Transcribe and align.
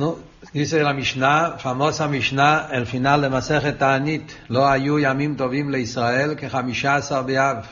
No, 0.00 0.16
dice 0.54 0.82
la 0.82 0.94
Mishnah, 0.94 1.58
famosa 1.58 2.08
Mishnah, 2.08 2.70
el 2.72 2.86
final 2.86 3.20
de 3.20 3.28
Masejet 3.28 3.76
Ta'anit, 3.76 4.32
lo 4.48 4.66
ayu 4.66 4.98
yamim 4.98 5.36
tovim 5.36 5.68
le 5.68 5.80
Israel 5.80 6.36
que 6.36 6.48
Hamishasa 6.48 7.20
Beav, 7.20 7.66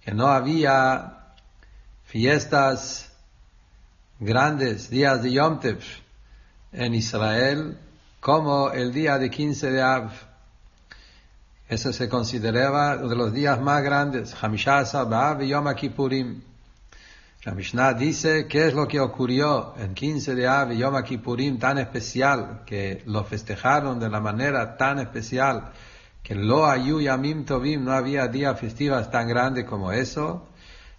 que 0.00 0.14
no 0.14 0.28
había 0.28 1.34
fiestas 2.06 3.12
grandes, 4.18 4.88
días 4.88 5.22
de 5.22 5.32
Yom 5.32 5.60
Tov 5.60 5.82
en 6.72 6.94
Israel, 6.94 7.76
como 8.20 8.70
el 8.70 8.94
día 8.94 9.18
de 9.18 9.28
15 9.28 9.70
de 9.70 9.82
Av. 9.82 10.10
Eso 11.68 11.92
se 11.92 12.08
consideraba 12.08 12.96
uno 12.96 13.08
de 13.10 13.16
los 13.16 13.34
días 13.34 13.60
más 13.60 13.82
grandes, 13.82 14.34
Hamishasa 14.42 15.04
Beav 15.04 15.42
y 15.42 15.48
Yom 15.48 15.74
Kippurim. 15.74 16.40
La 17.48 17.54
Mishnah 17.54 17.94
dice 17.94 18.46
qué 18.46 18.66
es 18.66 18.74
lo 18.74 18.86
que 18.86 19.00
ocurrió 19.00 19.72
en 19.78 19.94
15 19.94 20.34
de 20.34 20.46
Av 20.46 20.70
y 20.70 20.76
Yom 20.76 21.02
Kippurim 21.02 21.58
tan 21.58 21.78
especial, 21.78 22.60
que 22.66 23.02
lo 23.06 23.24
festejaron 23.24 23.98
de 23.98 24.10
la 24.10 24.20
manera 24.20 24.76
tan 24.76 24.98
especial, 24.98 25.72
que 26.22 26.34
lo 26.34 26.66
ayu 26.66 27.00
yamim 27.00 27.46
tovim, 27.46 27.82
no 27.82 27.92
había 27.92 28.28
días 28.28 28.60
festivas 28.60 29.10
tan 29.10 29.28
grandes 29.28 29.64
como 29.64 29.92
eso. 29.92 30.46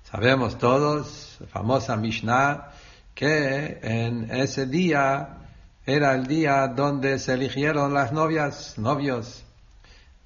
Sabemos 0.09 0.57
todos, 0.57 1.37
famosa 1.51 1.95
Mishnah, 1.97 2.71
que 3.13 3.77
en 3.83 4.31
ese 4.31 4.65
día 4.65 5.37
era 5.85 6.15
el 6.15 6.25
día 6.25 6.67
donde 6.67 7.19
se 7.19 7.33
eligieron 7.33 7.93
las 7.93 8.11
novias, 8.11 8.75
novios, 8.79 9.45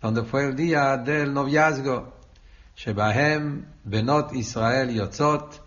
donde 0.01 0.23
fue 0.23 0.45
el 0.45 0.55
día 0.55 0.95
del 0.95 1.33
noviazgo. 1.33 2.13
Shebahem 2.77 3.65
Benot 3.83 4.33
Israel 4.33 4.89
Yotzot, 4.89 5.62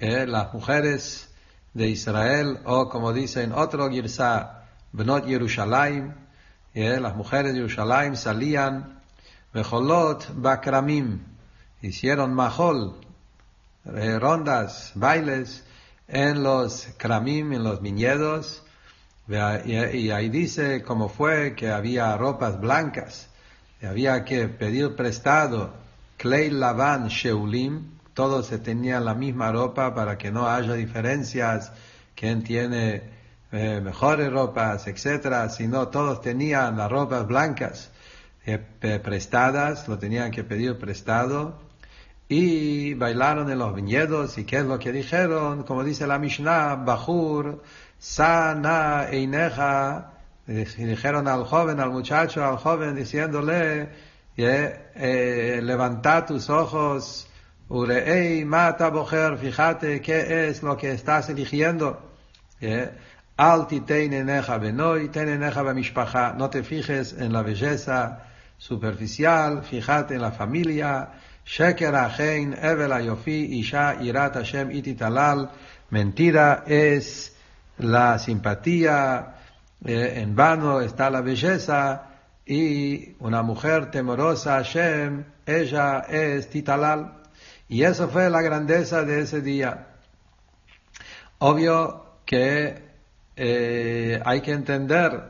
eh, 0.00 0.26
las 0.26 0.52
mujeres 0.54 1.28
de 1.74 1.88
Israel, 1.90 2.60
o 2.64 2.88
como 2.88 3.12
dice 3.12 3.42
en 3.42 3.52
otro 3.52 3.90
Girsa, 3.90 4.64
Benot 4.92 5.26
Yerushalayim, 5.26 6.14
eh, 6.72 6.98
las 6.98 7.14
mujeres 7.14 7.52
de 7.52 7.60
Yerushalayim 7.60 8.16
salían, 8.16 8.98
Becholot 9.52 10.32
Bakramim, 10.34 11.20
hicieron 11.82 12.32
mahol, 12.32 12.96
eh, 13.84 14.18
rondas, 14.18 14.92
bailes, 14.94 15.64
en 16.08 16.42
los 16.42 16.88
kramim, 16.96 17.52
en 17.52 17.62
los 17.62 17.82
viñedos, 17.82 18.64
y 19.28 20.10
ahí 20.10 20.28
dice 20.28 20.82
cómo 20.82 21.08
fue 21.08 21.54
que 21.54 21.70
había 21.70 22.16
ropas 22.16 22.58
blancas, 22.58 23.28
y 23.82 23.86
había 23.86 24.24
que 24.24 24.48
pedir 24.48 24.96
prestado, 24.96 25.74
Klei 26.16 26.50
Lavan 26.50 27.08
Sheulim, 27.08 27.99
todos 28.20 28.48
se 28.48 28.58
tenían 28.58 29.06
la 29.06 29.14
misma 29.14 29.50
ropa 29.50 29.94
para 29.94 30.18
que 30.18 30.30
no 30.30 30.46
haya 30.46 30.74
diferencias, 30.74 31.72
quién 32.14 32.42
tiene 32.42 33.02
eh, 33.50 33.80
mejores 33.82 34.30
ropas, 34.30 34.86
etcétera, 34.86 35.48
sino 35.48 35.88
todos 35.88 36.20
tenían 36.20 36.76
las 36.76 36.90
ropas 36.90 37.26
blancas 37.26 37.90
eh, 38.44 38.58
prestadas, 39.02 39.88
lo 39.88 39.98
tenían 39.98 40.30
que 40.30 40.44
pedir 40.44 40.76
prestado 40.76 41.58
y 42.28 42.92
bailaron 42.92 43.50
en 43.50 43.58
los 43.58 43.74
viñedos 43.74 44.36
y 44.36 44.44
qué 44.44 44.58
es 44.58 44.66
lo 44.66 44.78
que 44.78 44.92
dijeron, 44.92 45.62
como 45.62 45.82
dice 45.82 46.06
la 46.06 46.18
Mishnah, 46.18 46.74
Bajur, 46.74 47.62
Sana 47.98 49.06
Eineja, 49.10 50.12
dijeron 50.46 51.26
al 51.26 51.44
joven, 51.44 51.80
al 51.80 51.90
muchacho, 51.90 52.44
al 52.44 52.58
joven, 52.58 52.94
diciéndole, 52.96 53.88
eh, 54.36 54.90
eh, 54.94 55.60
levanta 55.62 56.26
tus 56.26 56.50
ojos, 56.50 57.29
Urei 57.70 58.44
mata 58.44 58.90
bojer, 58.90 59.38
fíjate 59.38 60.00
qué 60.00 60.48
es 60.48 60.60
lo 60.60 60.76
que 60.76 60.90
estás 60.90 61.28
eligiendo. 61.28 62.00
Alti 63.36 63.80
neja 63.80 64.58
benoi, 64.58 65.08
neja 65.08 65.62
bemishpacha. 65.62 66.32
No 66.32 66.50
te 66.50 66.64
fijes 66.64 67.12
en 67.12 67.32
la 67.32 67.42
belleza 67.42 68.26
superficial, 68.58 69.62
fíjate 69.62 70.16
en 70.16 70.22
la 70.22 70.32
familia. 70.32 71.10
Sheker 71.46 71.94
achein, 71.94 72.56
evel 72.60 72.92
ayofi, 72.92 73.60
isha 73.60 74.02
irat 74.02 74.34
Hashem 74.34 74.72
ititalal. 74.72 75.50
Mentira 75.90 76.64
es 76.66 77.36
la 77.78 78.18
simpatía, 78.18 79.36
en 79.84 80.34
vano 80.34 80.80
está 80.80 81.08
la 81.08 81.20
belleza, 81.20 82.02
y 82.44 83.14
una 83.20 83.42
mujer 83.42 83.92
temorosa 83.92 84.56
Hashem, 84.56 85.24
ella 85.46 86.00
es 86.08 86.50
titalal. 86.50 87.19
Y 87.70 87.84
eso 87.84 88.08
fue 88.08 88.28
la 88.30 88.42
grandeza 88.42 89.04
de 89.04 89.20
ese 89.20 89.42
día. 89.42 89.86
Obvio 91.38 92.04
que 92.26 92.82
eh, 93.36 94.20
hay 94.24 94.40
que 94.40 94.50
entender 94.50 95.22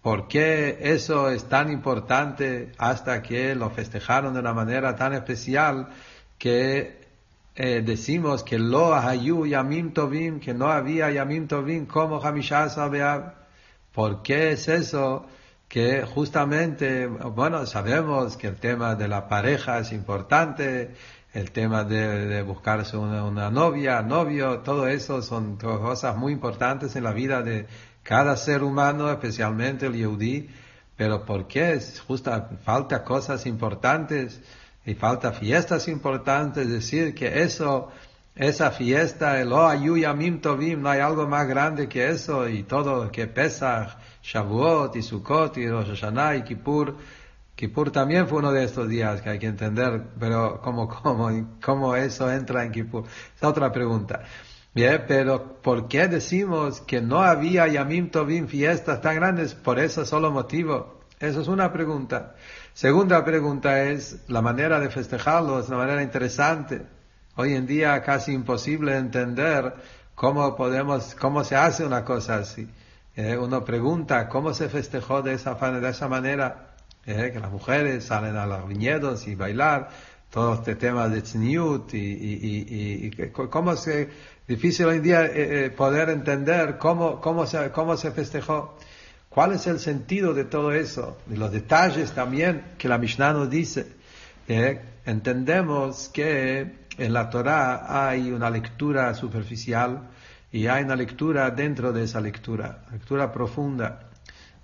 por 0.00 0.28
qué 0.28 0.78
eso 0.80 1.28
es 1.28 1.44
tan 1.44 1.70
importante 1.70 2.72
hasta 2.78 3.20
que 3.20 3.54
lo 3.54 3.68
festejaron 3.68 4.32
de 4.32 4.40
una 4.40 4.54
manera 4.54 4.96
tan 4.96 5.12
especial 5.12 5.90
que 6.38 7.06
eh, 7.54 7.82
decimos 7.84 8.44
que 8.44 8.58
lo 8.58 8.94
hayu 8.94 9.44
yamim 9.44 9.92
tovim, 9.92 10.40
que 10.40 10.54
no 10.54 10.68
había 10.68 11.10
yamim 11.10 11.48
tovim 11.48 11.84
como 11.84 12.18
hamishasa 12.24 12.88
beab. 12.88 13.34
¿Por 13.92 14.22
qué 14.22 14.52
es 14.52 14.68
eso? 14.68 15.26
Que 15.68 16.02
justamente, 16.06 17.06
bueno, 17.06 17.66
sabemos 17.66 18.38
que 18.38 18.46
el 18.46 18.56
tema 18.56 18.94
de 18.94 19.06
la 19.06 19.28
pareja 19.28 19.80
es 19.80 19.92
importante, 19.92 20.94
el 21.32 21.50
tema 21.50 21.84
de, 21.84 22.42
buscarse 22.42 22.96
una, 22.96 23.50
novia, 23.50 24.02
novio, 24.02 24.60
todo 24.60 24.88
eso 24.88 25.22
son 25.22 25.56
cosas 25.56 26.16
muy 26.16 26.32
importantes 26.32 26.96
en 26.96 27.04
la 27.04 27.12
vida 27.12 27.42
de 27.42 27.66
cada 28.02 28.36
ser 28.36 28.62
humano, 28.62 29.10
especialmente 29.10 29.86
el 29.86 29.94
yudí. 29.94 30.48
Pero 30.96 31.24
¿por 31.24 31.46
qué? 31.46 31.74
Es 31.74 32.00
justa, 32.00 32.48
falta 32.64 33.04
cosas 33.04 33.46
importantes 33.46 34.40
y 34.84 34.94
falta 34.94 35.32
fiestas 35.32 35.86
importantes. 35.86 36.66
Es 36.66 36.72
decir, 36.72 37.14
que 37.14 37.42
eso, 37.42 37.90
esa 38.34 38.70
fiesta, 38.70 39.40
el 39.40 39.52
Oh 39.52 39.72
Yamim 39.72 40.40
Tovim, 40.40 40.82
no 40.82 40.90
hay 40.90 41.00
algo 41.00 41.28
más 41.28 41.46
grande 41.46 41.88
que 41.88 42.08
eso 42.08 42.48
y 42.48 42.64
todo 42.64 43.12
que 43.12 43.26
pesa, 43.28 43.98
Shavuot 44.22 44.96
y 44.96 45.02
Sukkot 45.02 45.58
y 45.58 45.68
Rosh 45.68 45.88
Hashanah 45.88 46.36
y 46.36 46.42
Kippur 46.42 46.96
Kippur 47.58 47.90
también 47.90 48.28
fue 48.28 48.38
uno 48.38 48.52
de 48.52 48.62
estos 48.62 48.88
días 48.88 49.20
que 49.20 49.30
hay 49.30 49.40
que 49.40 49.48
entender, 49.48 50.00
pero 50.16 50.60
¿cómo, 50.62 50.86
cómo, 50.88 51.28
cómo 51.60 51.96
eso 51.96 52.30
entra 52.30 52.64
en 52.64 52.70
Kippur? 52.70 53.02
Es 53.34 53.42
otra 53.42 53.72
pregunta. 53.72 54.22
Bien, 54.72 55.04
pero 55.08 55.60
¿por 55.60 55.88
qué 55.88 56.06
decimos 56.06 56.80
que 56.82 57.00
no 57.00 57.20
había 57.20 57.66
Yamim 57.66 58.12
Tovim 58.12 58.46
fiestas 58.46 59.00
tan 59.00 59.16
grandes 59.16 59.56
por 59.56 59.80
ese 59.80 60.06
solo 60.06 60.30
motivo? 60.30 61.00
Eso 61.18 61.40
es 61.40 61.48
una 61.48 61.72
pregunta. 61.72 62.36
Segunda 62.74 63.24
pregunta 63.24 63.82
es, 63.82 64.20
la 64.28 64.40
manera 64.40 64.78
de 64.78 64.88
festejarlo 64.88 65.58
es 65.58 65.66
una 65.66 65.78
manera 65.78 66.00
interesante. 66.00 66.86
Hoy 67.34 67.54
en 67.54 67.66
día 67.66 68.00
casi 68.04 68.34
imposible 68.34 68.96
entender 68.96 69.74
cómo 70.14 70.54
podemos, 70.54 71.16
cómo 71.16 71.42
se 71.42 71.56
hace 71.56 71.84
una 71.84 72.04
cosa 72.04 72.36
así. 72.36 72.68
Eh, 73.16 73.36
uno 73.36 73.64
pregunta, 73.64 74.28
¿cómo 74.28 74.54
se 74.54 74.68
festejó 74.68 75.22
de 75.22 75.32
esa, 75.32 75.54
de 75.54 75.88
esa 75.88 76.06
manera? 76.06 76.67
¿Eh? 77.08 77.30
que 77.32 77.40
las 77.40 77.50
mujeres 77.50 78.04
salen 78.04 78.36
a 78.36 78.46
los 78.46 78.68
viñedos 78.68 79.26
y 79.26 79.34
bailar, 79.34 79.88
todo 80.30 80.54
este 80.54 80.74
tema 80.74 81.08
de 81.08 81.22
tzniut 81.22 81.94
y, 81.94 81.98
y, 81.98 83.06
y, 83.06 83.30
cómo 83.30 83.76
se, 83.76 84.10
difícil 84.46 84.86
hoy 84.86 84.96
en 84.98 85.02
día 85.02 85.24
eh, 85.24 85.66
eh, 85.66 85.70
poder 85.70 86.10
entender 86.10 86.76
cómo, 86.76 87.20
cómo, 87.20 87.46
se, 87.46 87.70
cómo 87.70 87.96
se 87.96 88.10
festejó. 88.10 88.76
¿Cuál 89.30 89.52
es 89.52 89.66
el 89.66 89.78
sentido 89.78 90.34
de 90.34 90.44
todo 90.44 90.72
eso? 90.72 91.18
Y 91.30 91.36
los 91.36 91.50
detalles 91.50 92.12
también 92.12 92.62
que 92.76 92.88
la 92.88 92.98
Mishnah 92.98 93.32
nos 93.32 93.48
dice. 93.48 93.86
entendemos 95.06 96.10
que 96.12 96.86
en 96.98 97.12
la 97.12 97.30
Torah 97.30 98.08
hay 98.08 98.30
una 98.32 98.50
lectura 98.50 99.14
superficial 99.14 100.08
y 100.50 100.66
hay 100.66 100.84
una 100.84 100.96
lectura 100.96 101.50
dentro 101.50 101.92
de 101.92 102.04
esa 102.04 102.20
lectura, 102.20 102.84
lectura 102.90 103.32
profunda. 103.32 104.07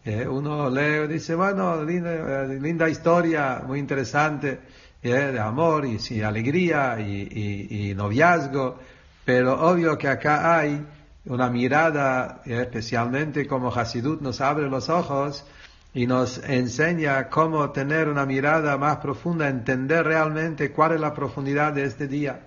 Eh, 0.07 0.29
uno 0.29 0.69
lee, 0.69 1.07
dice, 1.09 1.35
bueno, 1.35 1.83
linda, 1.83 2.91
historia, 2.91 3.63
muy 3.67 3.79
interesante, 3.79 4.61
eh, 5.03 5.09
de 5.09 5.41
amor 5.41 5.87
y, 5.87 6.21
alegría 6.21 7.01
y, 7.01 7.95
noviazgo, 7.97 8.79
pero 9.25 9.59
obvio 9.67 9.97
que 9.97 10.09
acá 10.09 10.59
hay 10.59 10.87
una 11.25 11.49
mirada, 11.49 12.43
eh, 12.45 12.61
especialmente 12.61 13.47
como 13.47 13.75
Hasidut 13.75 14.21
nos 14.21 14.43
abre 14.43 14.69
los 14.69 14.91
ojos 14.91 15.47
y 15.95 16.07
nos 16.07 16.37
enseña 16.45 17.31
cómo 17.31 17.71
tener 17.71 18.11
una 18.11 18.27
mirada 18.27 18.77
más 18.77 18.99
profunda, 18.99 19.49
entender 19.49 20.05
realmente 20.05 20.71
cuál 20.71 20.93
es 20.93 21.01
la 21.01 21.15
profundidad 21.15 21.73
de 21.73 21.85
este 21.85 22.09
día. 22.09 22.41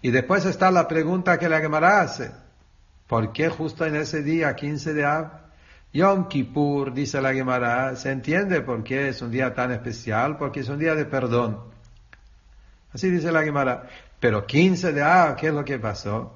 Y 0.00 0.12
después 0.12 0.46
está 0.46 0.70
la 0.70 0.88
pregunta 0.88 1.38
que 1.38 1.50
la 1.50 1.60
Gemara 1.60 2.00
hace, 2.00 2.30
¿por 3.06 3.32
qué 3.32 3.50
justo 3.50 3.84
en 3.84 3.96
ese 3.96 4.22
día, 4.22 4.56
15 4.56 4.94
de 4.94 5.04
Av, 5.04 5.45
Yom 5.96 6.28
Kippur, 6.28 6.92
dice 6.92 7.22
la 7.22 7.32
Gemara, 7.32 7.96
se 7.96 8.10
entiende 8.10 8.60
por 8.60 8.84
qué 8.84 9.08
es 9.08 9.22
un 9.22 9.30
día 9.30 9.54
tan 9.54 9.72
especial, 9.72 10.36
porque 10.36 10.60
es 10.60 10.68
un 10.68 10.78
día 10.78 10.94
de 10.94 11.06
perdón. 11.06 11.58
Así 12.92 13.10
dice 13.10 13.32
la 13.32 13.42
Gemara. 13.42 13.88
Pero 14.20 14.44
15 14.44 14.92
de 14.92 15.02
ah, 15.02 15.34
¿qué 15.38 15.46
es 15.46 15.54
lo 15.54 15.64
que 15.64 15.78
pasó? 15.78 16.34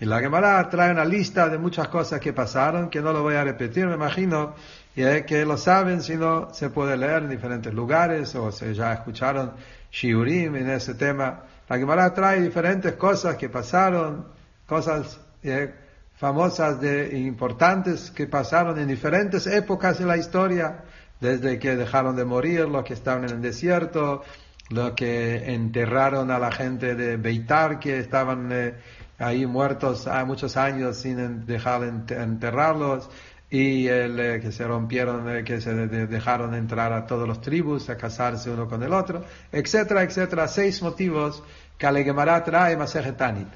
Y 0.00 0.04
la 0.04 0.18
Gemara 0.18 0.68
trae 0.68 0.90
una 0.90 1.04
lista 1.04 1.48
de 1.48 1.58
muchas 1.58 1.86
cosas 1.86 2.18
que 2.18 2.32
pasaron, 2.32 2.90
que 2.90 3.00
no 3.00 3.12
lo 3.12 3.22
voy 3.22 3.36
a 3.36 3.44
repetir, 3.44 3.86
me 3.86 3.94
imagino, 3.94 4.56
y 4.96 5.02
es 5.02 5.24
que 5.26 5.44
lo 5.44 5.56
saben, 5.56 6.02
si 6.02 6.16
no 6.16 6.52
se 6.52 6.68
puede 6.70 6.96
leer 6.96 7.22
en 7.22 7.30
diferentes 7.30 7.72
lugares, 7.72 8.34
o 8.34 8.50
se 8.50 8.74
ya 8.74 8.92
escucharon 8.94 9.52
Shiurim 9.92 10.56
en 10.56 10.70
ese 10.70 10.94
tema. 10.94 11.44
La 11.68 11.78
Gemara 11.78 12.12
trae 12.12 12.40
diferentes 12.40 12.94
cosas 12.94 13.36
que 13.36 13.48
pasaron, 13.48 14.26
cosas 14.66 15.20
eh, 15.44 15.72
famosas 16.22 16.80
de 16.80 17.18
importantes 17.18 18.12
que 18.12 18.28
pasaron 18.28 18.78
en 18.78 18.86
diferentes 18.86 19.44
épocas 19.48 19.98
de 19.98 20.06
la 20.06 20.16
historia, 20.16 20.84
desde 21.20 21.58
que 21.58 21.74
dejaron 21.74 22.14
de 22.14 22.24
morir 22.24 22.68
los 22.68 22.84
que 22.84 22.94
estaban 22.94 23.24
en 23.24 23.30
el 23.30 23.42
desierto, 23.42 24.22
los 24.70 24.92
que 24.92 25.52
enterraron 25.52 26.30
a 26.30 26.38
la 26.38 26.52
gente 26.52 26.94
de 26.94 27.16
Beitar 27.16 27.80
que 27.80 27.98
estaban 27.98 28.50
eh, 28.52 28.74
ahí 29.18 29.46
muertos 29.46 30.06
a 30.06 30.24
muchos 30.24 30.56
años 30.56 30.96
sin 30.96 31.44
dejar 31.44 31.82
enterrarlos 31.82 33.10
y 33.50 33.88
el, 33.88 34.20
eh, 34.20 34.40
que 34.40 34.52
se 34.52 34.64
rompieron, 34.64 35.28
eh, 35.28 35.42
que 35.42 35.60
se 35.60 35.74
dejaron 35.74 36.54
entrar 36.54 36.92
a 36.92 37.04
todos 37.04 37.26
los 37.26 37.40
tribus 37.40 37.90
a 37.90 37.96
casarse 37.96 38.48
uno 38.48 38.68
con 38.68 38.80
el 38.84 38.92
otro, 38.92 39.24
etcétera, 39.50 40.04
etcétera. 40.04 40.46
Seis 40.46 40.82
motivos 40.82 41.42
que 41.76 41.84
Alegemara 41.84 42.44
trae 42.44 42.76
Masejetanit. 42.76 43.48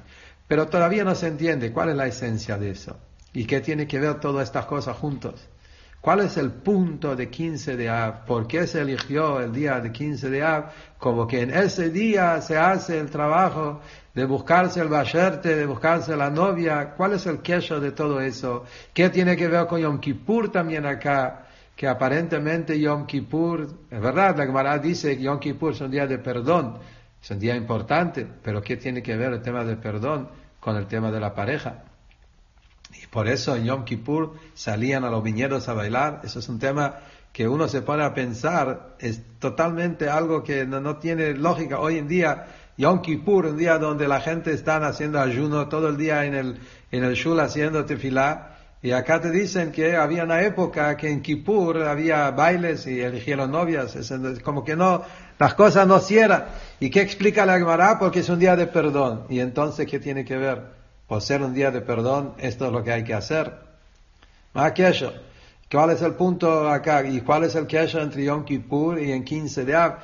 Pero 0.48 0.68
todavía 0.68 1.04
no 1.04 1.14
se 1.14 1.28
entiende 1.28 1.72
cuál 1.72 1.90
es 1.90 1.96
la 1.96 2.06
esencia 2.06 2.56
de 2.58 2.70
eso 2.70 2.96
y 3.32 3.44
qué 3.44 3.60
tiene 3.60 3.86
que 3.86 3.98
ver 3.98 4.20
todas 4.20 4.48
estas 4.48 4.66
cosas 4.66 4.96
juntos. 4.96 5.48
¿Cuál 6.00 6.20
es 6.20 6.36
el 6.36 6.52
punto 6.52 7.16
de 7.16 7.28
15 7.28 7.76
de 7.76 7.88
Av? 7.88 8.24
¿Por 8.26 8.46
qué 8.46 8.68
se 8.68 8.80
eligió 8.80 9.40
el 9.40 9.52
día 9.52 9.80
de 9.80 9.90
15 9.90 10.30
de 10.30 10.40
Av? 10.40 10.66
Como 10.98 11.26
que 11.26 11.42
en 11.42 11.50
ese 11.50 11.90
día 11.90 12.40
se 12.40 12.56
hace 12.56 13.00
el 13.00 13.10
trabajo 13.10 13.80
de 14.14 14.24
buscarse 14.24 14.80
el 14.80 14.86
basherte, 14.86 15.56
de 15.56 15.66
buscarse 15.66 16.16
la 16.16 16.30
novia. 16.30 16.94
¿Cuál 16.96 17.14
es 17.14 17.26
el 17.26 17.40
queso 17.40 17.80
de 17.80 17.90
todo 17.90 18.20
eso? 18.20 18.64
¿Qué 18.94 19.10
tiene 19.10 19.36
que 19.36 19.48
ver 19.48 19.66
con 19.66 19.80
Yom 19.80 19.98
Kippur 19.98 20.52
también 20.52 20.86
acá? 20.86 21.48
Que 21.74 21.88
aparentemente 21.88 22.78
Yom 22.78 23.04
Kippur, 23.04 23.66
es 23.90 24.00
verdad, 24.00 24.36
la 24.36 24.46
Gemara 24.46 24.78
dice 24.78 25.16
que 25.16 25.24
Yom 25.24 25.40
Kippur 25.40 25.72
es 25.72 25.80
un 25.80 25.90
día 25.90 26.06
de 26.06 26.18
perdón, 26.18 26.78
es 27.22 27.30
un 27.30 27.38
día 27.38 27.56
importante, 27.56 28.26
pero 28.42 28.62
¿qué 28.62 28.76
tiene 28.76 29.02
que 29.02 29.16
ver 29.16 29.32
el 29.32 29.42
tema 29.42 29.64
de 29.64 29.76
perdón 29.76 30.28
con 30.60 30.76
el 30.76 30.86
tema 30.86 31.10
de 31.10 31.20
la 31.20 31.34
pareja? 31.34 31.84
Y 33.02 33.06
por 33.08 33.28
eso 33.28 33.56
en 33.56 33.64
Yom 33.64 33.84
Kippur 33.84 34.34
salían 34.54 35.04
a 35.04 35.10
los 35.10 35.22
viñedos 35.22 35.68
a 35.68 35.74
bailar. 35.74 36.20
Eso 36.24 36.38
es 36.38 36.48
un 36.48 36.58
tema 36.58 37.00
que 37.32 37.46
uno 37.46 37.68
se 37.68 37.82
pone 37.82 38.02
a 38.02 38.14
pensar, 38.14 38.96
es 38.98 39.20
totalmente 39.38 40.08
algo 40.08 40.42
que 40.42 40.64
no, 40.64 40.96
tiene 40.96 41.34
lógica. 41.34 41.78
Hoy 41.80 41.98
en 41.98 42.08
día, 42.08 42.46
Yom 42.78 43.02
Kippur, 43.02 43.46
un 43.46 43.58
día 43.58 43.76
donde 43.76 44.08
la 44.08 44.20
gente 44.20 44.52
está 44.52 44.78
haciendo 44.86 45.20
ayuno 45.20 45.68
todo 45.68 45.88
el 45.88 45.98
día 45.98 46.24
en 46.24 46.34
el, 46.34 46.58
en 46.90 47.04
el 47.04 47.12
shul 47.14 47.38
haciendo 47.40 47.84
tefilá, 47.84 48.56
y 48.80 48.92
acá 48.92 49.20
te 49.20 49.30
dicen 49.30 49.72
que 49.72 49.96
había 49.96 50.24
una 50.24 50.42
época 50.42 50.96
que 50.96 51.10
en 51.10 51.20
Kippur 51.20 51.82
había 51.82 52.30
bailes 52.30 52.86
y 52.86 53.00
eligieron 53.00 53.50
novias, 53.50 53.96
es 53.96 54.10
como 54.40 54.64
que 54.64 54.74
no, 54.74 55.02
las 55.38 55.54
cosas 55.54 55.86
no 55.86 55.98
cierran. 56.00 56.46
¿Y 56.80 56.90
qué 56.90 57.00
explica 57.00 57.46
la 57.46 57.58
Gemara? 57.58 57.98
Porque 57.98 58.20
es 58.20 58.28
un 58.28 58.38
día 58.38 58.56
de 58.56 58.66
perdón. 58.66 59.24
¿Y 59.28 59.40
entonces 59.40 59.86
qué 59.86 59.98
tiene 59.98 60.24
que 60.24 60.36
ver? 60.36 60.76
por 61.06 61.22
ser 61.22 61.42
un 61.42 61.54
día 61.54 61.70
de 61.70 61.80
perdón, 61.80 62.34
esto 62.38 62.66
es 62.66 62.72
lo 62.72 62.82
que 62.82 62.92
hay 62.92 63.04
que 63.04 63.14
hacer. 63.14 63.52
¿Cuál 65.70 65.90
es 65.90 66.02
el 66.02 66.14
punto 66.14 66.68
acá? 66.68 67.06
¿Y 67.06 67.20
cuál 67.20 67.44
es 67.44 67.54
el 67.54 67.66
kesher 67.66 68.02
entre 68.02 68.24
Yom 68.24 68.44
Kippur 68.44 68.98
y 68.98 69.12
en 69.12 69.24
15 69.24 69.64
de 69.64 69.74
Av? 69.74 69.98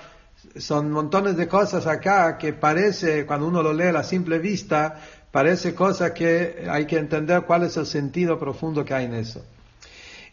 Son 0.56 0.90
montones 0.90 1.36
de 1.36 1.48
cosas 1.48 1.86
acá 1.86 2.36
que 2.36 2.52
parece, 2.52 3.24
cuando 3.26 3.46
uno 3.46 3.62
lo 3.62 3.72
lee 3.72 3.84
a 3.84 3.92
la 3.92 4.04
simple 4.04 4.38
vista, 4.38 5.00
parece 5.30 5.74
cosas 5.74 6.12
que 6.12 6.66
hay 6.68 6.84
que 6.86 6.98
entender 6.98 7.42
cuál 7.42 7.62
es 7.62 7.76
el 7.76 7.86
sentido 7.86 8.38
profundo 8.38 8.84
que 8.84 8.94
hay 8.94 9.06
en 9.06 9.14
eso. 9.14 9.44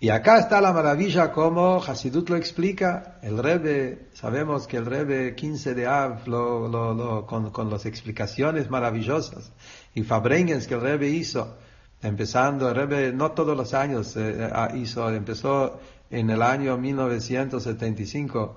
Y 0.02 0.12
acá 0.12 0.40
está 0.40 0.62
la 0.62 0.72
maravilla 0.72 1.34
como 1.34 1.84
Hasidut 1.84 2.30
lo 2.30 2.38
explica, 2.38 3.18
el 3.22 3.38
Rebbe, 3.38 4.08
sabemos 4.14 4.66
que 4.66 4.78
el 4.78 4.86
Rebbe 4.86 5.36
15 5.36 5.74
de 5.74 5.88
Av 5.88 6.26
lo, 6.26 7.26
con, 7.28 7.52
con 7.52 7.70
las 7.70 7.86
explicaciones 7.86 8.70
maravillosas. 8.70 9.52
Y 9.94 10.04
Fabrengens 10.04 10.68
que 10.68 10.76
el 10.76 10.82
Rebbe 10.82 11.10
hizo, 11.10 11.58
empezando, 12.02 12.70
el 12.70 12.76
Rebbe 12.76 13.12
no 13.12 13.32
todos 13.32 13.58
los 13.58 13.74
años 13.74 14.16
eh, 14.16 14.50
ah, 14.50 14.70
hizo, 14.74 15.10
empezó 15.10 15.82
en 16.10 16.30
el 16.30 16.44
año 16.44 16.78
1975, 16.78 18.56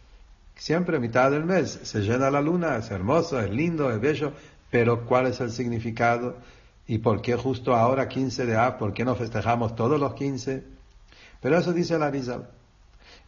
Siempre 0.55 0.99
a 0.99 1.01
mitad 1.01 1.31
del 1.31 1.45
mes 1.45 1.81
se 1.83 2.01
llena 2.01 2.31
la 2.31 2.41
luna, 2.41 2.77
es 2.77 2.91
hermoso, 2.91 3.41
es 3.41 3.51
lindo, 3.51 3.91
es 3.91 4.01
bello, 4.01 4.33
pero 4.71 5.07
¿cuál 5.07 5.27
es 5.27 5.41
el 5.41 5.51
significado? 5.51 6.37
¿Y 6.87 6.99
por 6.99 7.23
qué 7.23 7.35
justo 7.35 7.75
ahora 7.75 8.09
15 8.09 8.47
de 8.47 8.57
A? 8.57 8.77
¿Por 8.77 8.93
qué 8.93 9.05
no 9.05 9.15
festejamos 9.15 9.75
todos 9.75 9.99
los 9.99 10.15
15? 10.15 10.80
Pero 11.41 11.59
eso 11.59 11.73
dice 11.73 11.99
la 11.99 12.11
Rizal. 12.11 12.49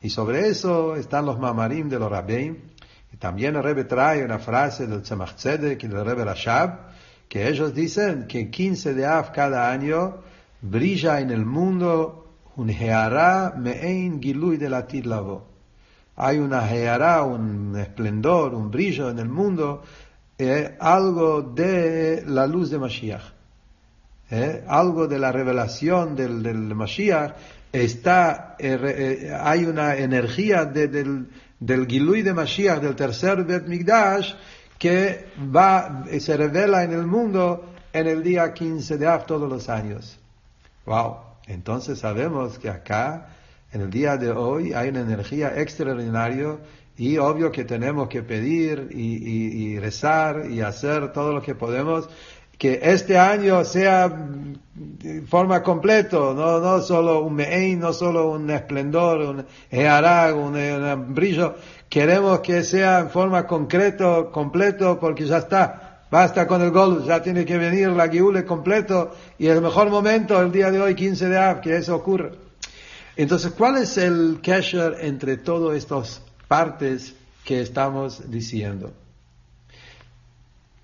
Y 0.01 0.11
sobre 0.11 0.49
eso 0.49 0.97
están 0.97 1.27
los 1.27 1.39
mamarim 1.39 1.89
de 1.89 1.99
los 1.99 2.11
rabbeim. 2.11 2.57
Y 3.13 3.17
también 3.17 3.57
el 3.57 3.63
Rebbe 3.63 3.85
trae 3.85 4.25
una 4.25 4.39
frase 4.39 4.87
del 4.87 5.03
Tzemach 5.03 5.35
Tzedek 5.35 5.83
y 5.85 5.89
del 5.89 6.05
Rebbe 6.05 6.25
Rashab, 6.25 6.91
que 7.29 7.49
ellos 7.49 7.75
dicen 7.75 8.27
que 8.27 8.51
15 8.51 8.95
de 8.95 9.07
Av 9.07 9.33
cada 9.33 9.71
año 9.71 10.19
brilla 10.61 11.21
en 11.21 11.31
el 11.31 11.45
mundo 11.45 12.23
un 12.57 12.69
Heara 12.69 13.55
Me'ein 13.57 14.21
Gilui 14.21 14.57
de 14.57 14.69
la 14.69 14.87
Lavo. 15.05 15.47
Hay 16.17 16.39
una 16.39 16.69
Heara, 16.69 17.23
un 17.23 17.77
esplendor, 17.79 18.55
un 18.55 18.71
brillo 18.71 19.09
en 19.09 19.19
el 19.19 19.29
mundo, 19.29 19.83
eh, 20.37 20.77
algo 20.79 21.43
de 21.43 22.25
la 22.27 22.47
luz 22.47 22.71
de 22.71 22.79
Mashiach. 22.79 23.23
Eh, 24.31 24.65
algo 24.67 25.07
de 25.07 25.19
la 25.19 25.31
revelación 25.31 26.17
del, 26.17 26.43
del 26.43 26.75
Mashiach 26.75 27.35
está, 27.73 28.57
eh, 28.59 28.79
eh, 28.83 29.39
hay 29.41 29.65
una 29.65 29.97
energía 29.97 30.65
del, 30.65 31.29
del 31.59 31.87
Gilui 31.87 32.23
de 32.23 32.35
Mashiach, 32.35 32.81
del 32.81 32.95
tercer 32.95 33.45
Bet 33.45 33.67
Migdash, 33.67 34.35
que 34.79 35.27
va, 35.55 36.05
se 36.19 36.37
revela 36.37 36.85
en 36.85 36.93
el 36.93 37.07
mundo 37.07 37.73
en 37.93 38.07
el 38.07 38.23
día 38.23 38.53
15 38.53 38.99
de 38.99 39.07
Av 39.07 39.27
todos 39.27 39.49
los 39.49 39.69
años. 39.69 40.19
Wow. 40.87 41.17
Entonces 41.47 41.99
sabemos 41.99 42.59
que 42.59 42.69
acá, 42.69 43.29
en 43.73 43.83
el 43.83 43.91
día 43.91 44.17
de 44.17 44.31
hoy, 44.31 44.73
hay 44.73 44.89
una 44.89 45.01
energía 45.01 45.61
extraordinaria 45.61 46.59
y 46.97 47.17
obvio 47.19 47.51
que 47.51 47.65
tenemos 47.65 48.09
que 48.09 48.23
pedir 48.23 48.89
y, 48.91 49.79
rezar 49.79 50.51
y 50.51 50.61
hacer 50.61 51.13
todo 51.13 51.33
lo 51.33 51.43
que 51.43 51.55
podemos 51.55 52.09
que 52.63 52.79
este 52.81 53.19
año 53.19 53.65
sea 53.65 54.09
de 54.09 55.23
forma 55.23 55.65
completo, 55.65 56.33
no, 56.33 56.61
no 56.61 56.81
solo 56.81 57.25
un 57.25 57.35
me'ein, 57.35 57.81
no 57.81 57.93
solo 57.93 58.31
un 58.31 58.49
esplendor, 58.51 59.21
un 59.21 59.47
earag, 59.69 60.37
un, 60.37 60.55
un, 60.55 61.13
brillo, 61.13 61.57
Queremos 61.89 62.39
que 62.39 62.63
sea 62.63 63.01
en 63.01 63.11
forma 63.11 63.49
concreto, 63.49 64.31
completo, 64.31 65.01
porque 65.01 65.27
ya 65.27 65.39
está. 65.39 66.05
Basta 66.09 66.47
con 66.47 66.63
el 66.63 66.71
gol, 66.71 67.05
ya 67.05 67.21
tiene 67.21 67.45
que 67.45 67.59
venir 67.59 67.89
la 67.89 68.07
guiule 68.07 68.45
completo 68.45 69.13
y 69.39 69.49
el 69.49 69.61
mejor 69.61 69.91
momento, 69.91 70.41
el 70.41 70.53
día 70.53 70.71
de 70.71 70.81
hoy, 70.81 70.95
15 70.95 71.29
de 71.31 71.39
Av, 71.39 71.61
que 71.61 71.77
eso 71.77 71.97
ocurra. 71.97 72.31
Entonces, 73.17 73.51
¿cuál 73.59 73.79
es 73.79 73.99
el 73.99 74.39
casher 74.41 74.99
entre 75.01 75.37
todas 75.37 75.77
estas 75.77 76.23
partes 76.47 77.17
que 77.45 77.61
estamos 77.61 78.31
diciendo? 78.31 78.93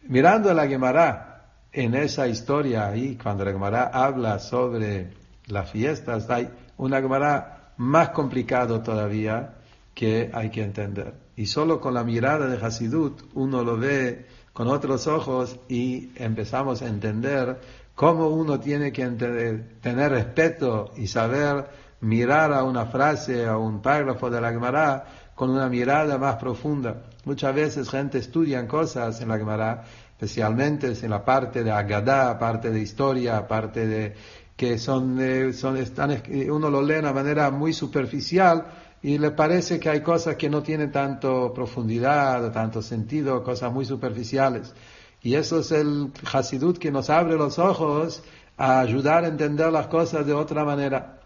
Mirando 0.09 0.51
a 0.51 0.55
la 0.55 0.67
Gemara, 0.67 1.38
en 1.73 1.95
esa 1.95 2.27
historia 2.29 2.89
ahí, 2.89 3.17
cuando 3.23 3.45
la 3.45 3.53
Gemara 3.53 3.91
habla 3.93 4.39
sobre 4.39 5.11
las 5.47 5.71
fiestas, 5.71 6.29
hay 6.31 6.49
una 6.77 7.01
Gemara 7.01 7.73
más 7.77 8.11
complicado 8.11 8.83
todavía 8.83 9.55
que 9.95 10.31
hay 10.33 10.51
que 10.51 10.63
entender. 10.63 11.15
Y 11.37 11.47
solo 11.47 11.81
con 11.81 11.95
la 11.95 12.05
mirada 12.05 12.47
de 12.47 12.65
Hasidut 12.65 13.23
uno 13.35 13.63
lo 13.63 13.77
ve 13.77 14.27
con 14.53 14.69
otros 14.69 15.07
ojos 15.07 15.59
y 15.69 16.11
empezamos 16.17 16.83
a 16.83 16.89
entender 16.89 17.61
cómo 17.95 18.29
uno 18.29 18.59
tiene 18.59 18.93
que 18.93 19.07
tener 19.07 20.11
respeto 20.11 20.93
y 20.97 21.07
saber 21.07 21.67
mirar 22.01 22.53
a 22.53 22.63
una 22.63 22.87
frase, 22.87 23.47
a 23.47 23.57
un 23.57 23.83
párrafo 23.83 24.31
de 24.31 24.41
la 24.41 24.51
Gemara 24.51 25.05
con 25.35 25.51
una 25.51 25.69
mirada 25.69 26.19
más 26.19 26.37
profunda. 26.37 27.03
Muchas 27.25 27.55
veces 27.55 27.91
gente 27.91 28.19
estudia 28.19 28.67
cosas 28.67 29.21
en 29.21 29.29
la 29.29 29.39
Gemara, 29.39 29.85
especialmente 30.19 30.93
en 31.01 31.11
la 31.11 31.25
parte 31.25 31.63
de 31.63 31.71
Agadá, 31.71 32.37
parte 32.41 32.71
de 32.71 32.81
historia, 32.81 33.47
parte 33.47 33.87
de 33.87 34.15
que 34.57 34.77
son, 34.77 35.21
eh, 35.21 35.53
son 35.53 35.77
están, 35.77 36.21
uno 36.51 36.69
lo 36.69 36.83
lee 36.83 36.95
de 36.95 37.01
una 37.01 37.13
manera 37.13 37.53
muy 37.53 37.73
superficial 37.73 38.67
y 39.01 39.17
le 39.19 39.31
parece 39.31 39.79
que 39.79 39.89
hay 39.89 40.01
cosas 40.01 40.35
que 40.35 40.51
no 40.51 40.61
tienen 40.61 40.91
tanto 40.91 41.55
profundidad, 41.55 42.51
tanto 42.51 42.83
sentido, 42.83 43.45
cosas 43.45 43.73
muy 43.73 43.85
superficiales. 43.85 44.75
Y 45.23 45.35
eso 45.35 45.61
es 45.61 45.71
el 45.71 46.11
Hasidut 46.33 46.79
que 46.79 46.91
nos 46.91 47.11
abre 47.11 47.37
los 47.37 47.61
ojos 47.61 48.25
a 48.57 48.81
ayudar 48.81 49.23
a 49.25 49.29
entender 49.29 49.71
las 49.71 49.87
cosas 49.87 50.27
de 50.27 50.33
otra 50.33 50.65
manera. 50.65 51.21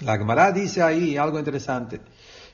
La 0.00 0.16
Gemara 0.16 0.52
dice 0.52 0.82
ahí 0.82 1.18
algo 1.18 1.38
interesante, 1.38 2.00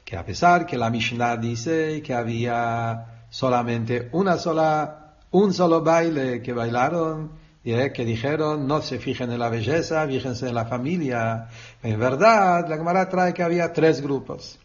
que 0.05 0.17
a 0.17 0.25
pesar 0.25 0.67
que 0.67 0.77
la 0.77 0.91
Mishnah 0.91 1.37
dice 1.37 2.03
que 2.03 2.13
había 2.13 3.27
solamente 3.31 4.09
una 4.13 4.39
sola, 4.39 5.06
un 5.39 5.53
solo 5.53 5.83
baile 5.83 6.43
que 6.43 6.53
bailaron, 6.53 7.31
y 7.67 7.75
que 7.91 8.05
dijeron 8.05 8.69
no 8.69 8.81
se 8.81 8.99
fijen 9.01 9.33
en 9.33 9.41
la 9.41 9.49
belleza, 9.49 10.07
fíjense 10.07 10.49
en 10.49 10.55
la 10.55 10.67
familia. 10.67 11.49
En 11.83 11.99
verdad, 11.99 12.65
la 12.69 12.77
Gemara 12.77 13.09
trae 13.09 13.35
que 13.35 13.43
había 13.43 13.73
tres 13.73 14.01
grupos. 14.01 14.57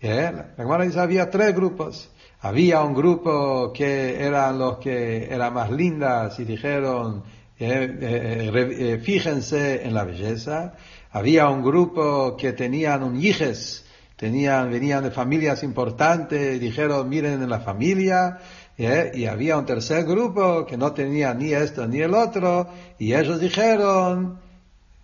La 0.00 0.48
Gemara 0.56 0.84
dice 0.84 0.98
había 0.98 1.30
tres 1.30 1.54
grupos. 1.54 2.10
Había 2.40 2.82
un 2.82 2.92
grupo 2.92 3.72
que 3.72 4.20
eran 4.20 4.58
los 4.58 4.78
que 4.78 5.32
eran 5.32 5.54
más 5.54 5.70
lindas 5.70 6.38
y 6.40 6.44
dijeron 6.44 7.22
eh, 7.56 7.96
eh, 8.00 9.00
fíjense 9.00 9.84
en 9.84 9.94
la 9.94 10.02
belleza. 10.02 10.74
Había 11.12 11.48
un 11.48 11.62
grupo 11.62 12.36
que 12.36 12.52
tenían 12.52 13.04
un 13.04 13.20
hijes, 13.20 13.86
tenían, 14.16 14.70
venían 14.70 15.04
de 15.04 15.12
familias 15.12 15.62
importantes 15.62 16.60
dijeron 16.60 17.08
miren 17.08 17.42
en 17.42 17.48
la 17.48 17.60
familia. 17.60 18.38
Y 18.78 19.26
había 19.26 19.58
un 19.58 19.66
tercer 19.66 20.04
grupo 20.04 20.64
que 20.64 20.76
no 20.76 20.92
tenía 20.92 21.34
ni 21.34 21.52
esto 21.52 21.88
ni 21.88 21.98
el 21.98 22.14
otro, 22.14 22.68
y 22.96 23.12
ellos 23.12 23.40
dijeron, 23.40 24.38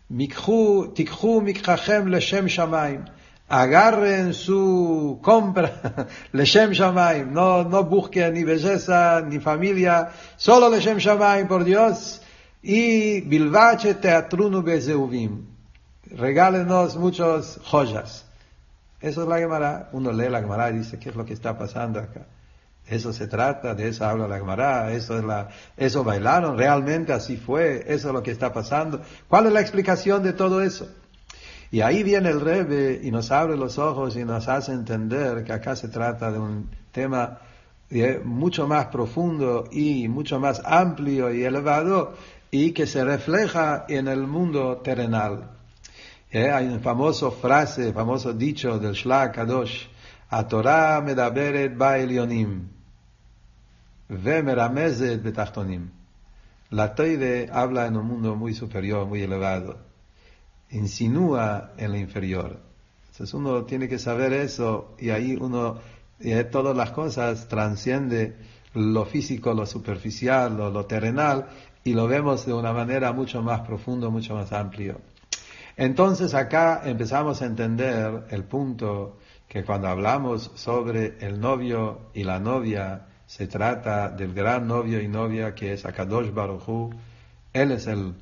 tikhu 0.08 1.40
mikhachem 1.42 2.06
leshem 2.06 2.46
shamaim. 2.46 3.04
Agarren 3.48 4.32
su 4.32 5.18
compra 5.20 6.06
leshem 6.32 6.70
shamaim. 6.70 7.32
No, 7.32 7.64
no 7.64 7.82
busquen 7.82 8.34
ni 8.34 8.44
belleza 8.44 9.20
ni 9.28 9.40
familia, 9.40 10.08
solo 10.36 10.70
leshem 10.70 10.98
shamaim 10.98 11.48
por 11.48 11.64
Dios. 11.64 12.22
Y 12.62 13.22
bilvache 13.22 13.94
teatrunu 13.94 14.62
bezeuvim. 14.62 15.46
Regálenos 16.12 16.96
muchos 16.96 17.58
joyas. 17.64 18.24
Eso 19.00 19.22
es 19.22 19.28
la 19.28 19.38
Gemara. 19.38 19.88
Uno 19.92 20.12
lee 20.12 20.28
la 20.28 20.40
Gemara 20.40 20.70
y 20.70 20.78
dice, 20.78 20.96
¿qué 21.00 21.08
es 21.08 21.16
lo 21.16 21.24
que 21.24 21.34
está 21.34 21.58
pasando 21.58 21.98
acá? 21.98 22.24
Eso 22.86 23.12
se 23.14 23.26
trata, 23.26 23.74
de 23.74 23.88
eso 23.88 24.04
habla 24.04 24.28
la 24.28 24.36
Gemara, 24.36 24.92
eso 24.92 25.16
es 25.16 25.24
la, 25.24 25.48
eso 25.76 26.04
bailaron, 26.04 26.58
realmente 26.58 27.14
así 27.14 27.38
fue, 27.38 27.84
eso 27.86 28.08
es 28.08 28.14
lo 28.14 28.22
que 28.22 28.30
está 28.30 28.52
pasando. 28.52 29.00
¿Cuál 29.26 29.46
es 29.46 29.52
la 29.52 29.60
explicación 29.60 30.22
de 30.22 30.34
todo 30.34 30.60
eso? 30.60 30.88
Y 31.70 31.80
ahí 31.80 32.02
viene 32.02 32.28
el 32.28 32.40
Rebe 32.40 33.00
y 33.02 33.10
nos 33.10 33.30
abre 33.30 33.56
los 33.56 33.78
ojos 33.78 34.16
y 34.16 34.24
nos 34.24 34.48
hace 34.48 34.72
entender 34.72 35.44
que 35.44 35.52
acá 35.52 35.74
se 35.76 35.88
trata 35.88 36.30
de 36.30 36.38
un 36.38 36.70
tema 36.92 37.38
eh, 37.90 38.20
mucho 38.22 38.68
más 38.68 38.86
profundo 38.86 39.64
y 39.72 40.06
mucho 40.08 40.38
más 40.38 40.60
amplio 40.64 41.32
y 41.32 41.42
elevado 41.42 42.14
y 42.50 42.72
que 42.72 42.86
se 42.86 43.02
refleja 43.02 43.86
en 43.88 44.08
el 44.08 44.26
mundo 44.26 44.76
terrenal. 44.84 45.50
Eh, 46.30 46.50
hay 46.50 46.66
un 46.66 46.80
famoso 46.80 47.30
frase, 47.30 47.92
famoso 47.92 48.32
dicho 48.32 48.78
del 48.78 48.92
Shla 48.92 49.32
Kadosh, 49.32 49.86
Torah 50.48 51.00
medaberet 51.00 51.76
ba'elionim. 51.76 52.73
Vemeramezet 54.08 55.22
betachtonim. 55.22 55.90
La 56.70 56.94
Toire 56.94 57.48
habla 57.52 57.86
en 57.86 57.96
un 57.96 58.06
mundo 58.06 58.34
muy 58.34 58.54
superior, 58.54 59.06
muy 59.06 59.22
elevado. 59.22 59.78
Insinúa 60.70 61.72
en 61.76 61.92
lo 61.92 61.98
inferior. 61.98 62.60
Entonces 63.02 63.32
uno 63.34 63.64
tiene 63.64 63.88
que 63.88 63.98
saber 63.98 64.32
eso 64.32 64.94
y 64.98 65.10
ahí 65.10 65.36
uno, 65.40 65.78
y 66.18 66.32
todas 66.44 66.76
las 66.76 66.90
cosas 66.90 67.48
transciende 67.48 68.36
lo 68.74 69.04
físico, 69.04 69.54
lo 69.54 69.66
superficial, 69.66 70.56
lo, 70.56 70.70
lo 70.70 70.84
terrenal 70.86 71.46
y 71.84 71.92
lo 71.92 72.08
vemos 72.08 72.44
de 72.44 72.52
una 72.52 72.72
manera 72.72 73.12
mucho 73.12 73.40
más 73.40 73.60
profunda, 73.60 74.08
mucho 74.08 74.34
más 74.34 74.52
amplio. 74.52 75.00
Entonces 75.76 76.34
acá 76.34 76.82
empezamos 76.84 77.40
a 77.40 77.46
entender 77.46 78.24
el 78.30 78.44
punto 78.44 79.18
que 79.48 79.64
cuando 79.64 79.88
hablamos 79.88 80.50
sobre 80.54 81.18
el 81.20 81.40
novio 81.40 82.10
y 82.14 82.24
la 82.24 82.40
novia, 82.40 83.06
se 83.26 83.46
trata 83.46 84.10
del 84.10 84.34
gran 84.34 84.66
novio 84.66 85.00
y 85.00 85.08
novia 85.08 85.54
que 85.54 85.72
es 85.72 85.86
Akadosh 85.86 86.32
Baruchu. 86.32 86.90
Él 87.52 87.72
es 87.72 87.86
el 87.86 88.14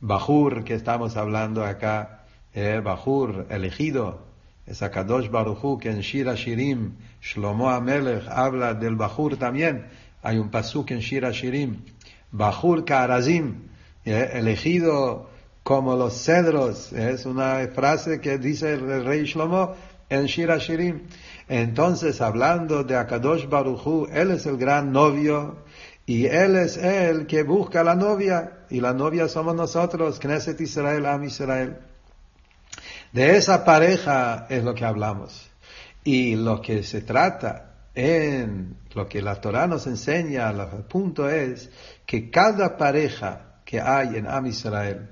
Bajur 0.00 0.64
que 0.64 0.74
estamos 0.74 1.16
hablando 1.16 1.64
acá, 1.64 2.24
eh, 2.52 2.80
Bajur 2.82 3.46
elegido. 3.50 4.26
Es 4.66 4.82
Akadosh 4.82 5.30
Baruchu 5.30 5.78
que 5.78 5.90
en 5.90 6.00
Shira 6.00 6.34
Shirim, 6.34 6.96
Shlomo 7.20 7.70
Amelech 7.70 8.26
habla 8.28 8.74
del 8.74 8.96
Bajur 8.96 9.36
también. 9.36 9.86
Hay 10.22 10.38
un 10.38 10.50
pasuk 10.50 10.90
en 10.90 10.98
Shira 10.98 11.30
Shirim. 11.30 11.84
Bajur 12.32 12.84
Karazim, 12.84 13.68
eh, 14.04 14.30
elegido 14.34 15.30
como 15.62 15.96
los 15.96 16.14
cedros. 16.24 16.92
Es 16.92 17.26
una 17.26 17.66
frase 17.74 18.20
que 18.20 18.38
dice 18.38 18.74
el 18.74 19.04
rey 19.04 19.24
Shlomo 19.24 19.74
en 20.08 20.26
Shira 20.26 20.58
Shirim. 20.58 21.02
Entonces, 21.48 22.20
hablando 22.20 22.84
de 22.84 22.96
Akadosh 22.96 23.48
Baruchu, 23.48 24.08
él 24.12 24.30
es 24.32 24.46
el 24.46 24.56
gran 24.56 24.92
novio 24.92 25.64
y 26.06 26.26
él 26.26 26.56
es 26.56 26.76
el 26.76 27.26
que 27.26 27.42
busca 27.42 27.80
a 27.80 27.84
la 27.84 27.94
novia 27.94 28.64
y 28.70 28.80
la 28.80 28.92
novia 28.92 29.28
somos 29.28 29.54
nosotros, 29.54 30.18
Knesset 30.18 30.60
Israel, 30.60 31.06
Am 31.06 31.24
Israel. 31.24 31.78
De 33.12 33.36
esa 33.36 33.64
pareja 33.64 34.46
es 34.48 34.62
lo 34.64 34.74
que 34.74 34.84
hablamos. 34.84 35.50
Y 36.04 36.36
lo 36.36 36.60
que 36.60 36.82
se 36.82 37.02
trata 37.02 37.74
en 37.94 38.76
lo 38.94 39.08
que 39.08 39.20
la 39.20 39.40
Torah 39.40 39.66
nos 39.66 39.86
enseña, 39.86 40.50
el 40.50 40.84
punto 40.84 41.28
es 41.28 41.70
que 42.06 42.30
cada 42.30 42.76
pareja 42.76 43.60
que 43.64 43.80
hay 43.80 44.16
en 44.16 44.26
Am 44.26 44.46
Israel, 44.46 45.10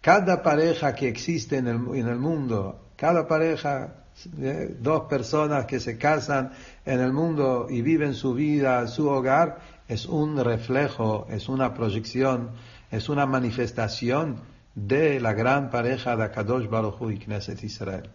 cada 0.00 0.42
pareja 0.42 0.94
que 0.94 1.08
existe 1.08 1.56
en 1.56 1.66
el 1.66 2.18
mundo, 2.18 2.90
cada 2.96 3.26
pareja 3.26 4.05
¿eh? 4.40 4.76
dos 4.80 5.02
personas 5.02 5.66
que 5.66 5.80
se 5.80 5.98
casan 5.98 6.52
en 6.84 7.00
el 7.00 7.12
mundo 7.12 7.66
y 7.68 7.82
viven 7.82 8.14
su 8.14 8.34
vida, 8.34 8.86
su 8.86 9.08
hogar, 9.08 9.58
es 9.88 10.06
un 10.06 10.42
reflejo, 10.42 11.26
es 11.30 11.48
una 11.48 11.74
proyección, 11.74 12.50
es 12.90 13.08
una 13.08 13.26
manifestación 13.26 14.40
de 14.74 15.20
la 15.20 15.32
gran 15.32 15.70
pareja 15.70 16.16
de 16.16 16.24
Akadosh 16.24 16.68
Baruch 16.68 17.00
Hu 17.00 17.10
y 17.10 17.18
Knesset 17.18 17.62
Israel. 17.62 18.10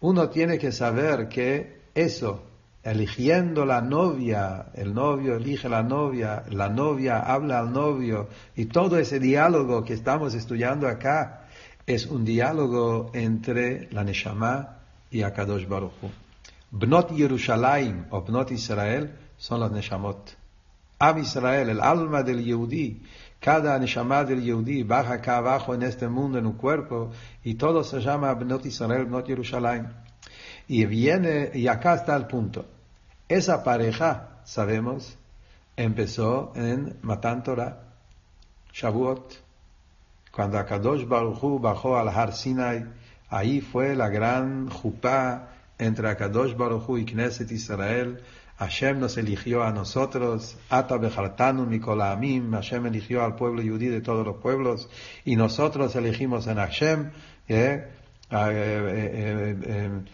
Uno 0.00 0.28
tiene 0.28 0.58
que 0.58 0.72
saber 0.72 1.28
que 1.28 1.80
eso, 1.94 2.44
eligiendo 2.82 3.64
la 3.64 3.80
novia, 3.80 4.66
el 4.74 4.94
novio 4.94 5.36
elige 5.36 5.68
la 5.68 5.82
novia, 5.82 6.44
la 6.50 6.68
novia 6.68 7.20
habla 7.20 7.58
al 7.58 7.72
novio, 7.72 8.28
y 8.54 8.66
todo 8.66 8.98
ese 8.98 9.18
diálogo 9.18 9.84
que 9.84 9.94
estamos 9.94 10.34
estudiando 10.34 10.86
acá, 10.86 11.46
es 11.86 12.06
un 12.06 12.24
diálogo 12.24 13.10
entre 13.14 13.88
la 13.92 14.04
Neshama 14.04 14.77
y 15.10 15.22
a 15.22 15.32
Kadosh 15.32 15.66
Baruch 15.66 15.92
Bnot 16.70 17.12
Yerushalayim 17.12 18.06
o 18.10 18.20
Bnot 18.20 18.50
Israel 18.50 19.16
son 19.38 19.60
las 19.60 19.70
Neshamot. 19.70 20.36
Am 20.98 21.18
Israel, 21.18 21.70
el 21.70 21.80
alma 21.80 22.22
del 22.22 22.44
Yehudi, 22.44 23.00
cada 23.40 23.78
Neshama 23.78 24.24
del 24.24 24.42
Yehudi 24.42 24.82
baja 24.82 25.14
acá 25.14 25.38
abajo 25.38 25.74
en 25.74 25.82
este 25.84 26.08
mundo 26.08 26.38
en 26.38 26.46
un 26.46 26.54
cuerpo 26.54 27.12
y 27.44 27.54
todo 27.54 27.84
se 27.84 28.00
llama 28.00 28.34
Bnot 28.34 28.66
Israel, 28.66 29.06
Bnot 29.06 29.28
Yerushalayim. 29.28 29.86
Y 30.66 30.84
viene, 30.84 31.52
y 31.54 31.68
acá 31.68 31.94
está 31.94 32.14
el 32.16 32.26
punto. 32.26 32.66
Esa 33.28 33.62
pareja, 33.64 34.40
sabemos, 34.44 35.16
empezó 35.76 36.52
en 36.54 36.98
Matan 37.02 37.42
Torah, 37.44 37.80
Shavuot, 38.72 39.34
cuando 40.32 40.58
Akadosh 40.58 41.06
Baruch 41.06 41.42
Hu 41.42 41.58
bajó 41.58 41.96
al 41.96 42.08
Har 42.08 42.34
Sinai 42.34 42.84
Ahí 43.30 43.60
fue 43.60 43.94
la 43.94 44.08
gran 44.08 44.68
jupá 44.68 45.50
entre 45.78 46.08
Akadosh 46.08 46.56
Baruj 46.56 46.98
y 46.98 47.04
Knesset 47.04 47.50
Israel. 47.50 48.20
Hashem 48.58 48.98
nos 48.98 49.16
eligió 49.16 49.62
a 49.62 49.70
nosotros, 49.70 50.56
Ata 50.68 50.96
Bechartanu 50.96 51.68
Amim, 52.02 52.50
Hashem 52.50 52.86
eligió 52.86 53.22
al 53.24 53.36
pueblo 53.36 53.62
judí 53.62 53.86
de 53.86 54.00
todos 54.00 54.26
los 54.26 54.38
pueblos, 54.38 54.88
y 55.24 55.36
nosotros 55.36 55.94
elegimos 55.94 56.48
en 56.48 56.56
Hashem, 56.56 57.10
¿eh? 57.46 57.86
Am 58.30 60.04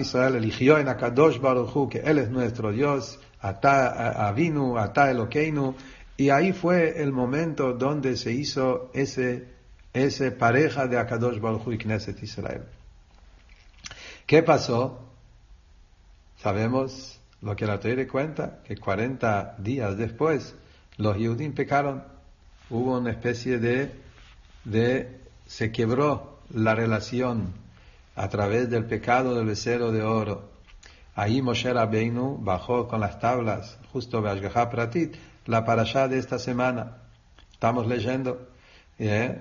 Israel 0.00 0.36
eligió 0.36 0.78
en 0.78 0.88
Akadosh 0.88 1.38
Baruchu 1.38 1.90
que 1.90 1.98
Él 1.98 2.18
es 2.18 2.30
nuestro 2.30 2.72
Dios, 2.72 3.20
Ata 3.40 4.26
Avinu, 4.26 4.78
Ata 4.78 5.10
Elokeinu, 5.10 5.74
y 6.16 6.30
ahí 6.30 6.52
fue 6.52 7.02
el 7.02 7.12
momento 7.12 7.74
donde 7.74 8.16
se 8.16 8.32
hizo 8.32 8.90
ese, 8.94 9.53
ese 9.94 10.32
pareja 10.32 10.86
de 10.88 10.98
Akadosh 10.98 11.40
Baruchu 11.40 11.72
y 11.72 11.78
Knesset 11.78 12.22
Israel. 12.22 12.64
¿Qué 14.26 14.42
pasó? 14.42 15.00
Sabemos 16.36 17.20
lo 17.40 17.54
que 17.54 17.66
la 17.66 17.78
Torah 17.78 18.06
cuenta, 18.08 18.60
que 18.64 18.76
40 18.76 19.56
días 19.58 19.96
después 19.96 20.54
los 20.96 21.16
Yehudim 21.16 21.54
pecaron. 21.54 22.02
Hubo 22.70 22.98
una 22.98 23.10
especie 23.10 23.58
de, 23.58 23.92
de, 24.64 25.20
se 25.46 25.70
quebró 25.70 26.40
la 26.50 26.74
relación 26.74 27.52
a 28.16 28.28
través 28.28 28.70
del 28.70 28.86
pecado 28.86 29.34
del 29.34 29.46
becerro 29.46 29.92
de 29.92 30.02
oro. 30.02 30.50
Ahí 31.14 31.40
Moshe 31.40 31.72
Rabbeinu 31.72 32.38
bajó 32.42 32.88
con 32.88 33.00
las 33.00 33.20
tablas, 33.20 33.78
justo 33.92 34.22
Pratit, 34.22 35.14
la 35.46 35.64
parashá 35.64 36.08
de 36.08 36.18
esta 36.18 36.38
semana. 36.38 36.96
Estamos 37.52 37.86
leyendo. 37.86 38.48
¿eh? 38.98 39.40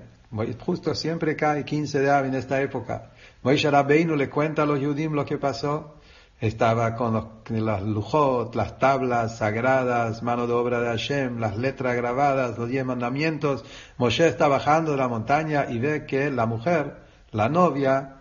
Justo 0.59 0.95
siempre 0.95 1.35
cae 1.35 1.63
15 1.63 1.99
de 1.99 2.09
abril 2.09 2.33
en 2.33 2.39
esta 2.39 2.59
época. 2.59 3.11
Moshe 3.43 3.69
Rabbeinu 3.69 4.15
le 4.15 4.29
cuenta 4.29 4.63
a 4.63 4.65
los 4.65 4.79
Yudim 4.79 5.13
lo 5.13 5.25
que 5.25 5.37
pasó. 5.37 5.95
Estaba 6.41 6.95
con 6.95 7.13
los, 7.13 7.25
las 7.49 7.83
lujot, 7.83 8.55
las 8.55 8.79
tablas 8.79 9.37
sagradas, 9.37 10.23
mano 10.23 10.47
de 10.47 10.53
obra 10.53 10.81
de 10.81 10.87
Hashem, 10.87 11.39
las 11.39 11.55
letras 11.57 11.95
grabadas, 11.95 12.57
los 12.57 12.67
diez 12.67 12.83
mandamientos. 12.83 13.63
Moshe 13.97 14.27
está 14.27 14.47
bajando 14.47 14.91
de 14.91 14.97
la 14.97 15.07
montaña 15.07 15.67
y 15.69 15.77
ve 15.77 16.05
que 16.05 16.31
la 16.31 16.47
mujer, 16.47 16.97
la 17.31 17.47
novia, 17.47 18.15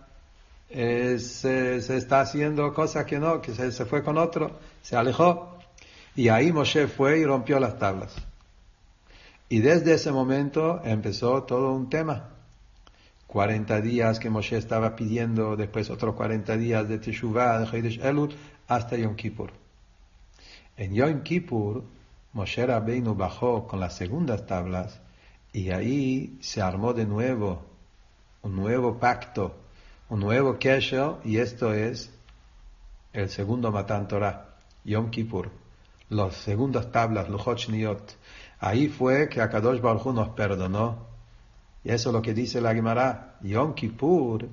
eh, 0.69 1.19
se, 1.19 1.77
está 1.77 2.21
haciendo 2.21 2.73
cosas 2.75 3.07
que 3.07 3.19
no, 3.19 3.41
que 3.41 3.55
se, 3.55 3.73
se 3.73 3.87
fue 3.87 4.05
con 4.05 4.19
otro, 4.19 4.53
se 4.83 4.97
alejó. 4.97 5.59
Y 6.15 6.29
ahí 6.29 6.53
Moshe 6.53 6.87
fue 6.89 7.19
y 7.19 7.25
rompió 7.25 7.59
las 7.59 7.79
tablas. 7.79 8.15
Y 9.53 9.61
desde 9.61 9.93
ese 9.93 10.11
momento 10.11 10.81
empezó 10.83 11.43
todo 11.43 11.75
un 11.75 11.91
tema. 11.91 12.31
40 13.27 13.83
días 13.83 14.19
que 14.19 14.31
Moshe 14.31 14.57
estaba 14.57 14.97
pidiendo, 14.97 15.57
después 15.57 15.91
otros 15.91 16.15
40 16.15 16.57
días 16.57 16.89
de 16.89 16.99
Teshuvah, 16.99 17.59
de 17.59 17.67
Heidesh 17.67 18.01
Elul, 18.03 18.35
hasta 18.67 18.97
Yom 18.97 19.15
Kippur. 19.15 19.53
En 20.79 20.95
Yom 20.95 21.23
Kippur, 21.23 21.85
Moshe 22.33 22.65
Rabbeinu 22.65 23.15
bajó 23.15 23.67
con 23.67 23.79
las 23.79 23.95
segundas 23.95 24.47
tablas 24.47 25.03
y 25.53 25.69
ahí 25.69 26.39
se 26.41 26.63
armó 26.63 26.95
de 26.95 27.05
nuevo 27.05 27.63
un 28.41 28.57
nuevo 28.57 28.99
pacto, 28.99 29.55
un 30.09 30.21
nuevo 30.21 30.59
kesher, 30.59 31.17
y 31.25 31.37
esto 31.37 31.75
es 31.75 32.11
el 33.13 33.29
segundo 33.29 33.71
Matan 33.71 34.09
Torah, 34.09 34.57
Yom 34.83 35.11
Kippur, 35.11 35.51
las 36.09 36.37
segundas 36.37 36.91
tablas, 36.91 37.29
Luchot 37.29 37.59
Shniyot. 37.59 38.17
Ahí 38.65 38.89
fue 38.89 39.29
que 39.29 39.41
Akadosh 39.41 39.81
Baruch 39.81 40.07
nos 40.15 40.29
perdonó 40.31 41.13
y 41.85 41.91
eso 41.91 42.11
es 42.11 42.13
lo 42.13 42.23
que 42.23 42.33
dice 42.33 42.61
la 42.61 42.75
Gemara. 42.75 43.39
Yom 43.43 43.75
Kippur, 43.75 44.49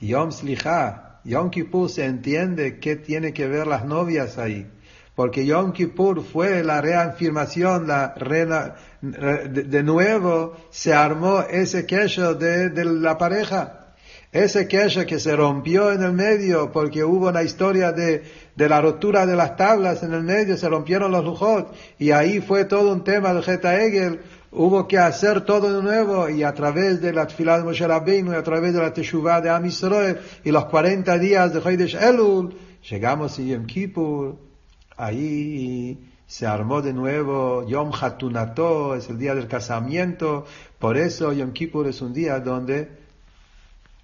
Yom 0.00 0.30
Slicha. 0.30 1.20
Yom 1.24 1.50
Kippur 1.50 1.88
se 1.88 2.04
entiende 2.04 2.78
qué 2.78 2.96
tiene 2.96 3.32
que 3.32 3.48
ver 3.48 3.66
las 3.66 3.86
novias 3.86 4.36
ahí. 4.36 4.70
Porque 5.14 5.46
Yom 5.46 5.72
Kippur 5.72 6.22
fue 6.22 6.62
la 6.62 6.82
reafirmación, 6.82 7.86
la 7.86 8.14
de, 9.00 9.82
nuevo 9.82 10.56
se 10.68 10.92
armó 10.92 11.40
ese 11.40 11.86
queso 11.86 12.34
de 12.34 12.84
la 12.84 13.16
pareja. 13.16 13.83
Ese 14.34 14.66
queso 14.66 15.06
que 15.06 15.20
se 15.20 15.36
rompió 15.36 15.92
en 15.92 16.02
el 16.02 16.12
medio 16.12 16.72
porque 16.72 17.04
hubo 17.04 17.28
una 17.28 17.44
historia 17.44 17.92
de, 17.92 18.24
de 18.56 18.68
la 18.68 18.80
rotura 18.80 19.26
de 19.26 19.36
las 19.36 19.54
tablas 19.56 20.02
en 20.02 20.12
el 20.12 20.24
medio, 20.24 20.56
se 20.56 20.68
rompieron 20.68 21.12
los 21.12 21.24
lujot 21.24 21.72
y 22.00 22.10
ahí 22.10 22.40
fue 22.40 22.64
todo 22.64 22.92
un 22.92 23.04
tema 23.04 23.32
de 23.32 23.42
Geta 23.42 23.80
Egel. 23.80 24.22
Hubo 24.50 24.88
que 24.88 24.98
hacer 24.98 25.42
todo 25.42 25.72
de 25.72 25.80
nuevo 25.80 26.28
y 26.28 26.42
a 26.42 26.52
través 26.52 27.00
de 27.00 27.12
la 27.12 27.28
tefilá 27.28 27.58
de 27.58 27.62
Moshe 27.62 27.86
Rabbeinu 27.86 28.32
y 28.32 28.34
a 28.34 28.42
través 28.42 28.74
de 28.74 28.80
la 28.80 28.92
teshuvah 28.92 29.40
de 29.40 29.50
Am 29.50 29.70
y 30.42 30.50
los 30.50 30.64
40 30.64 31.16
días 31.18 31.54
de 31.54 31.60
Hoidesh 31.60 31.94
Elul, 31.94 32.56
llegamos 32.90 33.38
a 33.38 33.42
Yom 33.42 33.66
Kippur, 33.66 34.34
ahí 34.96 36.10
se 36.26 36.44
armó 36.44 36.82
de 36.82 36.92
nuevo 36.92 37.64
Yom 37.68 37.92
Hatunato, 37.92 38.96
es 38.96 39.08
el 39.08 39.16
día 39.16 39.36
del 39.36 39.46
casamiento, 39.46 40.44
por 40.80 40.96
eso 40.96 41.32
Yom 41.32 41.52
Kippur 41.52 41.86
es 41.86 42.02
un 42.02 42.12
día 42.12 42.40
donde 42.40 43.03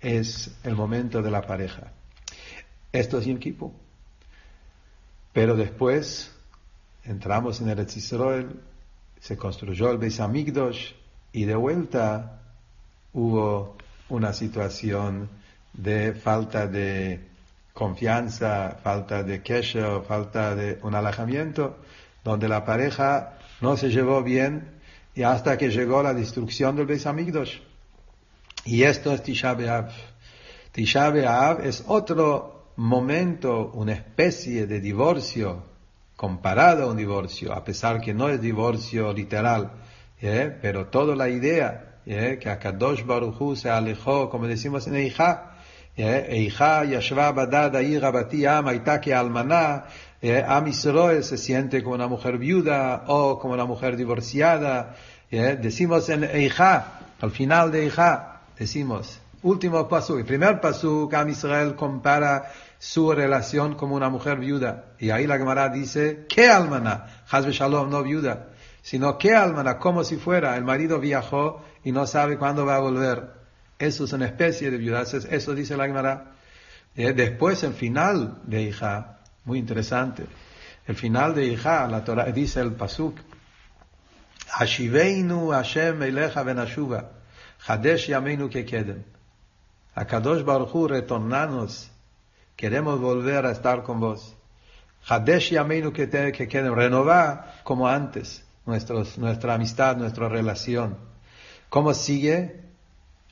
es 0.01 0.51
el 0.65 0.75
momento 0.75 1.23
de 1.23 1.31
la 1.31 1.43
pareja. 1.43 1.93
Esto 2.93 3.19
es 3.19 3.27
Yom 3.27 3.39
Kippur. 3.39 3.71
Pero 5.33 5.55
después 5.57 6.35
entramos 7.05 7.61
en 7.61 7.69
el 7.69 7.81
Israel, 7.81 8.61
se 9.21 9.37
construyó 9.37 9.91
el 9.91 9.99
Beis 9.99 10.19
Hamikdash 10.21 10.93
y 11.33 11.45
de 11.45 11.55
vuelta 11.55 12.41
hubo 13.13 13.77
una 14.09 14.33
situación 14.33 15.29
de 15.73 16.15
falta 16.15 16.67
de 16.67 17.29
confianza, 17.73 18.77
falta 18.83 19.23
de 19.23 19.43
kesher, 19.43 20.03
falta 20.03 20.55
de 20.55 20.81
un 20.83 20.95
alejamiento, 20.95 21.79
donde 22.25 22.49
la 22.49 22.65
pareja 22.65 23.39
no 23.61 23.77
se 23.77 23.91
llevó 23.91 24.23
bien 24.23 24.81
y 25.15 25.23
hasta 25.23 25.57
que 25.57 25.71
llegó 25.71 26.03
la 26.03 26.15
destrucción 26.15 26.77
del 26.77 26.87
Beis 26.87 27.07
Hamikdash. 27.07 27.70
Y 28.65 28.83
esto 28.83 29.13
es 29.13 29.23
Tisha 29.23 29.55
B'Av. 29.55 29.91
Tisha 30.73 31.11
B'Av 31.11 31.65
es 31.67 31.85
otro 31.87 32.73
momento, 32.77 33.71
una 33.75 33.93
especie 33.93 34.67
de 34.67 34.81
divorcio 34.81 35.63
comparado 36.17 36.85
a 36.85 36.87
un 36.89 36.97
divorcio, 36.99 37.53
a 37.53 37.65
pesar 37.65 38.01
que 38.01 38.13
no 38.13 38.29
es 38.29 38.41
divorcio 38.41 39.13
literal, 39.13 39.71
¿eh? 40.21 40.55
pero 40.61 40.87
toda 40.87 41.17
la 41.17 41.31
idea 41.31 42.01
¿eh? 42.05 42.39
que 42.39 42.51
Akadosh 42.51 43.05
Baruchu 43.05 43.57
se 43.57 43.71
alejó, 43.71 44.29
como 44.29 44.47
decimos 44.47 44.87
en 44.87 44.97
Eijá, 44.97 45.57
¿eh? 45.97 46.27
Eijá 46.29 46.85
Yashva 46.85 47.33
Badada 47.33 47.83
Ira 47.83 48.11
Bati 48.11 48.45
Maitake 48.63 49.15
Almaná, 49.15 49.87
Am 50.47 50.67
Israel 50.67 51.25
se 51.25 51.39
siente 51.39 51.83
como 51.83 51.95
una 51.95 52.07
mujer 52.07 52.37
viuda 52.37 53.05
o 53.07 53.39
como 53.39 53.55
una 53.55 53.65
mujer 53.65 53.97
divorciada, 53.97 54.97
decimos 55.31 56.11
en 56.11 56.25
Eijá, 56.25 57.01
al 57.19 57.31
final 57.31 57.73
de 57.73 57.85
Eijá, 57.85 58.30
decimos, 58.61 59.19
último 59.43 59.89
paso, 59.89 60.19
el 60.19 60.27
primer 60.27 60.61
paso 60.61 61.09
Am 61.15 61.31
Israel 61.31 61.75
compara 61.75 62.53
su 62.79 63.11
relación 63.11 63.75
como 63.75 63.97
una 63.97 64.11
mujer 64.11 64.39
viuda. 64.39 64.85
Y 64.99 65.09
ahí 65.09 65.27
la 65.27 65.39
Gemara 65.39 65.71
dice, 65.71 66.27
¿qué 66.29 66.49
almana? 66.49 67.25
Hazbe 67.31 67.53
Shalom, 67.53 67.89
no 67.89 68.03
viuda, 68.03 68.49
sino 68.83 69.17
¿qué 69.17 69.35
almana? 69.35 69.79
Como 69.79 70.05
si 70.05 70.17
fuera, 70.19 70.59
el 70.59 70.65
marido 70.65 71.01
viajó 71.01 71.65
y 71.83 71.91
no 71.91 72.07
sabe 72.07 72.37
cuándo 72.37 72.67
va 72.67 72.77
a 72.77 72.81
volver. 72.81 73.33
Eso 73.79 74.05
es 74.05 74.13
una 74.13 74.27
especie 74.27 74.71
de 74.71 74.77
viuda, 74.77 75.03
eso 75.03 75.55
dice 75.55 75.75
la 75.75 75.87
Gemara. 75.87 76.33
Eh, 76.95 77.15
después, 77.15 77.63
el 77.63 77.73
final 77.73 78.43
de 78.45 78.61
hija, 78.61 79.21
muy 79.47 79.59
interesante. 79.59 80.27
El 80.87 80.97
final 80.97 81.35
de 81.35 81.47
hija, 81.47 81.89
la 81.89 82.05
Torah 82.05 82.27
dice 82.27 82.61
el 82.61 82.73
Pasuk, 82.73 83.17
Hashiveinu 84.49 85.51
Hashem 85.53 86.03
Elecha 86.03 86.43
Benashuva, 86.43 87.20
Hadesh 87.67 88.09
Yameinu 88.09 88.49
Kekedem. 88.49 89.03
Akadosh 89.97 90.45
Baruch 90.45 90.75
Hu, 90.75 90.89
retornanos 90.89 91.91
Queremos 92.61 93.01
volver 93.01 93.47
a 93.47 93.53
estar 93.53 93.83
con 93.83 94.01
vos. 94.01 94.37
Hadesh 95.09 95.53
Yameinu 95.53 95.95
queden, 95.95 96.77
renovar 96.77 97.63
como 97.65 97.89
antes 97.89 98.45
nuestros, 98.67 99.17
nuestra 99.17 99.55
amistad, 99.55 99.97
nuestra 99.97 100.29
relación. 100.29 100.99
¿Cómo 101.71 101.95
sigue? 101.95 102.61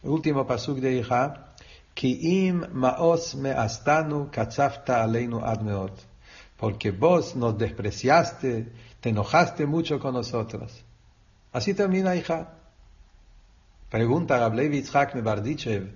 Último 0.03 0.47
pasuk 0.47 0.79
de 0.79 0.95
hija. 0.95 1.53
Kiim 1.93 2.69
maos 2.73 3.35
me 3.35 3.51
astanu 3.51 4.31
katzafta 4.31 5.03
aleinu 5.03 5.45
admeot. 5.45 5.93
Porque 6.57 6.91
vos 6.91 7.37
nos 7.37 7.59
despreciaste, 7.59 8.73
te 9.03 9.11
enojaste 9.11 9.67
mucho 9.67 10.01
con 10.01 10.15
nosotros. 10.15 10.73
Así 11.53 11.75
termina 11.75 12.17
hija. 12.17 12.49
Pregunta 13.91 14.45
a 14.45 14.51
Yitzhak 14.55 15.15
Mebardichev, 15.15 15.89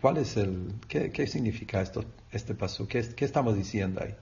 ¿cuál 0.00 0.18
es 0.18 0.36
el, 0.36 0.72
qué, 0.88 1.10
qué 1.10 1.26
significa 1.26 1.80
esto? 1.82 2.04
este 2.32 2.54
paso? 2.54 2.88
¿Qué, 2.88 2.98
estamos 3.18 3.56
diciendo 3.56 4.00
ahí? 4.02 4.14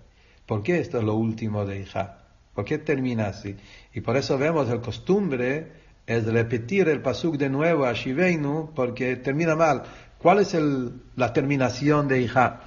¿Por 0.46 0.62
qué 0.62 0.80
esto 0.80 0.98
es 0.98 1.04
lo 1.04 1.14
último 1.14 1.64
de 1.64 1.80
hija? 1.80 2.18
¿Por 2.54 2.64
qué 2.64 2.78
termina 2.78 3.28
así? 3.28 3.56
Y 3.94 4.00
por 4.00 4.16
eso 4.16 4.36
vemos 4.36 4.68
el 4.68 4.80
costumbre 4.80 5.72
es 6.06 6.24
repetir 6.24 6.88
el 6.88 7.00
pasuk 7.00 7.36
de 7.36 7.48
nuevo 7.48 7.86
a 7.86 7.92
Shiveinu 7.92 8.72
porque 8.74 9.16
termina 9.16 9.54
mal. 9.54 9.84
¿Cuál 10.18 10.40
es 10.40 10.54
el, 10.54 10.92
la 11.16 11.32
terminación 11.32 12.08
de 12.08 12.20
hija? 12.20 12.60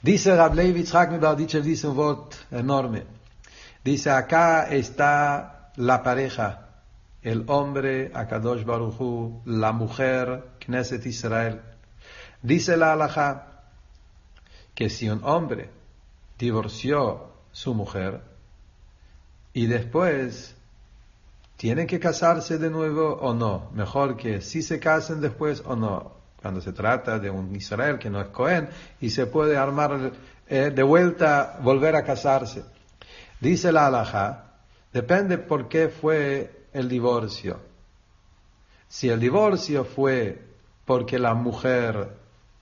Dice 0.00 0.34
Rablei 0.34 0.72
Yitzhak 0.72 1.10
dice 1.62 1.86
un 1.86 1.96
voto 1.96 2.36
enorme. 2.50 3.02
Dice, 3.84 4.10
acá 4.10 4.68
está 4.70 5.70
la 5.76 6.02
pareja, 6.02 6.63
el 7.24 7.44
hombre, 7.48 8.12
Akadosh 8.14 8.64
Baruchu, 8.64 9.40
la 9.46 9.72
mujer, 9.72 10.44
Knesset 10.60 11.04
Israel. 11.06 11.62
Dice 12.42 12.76
la 12.76 12.92
halajá 12.92 13.62
que 14.74 14.90
si 14.90 15.08
un 15.08 15.24
hombre 15.24 15.70
divorció 16.38 17.32
su 17.50 17.72
mujer 17.72 18.20
y 19.54 19.66
después 19.66 20.54
tienen 21.56 21.86
que 21.86 21.98
casarse 21.98 22.58
de 22.58 22.68
nuevo 22.68 23.14
o 23.14 23.32
no, 23.32 23.70
mejor 23.72 24.18
que 24.18 24.42
si 24.42 24.60
se 24.60 24.78
casen 24.78 25.22
después 25.22 25.62
o 25.64 25.76
no, 25.76 26.12
cuando 26.42 26.60
se 26.60 26.74
trata 26.74 27.18
de 27.18 27.30
un 27.30 27.56
Israel 27.56 27.98
que 27.98 28.10
no 28.10 28.20
es 28.20 28.28
Cohen 28.28 28.68
y 29.00 29.08
se 29.08 29.24
puede 29.24 29.56
armar 29.56 30.12
eh, 30.46 30.70
de 30.74 30.82
vuelta, 30.82 31.58
volver 31.62 31.96
a 31.96 32.04
casarse. 32.04 32.64
Dice 33.40 33.72
la 33.72 33.86
halajá, 33.86 34.56
depende 34.92 35.38
por 35.38 35.68
qué 35.68 35.88
fue 35.88 36.63
el 36.74 36.88
divorcio. 36.88 37.60
Si 38.88 39.08
el 39.08 39.20
divorcio 39.20 39.84
fue 39.84 40.42
porque 40.84 41.18
la 41.18 41.32
mujer 41.32 42.10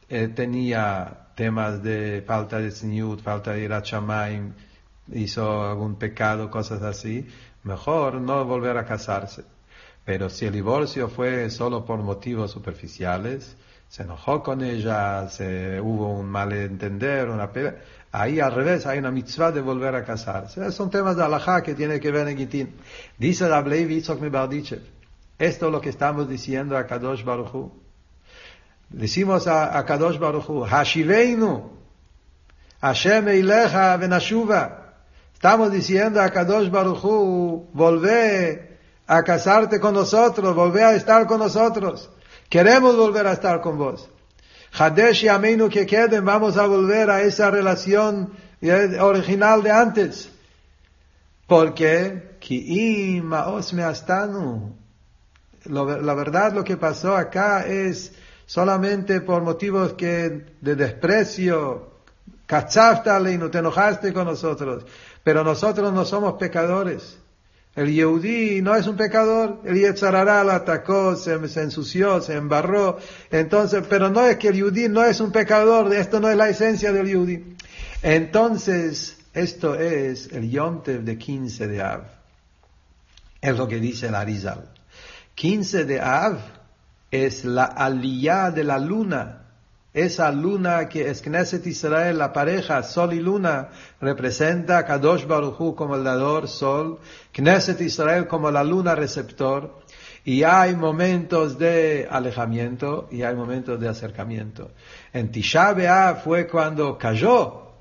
eh, 0.08 0.28
tenía 0.28 1.28
temas 1.34 1.82
de 1.82 2.22
falta 2.24 2.58
de 2.58 2.70
señud, 2.70 3.18
falta 3.20 3.52
de 3.52 3.64
ir 3.64 3.72
a 3.72 3.82
chamaim, 3.82 4.52
hizo 5.12 5.64
algún 5.64 5.96
pecado, 5.96 6.50
cosas 6.50 6.82
así, 6.82 7.26
mejor 7.64 8.20
no 8.20 8.44
volver 8.44 8.76
a 8.76 8.84
casarse. 8.84 9.44
Pero 10.04 10.28
si 10.28 10.46
el 10.46 10.52
divorcio 10.52 11.08
fue 11.08 11.48
solo 11.50 11.84
por 11.84 11.98
motivos 12.00 12.50
superficiales, 12.50 13.56
se 13.88 14.02
enojó 14.02 14.42
con 14.42 14.62
ella, 14.62 15.28
se, 15.28 15.80
hubo 15.80 16.12
un 16.12 16.26
malentender, 16.26 17.28
una 17.28 17.50
pelea, 17.50 17.76
ahí 18.12 18.38
al 18.38 18.52
revés 18.52 18.86
hay 18.86 18.98
una 18.98 19.10
mitzvah 19.10 19.50
de 19.50 19.62
volver 19.62 19.94
a 19.94 20.04
casarse. 20.04 20.70
Son 20.70 20.90
temas 20.90 21.16
de 21.16 21.24
alajá 21.24 21.62
que 21.62 21.74
tiene 21.74 21.98
que 21.98 22.12
ver 22.12 22.28
en 22.28 22.36
Gitín. 22.36 22.76
Dice 23.18 23.48
Rablei 23.48 23.86
Vitzok 23.86 24.20
Mibardichev, 24.20 24.82
esto 25.38 25.66
es 25.66 25.72
lo 25.72 25.80
que 25.80 25.88
estamos 25.88 26.28
diciendo 26.28 26.76
a 26.76 26.86
Kadosh 26.86 27.24
Baruch 27.24 27.72
Decimos 28.90 29.46
a, 29.46 29.76
a 29.78 29.84
Kadosh 29.86 30.18
Baruch 30.18 30.48
Hu, 30.48 30.60
Hashiveinu, 30.64 31.70
Hashem 32.82 33.28
Eilecha 33.28 33.96
Benashuva. 33.96 34.94
Estamos 35.32 35.72
diciendo 35.72 36.20
a 36.20 36.28
Kadosh 36.28 36.70
Baruch 36.70 37.02
Hu, 37.02 37.70
volvé 37.72 38.78
a 39.06 39.22
casarte 39.22 39.80
con 39.80 39.94
nosotros, 39.94 40.54
volvé 40.54 40.84
a 40.84 40.94
estar 40.94 41.26
con 41.26 41.38
nosotros. 41.38 42.10
Queremos 42.50 42.94
volver 42.96 43.26
a 43.26 43.32
estar 43.32 43.62
con 43.62 43.78
vos. 43.78 44.10
Hadesh 44.72 45.24
y 45.24 45.28
Ameinu 45.28 45.68
que 45.68 45.86
queden, 45.86 46.24
vamos 46.24 46.56
a 46.56 46.66
volver 46.66 47.10
a 47.10 47.22
esa 47.22 47.50
relación 47.50 48.32
original 49.00 49.62
de 49.62 49.70
antes. 49.70 50.30
Porque, 51.46 52.38
la 55.64 56.14
verdad 56.14 56.52
lo 56.52 56.64
que 56.64 56.76
pasó 56.76 57.16
acá 57.16 57.66
es 57.66 58.12
solamente 58.46 59.20
por 59.20 59.42
motivos 59.42 59.92
que 59.92 60.46
de 60.60 60.74
desprecio, 60.74 61.92
y 62.48 63.38
no 63.38 63.50
te 63.50 63.58
enojaste 63.58 64.12
con 64.12 64.26
nosotros. 64.26 64.84
Pero 65.24 65.44
nosotros 65.44 65.92
no 65.92 66.04
somos 66.04 66.34
pecadores. 66.34 67.18
El 67.74 67.90
Yehudí 67.90 68.60
no 68.60 68.76
es 68.76 68.86
un 68.86 68.96
pecador. 68.96 69.60
El 69.64 69.76
Yetzarará 69.76 70.44
lo 70.44 70.52
atacó, 70.52 71.16
se, 71.16 71.32
ensució, 71.32 72.20
se 72.20 72.34
embarró. 72.34 72.98
Entonces, 73.30 73.84
pero 73.88 74.10
no 74.10 74.26
es 74.26 74.36
que 74.36 74.48
el 74.48 74.56
Yehudí 74.56 74.88
no 74.88 75.02
es 75.04 75.20
un 75.20 75.32
pecador. 75.32 75.92
Esto 75.94 76.20
no 76.20 76.28
es 76.28 76.36
la 76.36 76.48
esencia 76.48 76.92
del 76.92 77.06
Yehudí. 77.06 77.56
Entonces, 78.02 79.16
esto 79.32 79.74
es 79.74 80.30
el 80.32 80.50
Yontev 80.50 81.02
de 81.02 81.16
15 81.16 81.66
de 81.66 81.82
Av. 81.82 82.02
Es 83.40 83.56
lo 83.56 83.66
que 83.66 83.80
dice 83.80 84.08
el 84.08 84.14
Arizal. 84.14 84.68
15 85.34 85.84
de 85.84 86.00
Av 86.00 86.38
es 87.10 87.44
la 87.44 87.64
aliyah 87.64 88.50
de 88.50 88.64
la 88.64 88.78
luna 88.78 89.41
esa 89.94 90.30
luna 90.32 90.88
que 90.88 91.10
es 91.10 91.20
Knesset 91.20 91.66
Israel, 91.66 92.18
la 92.18 92.32
pareja 92.32 92.82
Sol 92.82 93.12
y 93.12 93.20
Luna, 93.20 93.68
representa 94.00 94.78
a 94.78 94.86
Kadosh 94.86 95.26
Baruchu 95.26 95.74
como 95.74 95.96
el 95.96 96.04
dador 96.04 96.48
Sol, 96.48 96.98
Knesset 97.32 97.80
Israel 97.80 98.26
como 98.26 98.50
la 98.50 98.64
luna 98.64 98.94
receptor, 98.94 99.82
y 100.24 100.44
hay 100.44 100.76
momentos 100.76 101.58
de 101.58 102.06
alejamiento 102.10 103.08
y 103.10 103.22
hay 103.22 103.34
momentos 103.34 103.78
de 103.80 103.88
acercamiento. 103.88 104.70
En 105.12 105.30
Tisha 105.30 106.14
fue 106.22 106.46
cuando 106.46 106.96
cayó, 106.96 107.72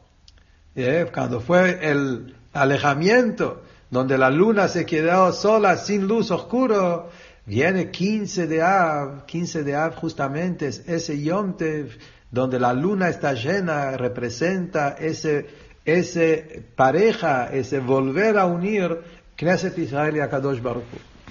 ¿eh? 0.76 1.10
cuando 1.14 1.40
fue 1.40 1.80
el 1.82 2.36
alejamiento, 2.54 3.62
donde 3.90 4.18
la 4.18 4.30
luna 4.30 4.68
se 4.68 4.86
quedó 4.86 5.32
sola, 5.34 5.78
sin 5.78 6.08
luz, 6.08 6.32
oscuro, 6.32 7.10
Viene 7.46 7.90
15 7.90 8.48
de 8.48 8.62
Av, 8.62 9.26
15 9.26 9.64
de 9.64 9.76
Av 9.76 9.96
justamente 9.96 10.68
es 10.68 10.84
ese 10.88 11.20
Yomtev 11.20 11.98
donde 12.30 12.60
la 12.60 12.72
luna 12.74 13.10
está 13.10 13.34
llena, 13.34 13.98
representa 13.98 14.96
ese, 15.00 15.48
ese 15.84 16.64
pareja, 16.76 17.52
ese 17.52 17.80
volver 17.80 18.38
a 18.38 18.46
unir 18.46 19.02
Knesset 19.36 19.78
Israel 19.80 20.16
y 20.16 20.20
Akadosh 20.20 20.62
Baruch 20.62 20.86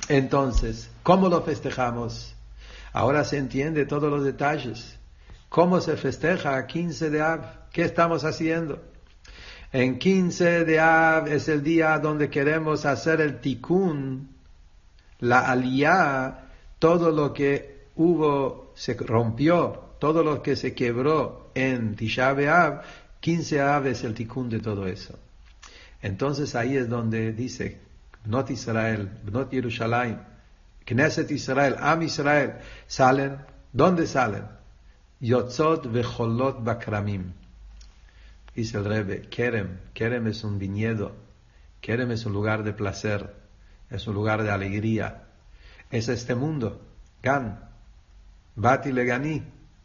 Entonces, 0.09 0.91
¿cómo 1.03 1.29
lo 1.29 1.43
festejamos? 1.43 2.35
Ahora 2.93 3.25
se 3.25 3.39
entiende 3.39 3.87
todos 3.87 4.11
los 4.11 4.25
detalles. 4.25 4.99
¿Cómo 5.49 5.81
se 5.81 5.97
festeja 5.97 6.67
15 6.67 7.11
de 7.11 7.23
Av? 7.23 7.41
¿Qué 7.73 7.83
estamos 7.83 8.25
haciendo? 8.25 8.83
En 9.73 9.99
15 9.99 10.65
de 10.65 10.81
Av 10.81 11.29
es 11.29 11.49
el 11.49 11.63
día 11.63 11.99
donde 12.01 12.29
queremos 12.29 12.85
hacer 12.85 13.21
el 13.21 13.41
tikkun 13.41 14.40
la 15.21 15.41
aliyah, 15.51 16.49
todo 16.79 17.11
lo 17.11 17.33
que 17.33 17.89
hubo, 17.97 18.73
se 18.75 18.95
rompió, 18.95 19.91
todo 19.99 20.23
lo 20.23 20.43
que 20.43 20.57
se 20.57 20.75
quebró 20.75 21.51
en 21.55 21.95
Tisha 21.95 22.33
B'Av, 22.33 22.83
15 23.21 23.61
Av 23.61 23.87
es 23.87 24.03
el 24.05 24.15
tikkun 24.15 24.49
de 24.49 24.61
todo 24.61 24.87
eso. 24.87 25.19
Entonces 26.01 26.55
ahí 26.55 26.77
es 26.77 26.89
donde 26.89 27.33
dice, 27.33 27.79
Not 28.25 28.51
Israel, 28.51 29.11
Not 29.31 29.51
Jerusalén, 29.51 30.21
Knesset 30.87 31.31
Israel, 31.31 31.77
Am 31.79 32.03
Israel, 32.03 32.55
salen, 32.87 33.37
¿dónde 33.73 34.07
salen? 34.07 34.45
Yotzot 35.21 35.93
vecholot 35.93 36.65
bakramim. 36.65 37.35
Dice 38.55 38.79
el 38.79 38.85
Rebbe, 38.87 39.29
Kerem, 39.29 39.79
Kerem 39.93 40.27
es 40.27 40.43
un 40.43 40.59
viñedo, 40.59 41.15
Kerem 41.83 42.11
es 42.11 42.25
un 42.25 42.33
lugar 42.33 42.65
de 42.65 42.73
placer 42.73 43.40
es 43.91 44.07
un 44.07 44.15
lugar 44.15 44.43
de 44.43 44.51
alegría. 44.51 45.25
Es 45.91 46.09
este 46.09 46.35
mundo, 46.35 46.81
Gan, 47.23 47.69
Bati 48.57 48.93
Legani. 48.93 49.43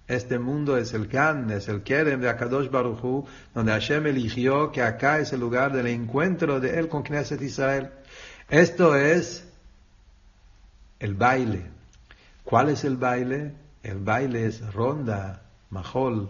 Este 0.07 0.37
mundo 0.37 0.77
es 0.77 0.93
el 0.93 1.07
Gan, 1.07 1.49
es 1.49 1.67
el 1.67 1.81
Kerem 1.81 2.21
de 2.21 2.29
Akadosh 2.29 2.69
Baruchu, 2.69 3.25
donde 3.55 3.71
Hashem 3.71 4.05
eligió 4.05 4.71
que 4.71 4.83
acá 4.83 5.17
es 5.17 5.33
el 5.33 5.39
lugar 5.39 5.73
del 5.73 5.87
encuentro 5.87 6.59
de 6.59 6.77
él 6.77 6.89
con 6.89 7.01
Knesset 7.01 7.41
Israel. 7.41 7.89
Esto 8.47 8.95
es 8.95 9.47
el 10.99 11.15
baile. 11.15 11.65
¿Cuál 12.43 12.69
es 12.69 12.83
el 12.83 12.97
baile? 12.97 13.53
El 13.81 13.97
baile 13.97 14.45
es 14.45 14.73
ronda, 14.73 15.41
majol. 15.71 16.29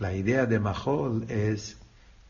La 0.00 0.12
idea 0.12 0.46
de 0.46 0.58
majol 0.58 1.26
es 1.28 1.78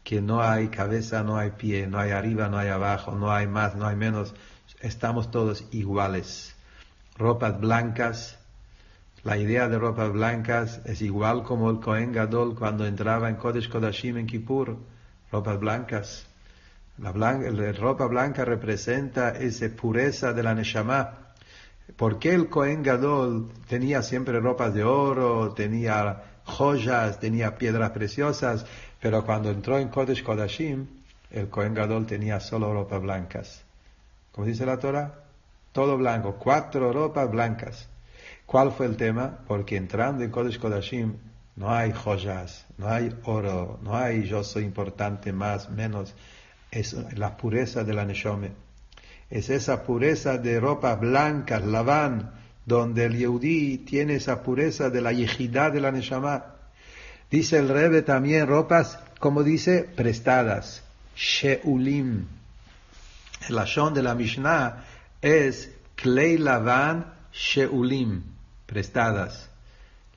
que 0.04 0.20
no 0.20 0.42
hay 0.42 0.68
cabeza, 0.68 1.22
no 1.22 1.38
hay 1.38 1.52
pie, 1.52 1.86
no 1.86 1.98
hay 1.98 2.10
arriba, 2.10 2.48
no 2.48 2.58
hay 2.58 2.68
abajo, 2.68 3.12
no 3.12 3.32
hay 3.32 3.46
más, 3.46 3.76
no 3.76 3.86
hay 3.86 3.96
menos, 3.96 4.34
estamos 4.80 5.30
todos 5.30 5.64
iguales. 5.72 6.54
Ropas 7.16 7.60
blancas, 7.60 8.38
la 9.22 9.36
idea 9.36 9.68
de 9.68 9.78
ropas 9.78 10.10
blancas 10.12 10.80
es 10.86 11.02
igual 11.02 11.42
como 11.42 11.68
el 11.70 11.80
Kohen 11.80 12.12
Gadol 12.12 12.54
cuando 12.54 12.86
entraba 12.86 13.28
en 13.28 13.36
Kodesh 13.36 13.68
Kodashim 13.68 14.16
en 14.16 14.26
Kippur, 14.26 14.78
ropas 15.30 15.60
blancas. 15.60 16.26
La, 16.96 17.12
ropa 17.72 18.06
blanca 18.06 18.44
representa 18.44 19.30
esa 19.30 19.68
pureza 19.68 20.32
de 20.32 20.42
la 20.42 20.54
Neshama. 20.54 21.32
¿Por 21.96 22.18
qué 22.18 22.34
el 22.34 22.48
Kohen 22.48 22.82
Gadol 22.82 23.50
tenía 23.68 24.02
siempre 24.02 24.40
ropas 24.40 24.72
de 24.72 24.84
oro, 24.84 25.52
tenía 25.52 26.40
joyas, 26.44 27.20
tenía 27.20 27.56
piedras 27.56 27.90
preciosas? 27.90 28.64
Pero 29.00 29.24
cuando 29.24 29.50
entró 29.50 29.78
en 29.78 29.88
Kodesh 29.88 30.22
Kodashim, 30.22 30.86
el 31.30 31.48
Kohen 31.48 31.74
Gadol 31.74 32.06
tenía 32.06 32.40
solo 32.40 32.72
ropas 32.72 33.02
blancas. 33.02 33.69
Como 34.32 34.46
dice 34.46 34.64
la 34.66 34.78
Torah, 34.78 35.14
todo 35.72 35.96
blanco, 35.96 36.36
cuatro 36.36 36.92
ropas 36.92 37.30
blancas. 37.30 37.88
¿Cuál 38.46 38.72
fue 38.72 38.86
el 38.86 38.96
tema? 38.96 39.38
Porque 39.46 39.76
entrando 39.76 40.24
en 40.24 40.30
Kodesh 40.30 40.58
Kodashim 40.58 41.14
no 41.56 41.70
hay 41.70 41.92
joyas, 41.92 42.66
no 42.78 42.88
hay 42.88 43.14
oro, 43.24 43.78
no 43.82 43.96
hay 43.96 44.24
yo 44.24 44.42
soy 44.42 44.64
importante 44.64 45.32
más, 45.32 45.70
menos. 45.70 46.14
Es 46.70 46.96
la 47.16 47.36
pureza 47.36 47.84
de 47.84 47.94
la 47.94 48.04
Neshome. 48.04 48.52
Es 49.28 49.50
esa 49.50 49.84
pureza 49.84 50.38
de 50.38 50.58
ropas 50.58 50.98
blancas, 50.98 51.64
laván, 51.64 52.32
donde 52.66 53.04
el 53.04 53.16
Yehudi 53.16 53.78
tiene 53.78 54.14
esa 54.14 54.42
pureza 54.42 54.90
de 54.90 55.00
la 55.00 55.12
yejidad 55.12 55.72
de 55.72 55.80
la 55.80 55.92
Neshama. 55.92 56.46
Dice 57.30 57.58
el 57.58 57.68
Rebbe 57.68 58.02
también 58.02 58.46
ropas, 58.46 58.98
como 59.18 59.42
dice, 59.42 59.84
prestadas. 59.94 60.82
Sheulim. 61.14 62.39
El 63.48 63.59
ashon 63.59 63.94
de 63.94 64.03
la 64.03 64.14
Mishnah 64.14 64.85
es 65.20 65.70
klei 65.96 66.38
lavan 66.38 67.05
sheulim, 67.33 68.22
prestadas. 68.66 69.50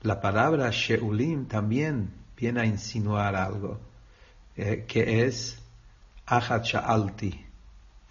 La 0.03 0.19
palabra 0.19 0.69
Sheulim 0.69 1.47
también 1.47 2.11
viene 2.35 2.61
a 2.61 2.65
insinuar 2.65 3.35
algo, 3.35 3.79
eh, 4.57 4.83
que 4.85 5.25
es 5.25 5.57
Achat 6.25 6.65
Sha'alti. 6.65 7.45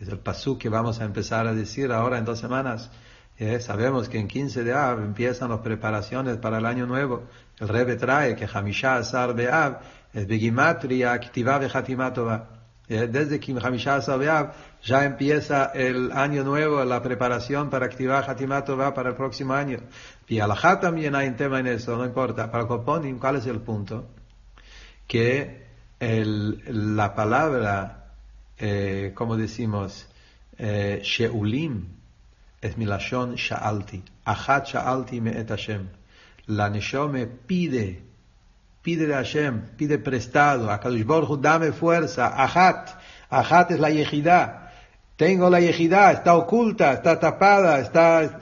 Es 0.01 0.09
el 0.09 0.19
pasú 0.19 0.57
que 0.59 0.71
vamos 0.71 1.01
a 1.01 1.05
empezar 1.05 1.47
a 1.47 1.53
decir 1.53 1.93
ahora 1.93 2.17
en 2.17 2.25
dos 2.25 2.39
semanas. 2.39 2.91
Eh, 3.39 3.61
sabemos 3.61 4.09
que 4.09 4.19
en 4.19 4.27
15 4.27 4.65
de 4.65 4.73
Av 4.73 5.03
empiezan 5.03 5.51
las 5.51 5.61
preparaciones 5.61 6.39
para 6.39 6.59
el 6.59 6.67
año 6.67 6.87
nuevo. 6.87 7.25
El 7.59 7.69
Rebbe 7.69 7.97
trae 7.97 8.35
que 8.37 8.49
Hamishah 8.51 8.97
Asar 8.97 9.35
Be'av 9.35 9.81
es 10.15 10.27
Begimatria 10.27 11.19
Ktiva 11.21 11.61
Hatimatova. 11.73 12.62
Eh, 12.89 13.07
desde 13.07 13.41
Asar 13.91 14.19
Be'av 14.19 14.53
ya 14.83 15.05
empieza 15.05 15.67
el 15.67 16.11
año 16.13 16.43
nuevo, 16.45 16.85
la 16.85 17.03
preparación 17.03 17.71
para 17.71 17.87
activar 17.87 18.29
Hatimatova 18.29 18.93
para 18.93 19.11
el 19.11 19.15
próximo 19.15 19.55
año. 19.55 19.79
Y 20.29 20.41
Alajá 20.41 20.81
también 20.81 21.15
hay 21.15 21.29
un 21.29 21.37
tema 21.37 21.61
en 21.61 21.69
eso, 21.69 21.97
no 21.97 22.05
importa. 22.05 22.51
Para 22.51 22.67
Koponim, 22.67 23.19
¿cuál 23.19 23.37
es 23.37 23.47
el 23.47 23.61
punto? 23.61 24.09
Que 25.07 25.67
el, 26.01 26.97
la 26.97 27.15
palabra, 27.15 28.13
eh, 28.59 29.13
como 29.15 29.37
decimos, 29.37 30.09
eh, 30.59 31.01
Sheulim, 31.03 31.87
es 32.61 32.77
milashon 32.77 33.37
sha'alti. 33.37 34.03
Achat 34.25 34.67
sha'alti 34.67 35.21
me 35.21 35.31
et 35.39 35.49
Hashem. 35.49 35.89
La 36.47 36.69
Neshome 36.69 37.27
pide, 37.27 38.03
pide 38.83 39.07
de 39.07 39.15
Hashem, 39.15 39.77
pide 39.77 39.99
prestado. 39.99 40.71
A 40.71 40.81
Kadush 40.81 41.05
Baruch 41.05 41.41
dame 41.41 41.73
fuerza. 41.73 42.43
Achat, 42.43 42.91
Achat 43.31 43.71
es 43.71 43.81
la 43.81 43.91
yejidá. 43.91 44.73
Tengo 45.17 45.49
la 45.49 45.61
yejidá, 45.61 46.13
está 46.13 46.35
oculta, 46.35 46.93
está 46.93 47.19
tapada, 47.19 47.79
está... 47.81 48.41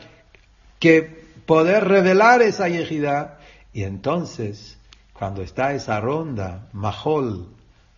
Que 0.78 1.02
poder 1.44 1.84
revelar 1.84 2.40
esa 2.40 2.68
yejidá. 2.68 3.38
Y 3.72 3.82
entonces, 3.82 4.78
cuando 5.12 5.42
está 5.42 5.74
esa 5.74 6.00
ronda, 6.00 6.68
Mahol, 6.72 7.48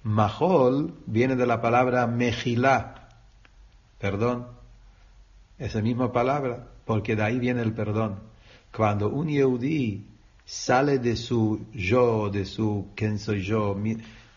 Mahol 0.03 0.95
viene 1.07 1.37
de 1.37 1.47
la 1.47 1.61
palabra 1.61 2.09
Mejilá, 2.09 3.09
perdón, 4.01 4.49
esa 5.59 5.81
misma 5.81 6.13
palabra, 6.13 6.67
porque 6.85 7.15
de 7.15 7.23
ahí 7.23 7.39
viene 7.39 7.63
el 7.63 7.73
perdón. 7.73 8.19
Cuando 8.75 9.09
un 9.09 9.29
Yehudi 9.29 10.09
sale 10.45 10.99
de 10.99 11.17
su 11.17 11.67
yo, 11.73 12.31
de 12.31 12.45
su 12.45 12.89
quién 12.95 13.19
soy 13.19 13.43
yo, 13.43 13.77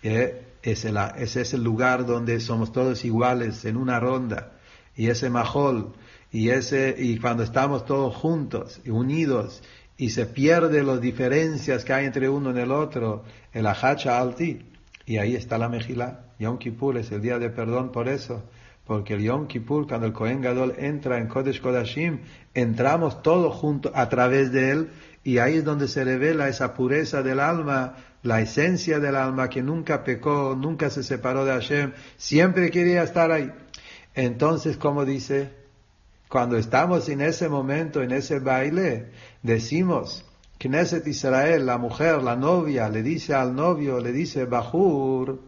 eh, 0.04 0.42
ese 0.62 1.42
es 1.42 1.54
el 1.54 1.64
lugar 1.64 2.06
donde 2.06 2.40
somos 2.40 2.72
todos 2.72 3.06
iguales 3.06 3.66
en 3.66 3.78
una 3.78 4.00
ronda. 4.00 4.54
Y 4.96 5.08
ese 5.08 5.30
majol, 5.30 5.94
y 6.32 6.50
ese, 6.50 6.96
y 6.98 7.18
cuando 7.20 7.44
estamos 7.44 7.86
todos 7.86 8.16
juntos 8.16 8.82
unidos, 8.88 9.62
y 9.98 10.10
se 10.10 10.26
pierde 10.26 10.84
las 10.84 11.00
diferencias 11.00 11.86
que 11.86 11.94
hay 11.94 12.06
entre 12.06 12.30
uno 12.30 12.56
y 12.56 12.60
el 12.60 12.72
otro, 12.72 13.24
el 13.54 13.66
ahacha 13.68 14.20
alti, 14.20 14.66
y 15.06 15.18
ahí 15.18 15.36
está 15.36 15.58
la 15.58 15.70
mejila. 15.70 16.26
Yom 16.40 16.58
Kippur 16.58 16.98
es 16.98 17.12
el 17.12 17.22
día 17.22 17.40
de 17.40 17.50
perdón 17.50 17.92
por 17.92 18.10
eso. 18.10 18.44
Porque 18.86 19.16
el 19.16 19.24
Yom 19.24 19.48
Kippur, 19.48 19.88
cuando 19.88 20.06
el 20.06 20.14
Kohen 20.14 20.42
Gadol 20.42 20.76
entra 20.78 21.18
en 21.18 21.28
Kodesh 21.28 21.60
Kodashim, 21.60 22.20
entramos 22.54 23.24
todos 23.24 23.56
juntos 23.56 23.92
a 23.96 24.10
través 24.10 24.52
de 24.52 24.72
él 24.72 24.90
y 25.26 25.40
ahí 25.40 25.58
es 25.58 25.66
donde 25.66 25.88
se 25.88 26.04
revela 26.04 26.48
esa 26.48 26.76
pureza 26.76 27.24
del 27.24 27.40
alma, 27.40 27.96
la 28.22 28.42
esencia 28.42 29.00
del 29.00 29.16
alma 29.16 29.50
que 29.50 29.64
nunca 29.64 30.04
pecó, 30.04 30.56
nunca 30.56 30.92
se 30.92 31.02
separó 31.02 31.44
de 31.44 31.52
Hashem, 31.52 31.94
siempre 32.16 32.70
quería 32.70 33.02
estar 33.02 33.32
ahí. 33.32 33.52
Entonces, 34.14 34.78
como 34.78 35.04
dice, 35.04 35.52
cuando 36.30 36.58
estamos 36.58 37.10
en 37.10 37.22
ese 37.22 37.50
momento, 37.50 38.04
en 38.04 38.12
ese 38.12 38.40
baile, 38.40 39.12
decimos, 39.42 40.24
Knesset 40.60 41.08
Israel, 41.08 41.66
la 41.66 41.80
mujer, 41.80 42.22
la 42.22 42.36
novia, 42.36 42.88
le 42.88 43.02
dice 43.02 43.34
al 43.34 43.56
novio, 43.56 44.00
le 44.00 44.12
dice, 44.12 44.46
Bajur, 44.46 45.40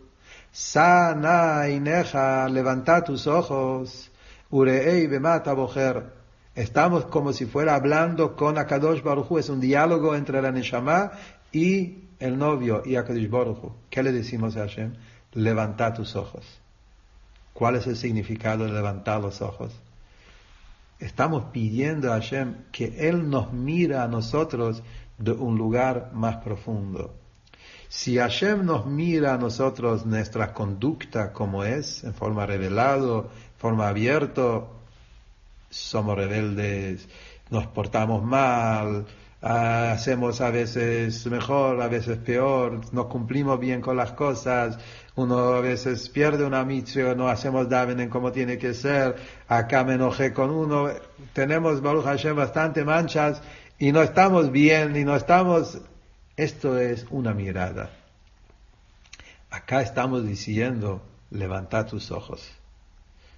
Sana 0.52 1.70
ineja, 1.70 2.50
levanta 2.50 3.04
tus 3.04 3.28
ojos. 3.28 4.10
Urei 4.50 5.06
bemata 5.06 5.54
bojer. 5.54 6.17
Estamos 6.58 7.06
como 7.06 7.34
si 7.34 7.46
fuera 7.46 7.76
hablando 7.76 8.36
con 8.36 8.58
Akadosh 8.58 9.04
Baruch 9.04 9.38
Es 9.38 9.50
un 9.50 9.60
diálogo 9.60 10.16
entre 10.16 10.42
la 10.42 10.52
Neshama 10.52 11.12
y 11.52 12.00
el 12.18 12.36
novio 12.36 12.82
y 12.84 12.96
Akadosh 12.96 13.30
Baruch 13.30 13.60
¿Qué 13.92 14.02
le 14.02 14.12
decimos 14.12 14.58
a 14.58 14.62
Hashem? 14.62 14.96
Levanta 15.34 15.94
tus 15.94 16.16
ojos. 16.16 16.44
¿Cuál 17.54 17.76
es 17.76 17.86
el 17.86 17.96
significado 17.96 18.66
de 18.66 18.72
levantar 18.72 19.22
los 19.22 19.40
ojos? 19.44 19.72
Estamos 20.98 21.44
pidiendo 21.52 22.12
a 22.12 22.16
Hashem 22.16 22.56
que 22.72 23.08
Él 23.08 23.30
nos 23.30 23.54
mira 23.54 24.02
a 24.02 24.08
nosotros 24.08 24.82
de 25.20 25.34
un 25.34 25.60
lugar 25.60 26.10
más 26.14 26.38
profundo. 26.38 27.14
Si 27.88 28.18
Hashem 28.18 28.66
nos 28.66 28.88
mira 28.88 29.36
a 29.36 29.38
nosotros 29.38 30.08
nuestra 30.08 30.56
conducta 30.56 31.34
como 31.34 31.64
es, 31.64 32.04
en 32.04 32.16
forma 32.16 32.48
revelado, 32.48 33.30
forma 33.58 33.88
abierto, 33.88 34.77
somos 35.70 36.16
rebeldes, 36.16 37.08
nos 37.50 37.68
portamos 37.68 38.24
mal, 38.24 39.06
ah, 39.42 39.92
hacemos 39.92 40.42
a 40.42 40.52
veces 40.52 41.26
mejor, 41.28 41.82
a 41.82 41.88
veces 41.88 42.18
peor, 42.18 42.82
no 42.92 43.08
cumplimos 43.08 43.60
bien 43.60 43.82
con 43.82 43.98
las 43.98 44.12
cosas, 44.12 44.78
uno 45.16 45.38
a 45.54 45.62
veces 45.62 46.10
pierde 46.10 46.46
una 46.46 46.64
mitzvah, 46.64 47.16
no 47.16 47.28
hacemos 47.28 47.70
daven 47.70 48.10
como 48.10 48.32
tiene 48.32 48.58
que 48.58 48.74
ser, 48.74 49.16
acá 49.48 49.84
me 49.84 49.96
enojé 49.96 50.34
con 50.34 50.52
uno, 50.52 50.90
tenemos 51.34 51.82
Baruch 51.82 52.06
Hashem 52.06 52.36
bastante 52.36 52.84
manchas 52.84 53.42
y 53.80 53.92
no 53.92 54.02
estamos 54.02 54.52
bien 54.52 54.96
y 54.96 55.04
no 55.04 55.16
estamos 55.16 55.80
esto 56.38 56.78
es 56.78 57.08
una 57.10 57.34
mirada. 57.34 57.90
Acá 59.50 59.82
estamos 59.82 60.24
diciendo, 60.24 61.02
levanta 61.32 61.88
tus 61.88 62.12
ojos. 62.12 62.48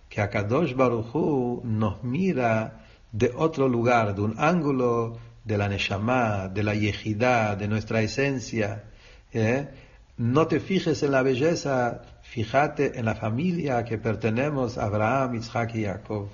Que 0.09 0.21
Akadosh 0.21 0.73
Baruchu 0.75 1.61
nos 1.63 2.03
mira 2.03 2.85
de 3.11 3.31
otro 3.35 3.67
lugar, 3.67 4.15
de 4.15 4.21
un 4.21 4.35
ángulo 4.37 5.17
de 5.45 5.57
la 5.57 5.69
Neshama, 5.69 6.47
de 6.47 6.63
la 6.63 6.75
Yejidá, 6.75 7.55
de 7.55 7.67
nuestra 7.67 8.01
esencia. 8.01 8.85
¿eh? 9.31 9.69
No 10.17 10.47
te 10.47 10.59
fijes 10.59 11.01
en 11.03 11.11
la 11.11 11.21
belleza, 11.21 12.01
fíjate 12.23 12.99
en 12.99 13.05
la 13.05 13.15
familia 13.15 13.85
que 13.85 13.97
pertenemos 13.97 14.77
a 14.77 14.85
Abraham, 14.85 15.35
Isaac 15.35 15.75
y 15.75 15.85
Jacob 15.85 16.29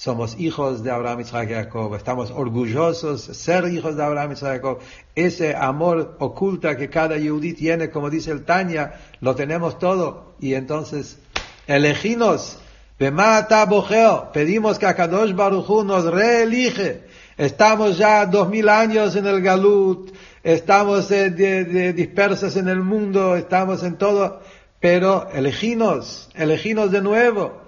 somos 0.00 0.40
hijos 0.40 0.82
de 0.82 0.90
Abraham, 0.90 1.20
Isaac 1.20 1.50
y 1.50 1.52
Jacob, 1.52 1.94
estamos 1.94 2.30
orgullosos 2.30 3.28
de 3.28 3.34
ser 3.34 3.66
hijos 3.66 3.96
de 3.98 4.02
Abraham, 4.02 4.32
Isaac 4.32 4.52
y 4.52 4.56
Jacob. 4.56 4.78
Ese 5.14 5.54
amor 5.54 6.16
oculta 6.20 6.74
que 6.78 6.88
cada 6.88 7.18
yudí 7.18 7.52
tiene, 7.52 7.90
como 7.90 8.08
dice 8.08 8.30
el 8.30 8.46
Tanya, 8.46 8.94
lo 9.20 9.34
tenemos 9.34 9.78
todo. 9.78 10.32
Y 10.40 10.54
entonces, 10.54 11.18
eleginos, 11.66 12.58
Bemata 13.00 13.64
Bojeo, 13.64 14.30
pedimos 14.30 14.78
que 14.78 14.84
Akadosh 14.84 15.32
Baruchu 15.32 15.84
nos 15.84 16.04
reelige. 16.04 17.04
Estamos 17.38 17.96
ya 17.96 18.26
dos 18.26 18.50
mil 18.50 18.68
años 18.68 19.16
en 19.16 19.26
el 19.26 19.40
Galut, 19.40 20.14
estamos 20.42 21.10
eh, 21.10 21.94
dispersos 21.94 22.56
en 22.56 22.68
el 22.68 22.80
mundo, 22.80 23.36
estamos 23.36 23.82
en 23.84 23.96
todo, 23.96 24.42
pero 24.80 25.30
eleginos, 25.32 26.28
eleginos 26.34 26.90
de 26.90 27.00
nuevo. 27.00 27.62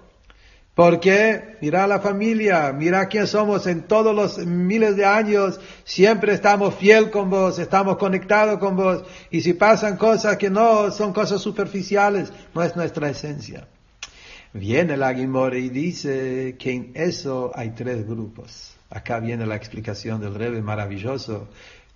Porque 0.74 1.56
mira 1.62 1.86
la 1.86 2.00
familia, 2.00 2.70
mira 2.74 3.08
quién 3.08 3.26
somos 3.26 3.66
en 3.66 3.84
todos 3.84 4.14
los 4.14 4.36
miles 4.36 4.96
de 4.96 5.06
años, 5.06 5.58
siempre 5.84 6.34
estamos 6.34 6.74
fiel 6.74 7.10
con 7.10 7.30
vos, 7.30 7.58
estamos 7.58 7.96
conectados 7.96 8.58
con 8.58 8.76
vos, 8.76 9.02
y 9.30 9.40
si 9.40 9.54
pasan 9.54 9.96
cosas 9.96 10.36
que 10.36 10.50
no 10.50 10.90
son 10.90 11.14
cosas 11.14 11.40
superficiales, 11.40 12.30
no 12.54 12.62
es 12.62 12.76
nuestra 12.76 13.08
esencia. 13.08 13.66
Viene 14.54 14.98
la 14.98 15.12
Guimore 15.14 15.58
y 15.60 15.70
dice 15.70 16.56
que 16.58 16.72
en 16.72 16.92
eso 16.94 17.52
hay 17.54 17.70
tres 17.70 18.06
grupos. 18.06 18.76
Acá 18.90 19.18
viene 19.18 19.46
la 19.46 19.56
explicación 19.56 20.20
del 20.20 20.34
Rebbe 20.34 20.60
maravilloso, 20.60 21.48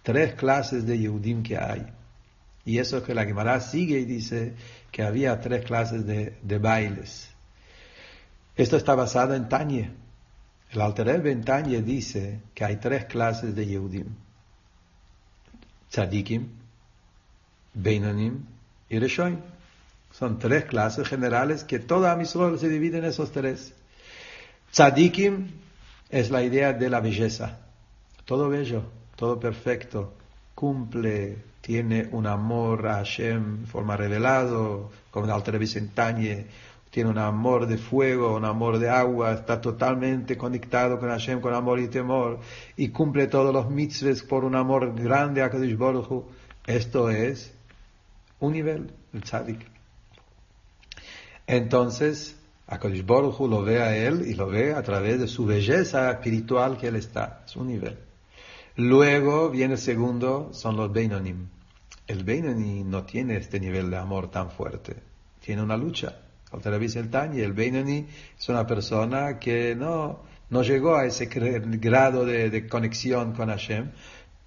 tres 0.02 0.34
clases 0.34 0.86
de 0.86 0.98
Yehudim 0.98 1.42
que 1.42 1.58
hay. 1.58 1.86
Y 2.64 2.78
eso 2.78 3.02
que 3.02 3.14
la 3.14 3.26
Guimara 3.26 3.60
sigue 3.60 3.98
y 3.98 4.06
dice 4.06 4.54
que 4.90 5.02
había 5.02 5.38
tres 5.40 5.66
clases 5.66 6.06
de, 6.06 6.58
bailes. 6.58 7.28
Esto 8.56 8.78
está 8.78 8.94
basado 8.94 9.34
en 9.34 9.48
Tanye. 9.48 9.90
El 10.72 10.80
Alter 10.80 11.26
en 11.26 11.44
Tanye 11.44 11.82
dice 11.82 12.40
que 12.54 12.64
hay 12.64 12.76
tres 12.76 13.04
clases 13.04 13.54
de 13.54 13.66
Yehudim. 13.66 14.06
Tzadikim, 15.90 16.48
Beinonim 17.74 18.46
y 18.88 18.98
Reshoim. 18.98 19.38
Son 20.18 20.38
tres 20.38 20.64
clases 20.64 21.06
generales 21.06 21.62
que 21.62 21.78
toda 21.78 22.12
Amisrol 22.12 22.58
se 22.58 22.70
divide 22.70 22.98
en 22.98 23.04
esos 23.04 23.32
tres. 23.32 23.74
Tzadikim 24.72 25.48
es 26.08 26.30
la 26.30 26.42
idea 26.42 26.72
de 26.72 26.88
la 26.88 27.00
belleza. 27.00 27.58
Todo 28.24 28.48
bello, 28.48 28.84
todo 29.14 29.38
perfecto, 29.38 30.14
cumple, 30.54 31.36
tiene 31.60 32.08
un 32.12 32.26
amor 32.26 32.88
a 32.88 32.94
Hashem, 32.94 33.66
forma 33.66 33.94
revelado, 33.94 34.90
como 35.10 35.26
el 35.26 35.32
Alter 35.32 35.56
en 35.56 35.88
Tanye, 35.90 36.46
tiene 36.88 37.10
un 37.10 37.18
amor 37.18 37.66
de 37.66 37.76
fuego, 37.76 38.36
un 38.36 38.46
amor 38.46 38.78
de 38.78 38.88
agua, 38.88 39.34
está 39.34 39.60
totalmente 39.60 40.38
conectado 40.38 40.98
con 40.98 41.10
Hashem, 41.10 41.42
con 41.42 41.52
amor 41.52 41.78
y 41.78 41.88
temor, 41.88 42.40
y 42.74 42.88
cumple 42.88 43.26
todos 43.26 43.52
los 43.52 43.68
mitzvahs 43.68 44.22
por 44.22 44.46
un 44.46 44.54
amor 44.54 44.94
grande 44.94 45.42
a 45.42 45.50
Kadosh 45.50 45.76
Baruch 45.76 46.24
Esto 46.66 47.10
es 47.10 47.52
un 48.40 48.54
nivel, 48.54 48.90
el 49.12 49.22
tzadik. 49.22 49.75
Entonces, 51.46 52.36
a 52.66 52.78
Kadosh 52.78 53.04
Baruch 53.04 53.40
lo 53.40 53.62
ve 53.62 53.80
a 53.82 53.96
él 53.96 54.26
y 54.26 54.34
lo 54.34 54.48
ve 54.48 54.74
a 54.74 54.82
través 54.82 55.20
de 55.20 55.28
su 55.28 55.46
belleza 55.46 56.10
espiritual 56.10 56.76
que 56.76 56.88
él 56.88 56.96
está, 56.96 57.44
es 57.46 57.54
un 57.56 57.68
nivel. 57.68 57.98
Luego 58.76 59.50
viene 59.50 59.74
el 59.74 59.80
segundo, 59.80 60.50
son 60.52 60.76
los 60.76 60.92
Beinonim. 60.92 61.48
El 62.06 62.24
Beinoni 62.24 62.84
no 62.84 63.04
tiene 63.04 63.36
este 63.36 63.58
nivel 63.58 63.90
de 63.90 63.96
amor 63.96 64.30
tan 64.30 64.50
fuerte, 64.50 64.96
tiene 65.40 65.62
una 65.62 65.76
lucha. 65.76 66.20
Otra 66.52 66.76
vez 66.78 66.94
el 66.96 67.10
Tanya, 67.10 67.42
el 67.42 67.52
Beinoni 67.52 68.06
es 68.38 68.48
una 68.48 68.66
persona 68.66 69.38
que 69.38 69.74
no, 69.74 70.20
no 70.50 70.62
llegó 70.62 70.94
a 70.96 71.04
ese 71.04 71.26
grado 71.26 72.24
de, 72.24 72.50
de 72.50 72.68
conexión 72.68 73.32
con 73.32 73.48
Hashem, 73.48 73.90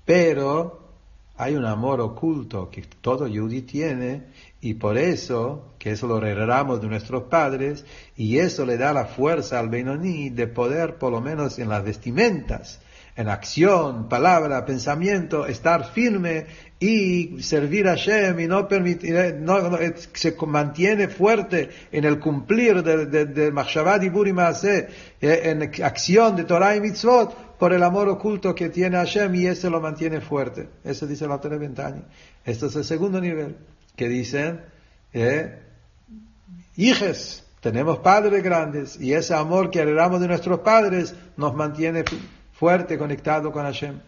pero 0.05 0.89
hay 1.35 1.55
un 1.55 1.65
amor 1.65 1.99
oculto 2.01 2.69
que 2.69 2.83
todo 3.01 3.27
Yudi 3.27 3.63
tiene 3.63 4.27
y 4.61 4.73
por 4.73 4.97
eso, 4.97 5.73
que 5.79 5.91
eso 5.91 6.07
lo 6.07 6.25
heredamos 6.25 6.81
de 6.81 6.87
nuestros 6.87 7.23
padres, 7.23 7.85
y 8.15 8.39
eso 8.39 8.65
le 8.65 8.77
da 8.77 8.91
la 8.91 9.05
fuerza 9.05 9.59
al 9.59 9.69
Beinoni 9.69 10.29
de 10.29 10.47
poder, 10.47 10.95
por 10.95 11.11
lo 11.11 11.21
menos 11.21 11.59
en 11.59 11.69
las 11.69 11.83
vestimentas, 11.83 12.81
en 13.15 13.29
acción, 13.29 14.07
palabra, 14.07 14.65
pensamiento, 14.65 15.45
estar 15.45 15.91
firme 15.91 16.45
y 16.79 17.41
servir 17.41 17.87
a 17.87 17.91
Hashem 17.91 18.39
y 18.39 18.47
no 18.47 18.67
permitir, 18.67 19.35
no, 19.39 19.77
se 20.13 20.35
mantiene 20.45 21.07
fuerte 21.09 21.69
en 21.91 22.05
el 22.05 22.19
cumplir 22.19 22.81
de, 22.83 23.05
de, 23.07 23.25
de 23.25 23.47
y 23.49 25.25
eh, 25.25 25.41
en 25.43 25.83
acción 25.83 26.35
de 26.35 26.43
Torah 26.45 26.75
y 26.75 26.81
Mitzvot, 26.81 27.57
por 27.57 27.73
el 27.73 27.83
amor 27.83 28.07
oculto 28.07 28.55
que 28.55 28.69
tiene 28.69 28.95
Hashem 28.95 29.35
y 29.35 29.47
ese 29.47 29.69
lo 29.69 29.81
mantiene 29.81 30.21
fuerte. 30.21 30.69
Eso 30.83 31.05
dice 31.05 31.27
la 31.27 31.41
Torah 31.41 31.57
Ventani. 31.57 32.01
Esto 32.45 32.67
es 32.67 32.75
el 32.77 32.85
segundo 32.85 33.19
nivel, 33.19 33.57
que 33.99 34.07
dicen, 34.07 34.61
eh, 35.11 35.59
hijes, 36.77 37.45
tenemos 37.59 37.99
padres 37.99 38.41
grandes 38.41 38.97
y 38.97 39.11
ese 39.11 39.33
amor 39.33 39.69
que 39.71 39.79
heredamos 39.79 40.21
de 40.21 40.29
nuestros 40.29 40.59
padres 40.59 41.13
nos 41.35 41.53
mantiene 41.53 42.05
fuerte, 42.53 42.97
conectado 42.97 43.51
con 43.51 43.65
Hashem. 43.65 43.99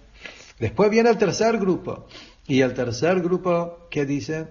Después 0.59 0.89
viene 0.89 1.09
el 1.09 1.17
tercer 1.17 1.57
grupo. 1.57 2.07
Y 2.47 2.61
el 2.61 2.73
tercer 2.73 3.19
grupo, 3.19 3.89
¿qué 3.91 4.05
dice? 4.05 4.47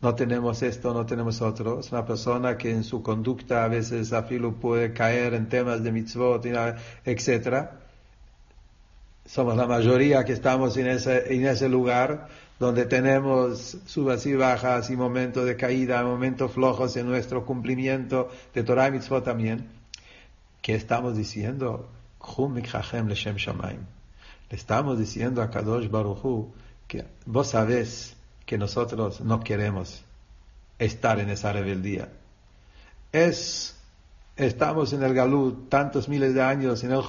No 0.00 0.14
tenemos 0.14 0.62
esto, 0.62 0.94
no 0.94 1.04
tenemos 1.04 1.42
otro. 1.42 1.80
Es 1.80 1.92
una 1.92 2.06
persona 2.06 2.56
que 2.56 2.70
en 2.70 2.84
su 2.84 3.02
conducta 3.02 3.62
a 3.62 3.68
veces 3.68 4.14
afilo 4.14 4.54
puede 4.54 4.94
caer 4.94 5.34
en 5.34 5.50
temas 5.50 5.82
de 5.82 5.92
mitzvot, 5.92 6.46
etc. 7.04 7.72
Somos 9.26 9.54
la 9.54 9.66
mayoría 9.66 10.24
que 10.24 10.32
estamos 10.32 10.78
en 10.78 10.86
ese, 10.86 11.34
en 11.34 11.44
ese 11.44 11.68
lugar 11.68 12.47
donde 12.58 12.86
tenemos 12.86 13.78
subas 13.86 14.26
y 14.26 14.34
bajas 14.34 14.90
y 14.90 14.96
momentos 14.96 15.44
de 15.44 15.56
caída, 15.56 16.02
momentos 16.02 16.52
flojos 16.52 16.96
en 16.96 17.06
nuestro 17.06 17.46
cumplimiento 17.46 18.30
de 18.52 18.62
Torah 18.64 18.88
y 18.88 18.92
mitzvot 18.92 19.24
también. 19.24 19.68
¿Qué 20.60 20.74
estamos 20.74 21.16
diciendo? 21.16 21.88
Le 24.50 24.56
estamos 24.56 24.98
diciendo 24.98 25.42
a 25.42 25.50
Kadosh 25.50 25.88
Baruchu 25.88 26.52
que 26.86 27.04
vos 27.26 27.48
sabés 27.50 28.16
que 28.44 28.58
nosotros 28.58 29.20
no 29.20 29.40
queremos 29.40 30.02
estar 30.78 31.20
en 31.20 31.28
esa 31.28 31.52
rebeldía. 31.52 32.08
Es, 33.12 33.76
estamos 34.36 34.92
en 34.92 35.02
el 35.02 35.14
Galut 35.14 35.68
tantos 35.68 36.08
miles 36.08 36.34
de 36.34 36.42
años, 36.42 36.82
en 36.82 36.92
el 36.92 37.02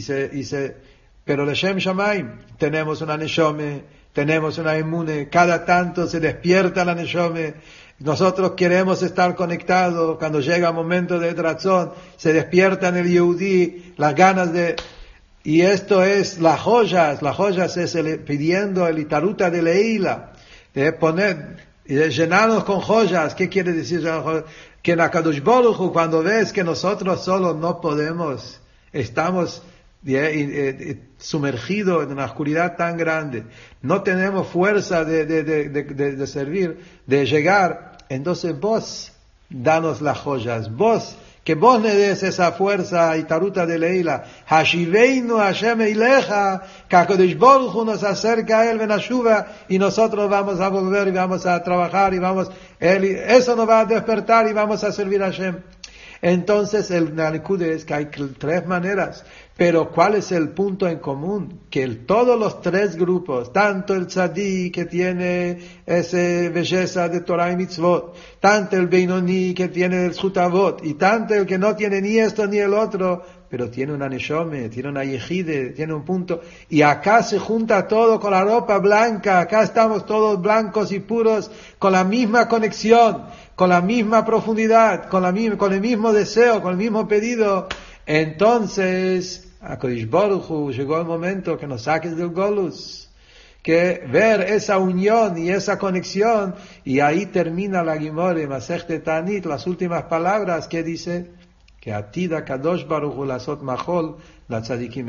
se, 0.00 0.30
y 0.34 0.44
se, 0.44 0.76
pero 1.24 1.44
Leshem 1.44 1.78
Shamaim, 1.78 2.38
tenemos 2.58 3.00
una 3.00 3.16
Neshome, 3.16 3.84
tenemos 4.12 4.58
una 4.58 4.78
Inmune, 4.78 5.28
cada 5.28 5.64
tanto 5.64 6.06
se 6.06 6.20
despierta 6.20 6.84
la 6.84 6.94
Neshome, 6.94 7.54
nosotros 8.02 8.52
queremos 8.56 9.02
estar 9.02 9.36
conectados, 9.36 10.18
cuando 10.18 10.40
llega 10.40 10.68
el 10.68 10.74
momento 10.74 11.20
de 11.20 11.32
razón, 11.34 11.92
se 12.16 12.32
despierta 12.32 12.88
en 12.88 12.96
el 12.96 13.08
Yehudi 13.08 13.94
las 13.96 14.14
ganas 14.14 14.52
de... 14.52 14.76
Y 15.44 15.62
esto 15.62 16.02
es 16.04 16.40
las 16.40 16.60
joyas, 16.60 17.20
las 17.22 17.36
joyas 17.36 17.76
es 17.76 17.94
el, 17.94 18.20
pidiendo 18.20 18.86
el 18.86 18.98
itaruta 18.98 19.50
de 19.50 19.62
Leila, 19.62 20.32
de 20.72 20.92
poner, 20.92 21.66
de 21.84 22.10
llenarnos 22.10 22.62
con 22.64 22.80
joyas. 22.80 23.34
¿Qué 23.34 23.48
quiere 23.48 23.72
decir? 23.72 24.08
Que 24.82 24.92
en 24.92 25.00
Akadosh 25.00 25.42
cuando 25.42 26.22
ves 26.22 26.52
que 26.52 26.62
nosotros 26.62 27.24
solo 27.24 27.54
no 27.54 27.80
podemos, 27.80 28.60
estamos 28.92 29.62
sumergidos 31.18 32.04
en 32.04 32.12
una 32.12 32.24
oscuridad 32.24 32.76
tan 32.76 32.96
grande, 32.96 33.44
no 33.82 34.02
tenemos 34.02 34.48
fuerza 34.48 35.04
de, 35.04 35.24
de, 35.24 35.42
de, 35.44 35.82
de 36.16 36.26
servir, 36.26 36.80
de 37.06 37.24
llegar, 37.26 37.98
entonces 38.08 38.58
vos 38.58 39.12
danos 39.48 40.00
las 40.00 40.18
joyas, 40.18 40.74
vos, 40.74 41.16
que 41.44 41.54
vos 41.54 41.82
le 41.82 41.94
des 41.94 42.22
esa 42.22 42.52
fuerza 42.52 43.16
y 43.16 43.24
taruta 43.24 43.66
de 43.66 43.78
Leila, 43.78 44.24
Hashiveinu 44.46 45.38
Hashem 45.38 45.80
Eileja, 45.80 46.62
Baruch 46.90 47.84
nos 47.84 48.02
acerca 48.04 48.60
a 48.60 48.70
él, 48.70 48.78
Benashuva, 48.78 49.46
y 49.68 49.78
nosotros 49.78 50.30
vamos 50.30 50.60
a 50.60 50.68
volver 50.68 51.08
y 51.08 51.12
vamos 51.12 51.44
a 51.46 51.62
trabajar 51.62 52.14
y 52.14 52.18
vamos, 52.18 52.50
él, 52.78 53.04
eso 53.04 53.56
nos 53.56 53.68
va 53.68 53.80
a 53.80 53.84
despertar 53.84 54.48
y 54.48 54.52
vamos 54.52 54.84
a 54.84 54.92
servir 54.92 55.22
a 55.22 55.26
Hashem. 55.26 55.58
Entonces 56.22 56.92
el 56.92 57.16
Nalikud 57.16 57.60
es 57.62 57.84
que 57.84 57.94
hay 57.94 58.06
tres 58.06 58.64
maneras. 58.64 59.24
Pero 59.56 59.90
¿cuál 59.90 60.14
es 60.14 60.32
el 60.32 60.50
punto 60.50 60.88
en 60.88 60.98
común? 60.98 61.60
Que 61.68 61.86
todos 61.88 62.38
los 62.38 62.62
tres 62.62 62.96
grupos, 62.96 63.52
tanto 63.52 63.94
el 63.94 64.06
tzadí 64.06 64.70
que 64.70 64.86
tiene 64.86 65.58
esa 65.84 66.16
belleza 66.50 67.08
de 67.08 67.20
Torah 67.20 67.52
y 67.52 67.56
mitzvot, 67.56 68.14
tanto 68.40 68.76
el 68.76 68.86
Beinoni 68.86 69.52
que 69.52 69.68
tiene 69.68 70.06
el 70.06 70.14
Zutavot, 70.14 70.84
y 70.84 70.94
tanto 70.94 71.34
el 71.34 71.44
que 71.44 71.58
no 71.58 71.76
tiene 71.76 72.00
ni 72.00 72.18
esto 72.18 72.46
ni 72.46 72.58
el 72.58 72.72
otro, 72.72 73.22
pero 73.50 73.68
tiene 73.68 73.92
una 73.92 74.08
neshome, 74.08 74.70
tiene 74.70 74.88
una 74.88 75.04
yejide, 75.04 75.72
tiene 75.72 75.92
un 75.92 76.06
punto, 76.06 76.40
y 76.70 76.80
acá 76.80 77.22
se 77.22 77.38
junta 77.38 77.86
todo 77.86 78.18
con 78.18 78.30
la 78.30 78.42
ropa 78.42 78.78
blanca, 78.78 79.40
acá 79.40 79.62
estamos 79.62 80.06
todos 80.06 80.40
blancos 80.40 80.90
y 80.92 81.00
puros, 81.00 81.50
con 81.78 81.92
la 81.92 82.04
misma 82.04 82.48
conexión, 82.48 83.26
con 83.54 83.68
la 83.68 83.82
misma 83.82 84.24
profundidad, 84.24 85.10
con, 85.10 85.22
la, 85.22 85.56
con 85.58 85.74
el 85.74 85.82
mismo 85.82 86.14
deseo, 86.14 86.62
con 86.62 86.72
el 86.72 86.78
mismo 86.78 87.06
pedido, 87.06 87.68
entonces, 88.06 89.52
a 89.60 89.76
Baruch 89.76 90.72
llegó 90.74 90.98
el 90.98 91.06
momento 91.06 91.56
que 91.56 91.66
nos 91.66 91.82
saques 91.82 92.16
del 92.16 92.30
Golus, 92.30 93.08
que 93.62 94.04
ver 94.10 94.40
esa 94.40 94.78
unión 94.78 95.38
y 95.38 95.50
esa 95.50 95.78
conexión, 95.78 96.54
y 96.84 97.00
ahí 97.00 97.26
termina 97.26 97.84
la 97.84 97.98
Gimore, 97.98 98.46
Masech 98.46 99.02
Tanit, 99.04 99.46
las 99.46 99.66
últimas 99.66 100.04
palabras 100.04 100.66
que 100.66 100.82
dice, 100.82 101.30
que 101.82 101.92
atida 101.92 102.44
Kadosh 102.44 102.86
Baruch 102.86 103.26
Lasot 103.26 103.60
Mahol, 103.60 104.16
la 104.46 104.62
tzadikim 104.62 105.06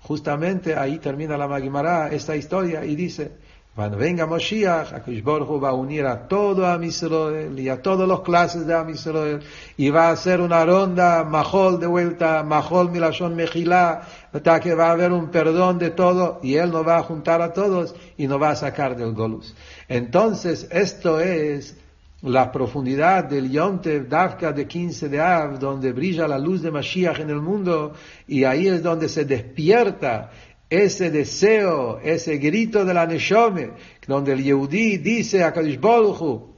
Justamente 0.00 0.74
ahí 0.74 0.98
termina 0.98 1.36
la 1.36 1.46
Magimara 1.46 2.08
esta 2.08 2.34
historia 2.34 2.84
y 2.84 2.96
dice, 2.96 3.30
cuando 3.74 3.96
venga 3.96 4.24
Moshiach, 4.24 4.92
Baruch 5.24 5.60
va 5.60 5.70
a 5.70 5.74
unir 5.74 6.06
a 6.06 6.28
todo 6.28 6.64
a 6.64 6.78
Israel 6.84 7.58
y 7.58 7.68
a 7.68 7.82
todas 7.82 8.06
las 8.06 8.20
clases 8.20 8.68
de 8.68 8.92
Israel 8.92 9.40
y 9.76 9.90
va 9.90 10.08
a 10.08 10.12
hacer 10.12 10.40
una 10.40 10.64
ronda 10.64 11.24
Mahol 11.24 11.80
de 11.80 11.88
vuelta, 11.88 12.44
Mahol 12.44 12.92
Milashon 12.92 13.34
Mejilá, 13.34 14.02
hasta 14.32 14.60
que 14.60 14.74
va 14.74 14.88
a 14.88 14.92
haber 14.92 15.10
un 15.10 15.28
perdón 15.28 15.78
de 15.80 15.90
todo 15.90 16.38
y 16.40 16.54
Él 16.54 16.70
nos 16.70 16.86
va 16.86 16.98
a 16.98 17.02
juntar 17.02 17.42
a 17.42 17.52
todos 17.52 17.96
y 18.16 18.28
nos 18.28 18.40
va 18.40 18.50
a 18.50 18.56
sacar 18.56 18.96
del 18.96 19.12
Golus. 19.12 19.56
Entonces, 19.88 20.68
esto 20.70 21.18
es 21.18 21.76
la 22.24 22.50
profundidad 22.50 23.24
del 23.24 23.50
Yontev 23.50 24.08
Davka 24.08 24.52
de 24.52 24.66
15 24.66 25.08
de 25.10 25.20
Av, 25.20 25.58
donde 25.58 25.92
brilla 25.92 26.26
la 26.26 26.38
luz 26.38 26.62
de 26.62 26.70
Mashiach 26.70 27.18
en 27.18 27.28
el 27.28 27.40
mundo 27.40 27.92
y 28.26 28.44
ahí 28.44 28.66
es 28.66 28.82
donde 28.82 29.10
se 29.10 29.24
despierta 29.26 30.30
ese 30.70 31.10
deseo, 31.10 32.00
ese 32.02 32.38
grito 32.38 32.84
de 32.84 32.94
la 32.94 33.06
Neshome, 33.06 33.70
donde 34.06 34.32
el 34.32 34.42
Yehudi 34.42 34.98
dice 34.98 35.44
a 35.44 35.52
Kadosh 35.52 35.78
Baruch 35.78 36.54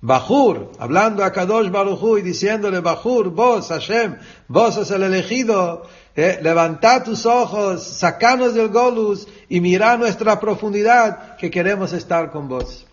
Bajur, 0.00 0.70
hablando 0.78 1.24
a 1.24 1.32
Kadosh 1.32 1.70
Baruch 1.70 2.20
y 2.20 2.22
diciéndole, 2.22 2.78
Bajur, 2.80 3.30
vos, 3.30 3.68
Hashem, 3.68 4.16
vos 4.46 4.74
sos 4.74 4.90
el 4.92 5.02
elegido, 5.02 5.82
eh, 6.14 6.38
levantad 6.40 7.02
tus 7.02 7.26
ojos, 7.26 7.82
sacanos 7.82 8.54
del 8.54 8.68
Golus 8.68 9.26
y 9.48 9.60
mira 9.60 9.96
nuestra 9.96 10.38
profundidad, 10.38 11.36
que 11.36 11.50
queremos 11.50 11.92
estar 11.92 12.30
con 12.30 12.48
vos. 12.48 12.86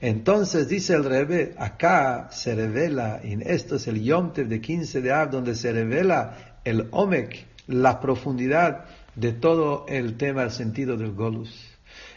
Entonces 0.00 0.68
dice 0.68 0.94
el 0.94 1.04
Rebe, 1.04 1.54
acá 1.58 2.28
se 2.30 2.54
revela, 2.54 3.20
en 3.22 3.42
esto 3.42 3.76
es 3.76 3.88
el 3.88 4.02
Yomtev 4.02 4.46
de 4.46 4.60
15 4.60 5.00
de 5.00 5.12
Av, 5.12 5.30
donde 5.30 5.56
se 5.56 5.72
revela 5.72 6.58
el 6.64 6.86
Omek, 6.92 7.46
la 7.66 8.00
profundidad 8.00 8.84
de 9.16 9.32
todo 9.32 9.86
el 9.88 10.16
tema, 10.16 10.42
el 10.42 10.50
sentido 10.50 10.96
del 10.96 11.12
Golus. 11.12 11.54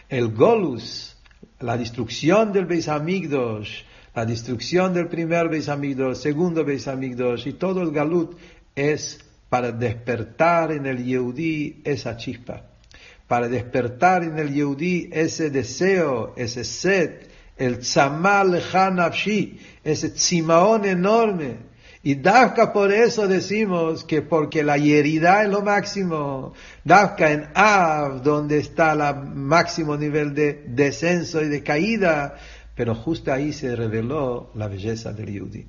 El 0.10 0.30
Golus, 0.34 1.18
la 1.60 1.78
destrucción 1.78 2.54
del 2.54 2.66
Beis 2.66 2.88
Hamikdash, 2.88 3.84
la 4.16 4.26
destrucción 4.26 4.94
del 4.94 5.08
primer 5.08 5.50
Beis 5.50 5.70
Hamikdash, 5.70 6.16
segundo 6.16 6.64
Beis 6.64 6.88
Hamikdash 6.88 7.48
y 7.48 7.54
todo 7.54 7.82
el 7.82 7.92
Galut 7.92 8.38
es 8.76 9.20
para 9.50 9.72
despertar 9.72 10.72
en 10.72 10.86
el 10.86 11.04
Yehudí 11.04 11.82
esa 11.84 12.18
chispa, 12.18 12.64
para 13.28 13.48
despertar 13.48 14.24
en 14.24 14.38
el 14.40 14.54
Yehudí 14.54 15.10
ese 15.12 15.50
deseo, 15.50 16.34
ese 16.36 16.64
sed, 16.64 17.28
el 17.58 17.80
tzamal 17.80 18.62
hanafshi, 18.72 19.60
ese 19.84 20.10
tzimaón 20.10 20.86
enorme. 20.86 21.58
Y 22.08 22.16
Dafka 22.16 22.72
por 22.72 22.94
eso 22.94 23.28
decimos 23.28 24.06
que 24.06 24.22
porque 24.22 24.64
la 24.64 24.78
hierida 24.78 25.44
es 25.44 25.50
lo 25.50 25.62
máximo, 25.62 26.54
Dafka 26.86 27.34
en 27.34 27.50
Av, 27.54 28.24
donde 28.24 28.60
está 28.60 28.94
el 28.94 29.26
máximo 29.36 29.98
nivel 29.98 30.34
de 30.34 30.64
descenso 30.70 31.42
y 31.42 31.50
de 31.50 31.64
caída, 31.64 32.38
pero 32.76 32.96
justo 32.96 33.34
ahí 33.34 33.52
se 33.52 33.76
reveló 33.76 34.52
la 34.56 34.70
belleza 34.70 35.12
del 35.12 35.34
Yehudi. 35.34 35.66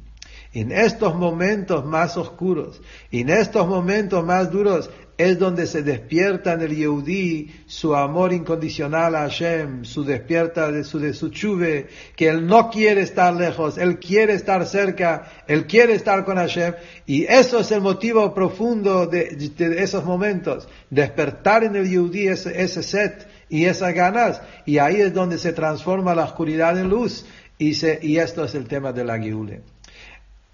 En 0.52 0.70
estos 0.70 1.16
momentos 1.16 1.84
más 1.84 2.16
oscuros, 2.16 2.80
en 3.10 3.30
estos 3.30 3.66
momentos 3.66 4.24
más 4.24 4.52
duros, 4.52 4.90
es 5.18 5.36
donde 5.36 5.66
se 5.66 5.82
despierta 5.82 6.52
en 6.52 6.60
el 6.60 6.76
Yehudí 6.76 7.50
su 7.66 7.96
amor 7.96 8.32
incondicional 8.32 9.16
a 9.16 9.22
Hashem, 9.22 9.84
su 9.84 10.04
despierta 10.04 10.70
de 10.70 10.84
su, 10.84 11.00
de 11.00 11.12
su 11.12 11.30
chuve, 11.30 11.88
que 12.14 12.28
él 12.28 12.46
no 12.46 12.70
quiere 12.70 13.02
estar 13.02 13.34
lejos, 13.34 13.78
él 13.78 13.98
quiere 13.98 14.34
estar 14.34 14.64
cerca, 14.64 15.44
él 15.48 15.66
quiere 15.66 15.94
estar 15.94 16.24
con 16.24 16.36
Hashem, 16.36 16.74
y 17.04 17.24
eso 17.24 17.58
es 17.58 17.72
el 17.72 17.80
motivo 17.80 18.32
profundo 18.32 19.08
de, 19.08 19.36
esos 19.78 20.04
momentos, 20.04 20.68
despertar 20.88 21.64
en 21.64 21.74
el 21.74 21.90
Yehudí 21.90 22.28
ese, 22.28 22.82
set 22.84 23.26
y 23.48 23.64
esas 23.64 23.92
ganas, 23.94 24.40
y 24.66 24.78
ahí 24.78 25.00
es 25.00 25.12
donde 25.12 25.38
se 25.38 25.52
transforma 25.52 26.14
la 26.14 26.26
oscuridad 26.26 26.78
en 26.78 26.88
luz, 26.88 27.26
y, 27.58 28.18
esto 28.18 28.44
es 28.44 28.54
el 28.54 28.68
tema 28.68 28.92
de 28.92 29.04
la 29.04 29.18
Geule. 29.18 29.62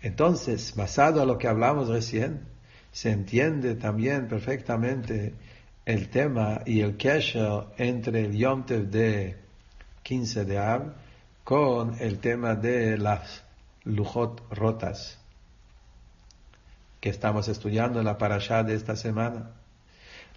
Entonces, 0.00 0.72
basado 0.74 1.20
a 1.20 1.26
lo 1.26 1.36
que 1.36 1.48
hablamos 1.48 1.88
recién, 1.88 2.53
se 2.94 3.10
entiende 3.10 3.74
también 3.74 4.28
perfectamente 4.28 5.34
el 5.84 6.10
tema 6.10 6.60
y 6.64 6.80
el 6.80 6.96
kesher 6.96 7.64
entre 7.76 8.24
el 8.24 8.36
Yom 8.36 8.64
Tev 8.66 8.88
de 8.88 9.36
15 10.04 10.44
de 10.44 10.58
Ab 10.58 10.94
con 11.42 11.96
el 11.98 12.20
tema 12.20 12.54
de 12.54 12.96
las 12.96 13.42
lujot 13.82 14.42
rotas 14.48 15.18
que 17.00 17.08
estamos 17.08 17.48
estudiando 17.48 17.98
en 17.98 18.04
la 18.04 18.16
parashá 18.16 18.62
de 18.62 18.76
esta 18.76 18.94
semana. 18.94 19.50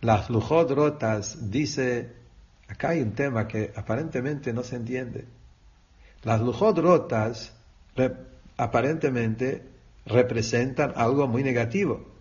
Las 0.01 0.32
lujot 0.32 0.72
rotas, 0.72 1.51
dice, 1.51 2.12
acá 2.68 2.89
hay 2.89 3.01
un 3.01 3.12
tema 3.12 3.47
que 3.47 3.72
aparentemente 3.76 4.51
no 4.51 4.64
se 4.64 4.78
entiende. 4.78 5.26
Las 6.24 6.41
lujot 6.41 6.80
rotas 6.80 7.53
aparentemente 8.58 9.62
representan 10.08 10.93
algo 10.95 11.28
muy 11.28 11.43
negativo 11.43 12.16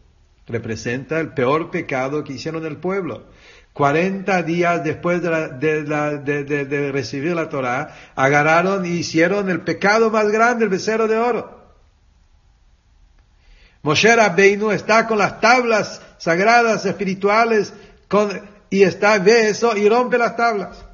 representa 0.47 1.19
el 1.19 1.33
peor 1.33 1.71
pecado 1.71 2.23
que 2.25 2.35
hicieron 2.35 2.65
el 2.67 2.77
pueblo. 2.77 3.25
40 3.73 4.43
días 4.43 4.83
después 4.85 5.21
de, 5.21 6.91
recibir 6.93 7.35
la 7.35 7.51
Torah, 7.51 7.95
agarraron 8.15 8.87
y 8.87 8.91
hicieron 8.91 9.51
el 9.51 9.61
pecado 9.61 10.11
más 10.11 10.29
grande, 10.31 10.65
el 10.65 10.71
becerro 10.71 11.07
de 11.07 11.19
oro. 11.19 11.57
Moshe 13.83 14.17
Rabbeinu 14.17 14.71
está 14.71 15.07
con 15.07 15.19
las 15.19 15.41
tablas 15.41 16.01
sagradas, 16.17 16.87
espirituales, 16.87 17.75
y 18.71 18.83
está, 18.83 19.19
ve 19.19 19.51
eso 19.51 19.77
y 19.77 19.89
rompe 19.89 20.17
las 20.17 20.37
tablas. 20.37 20.85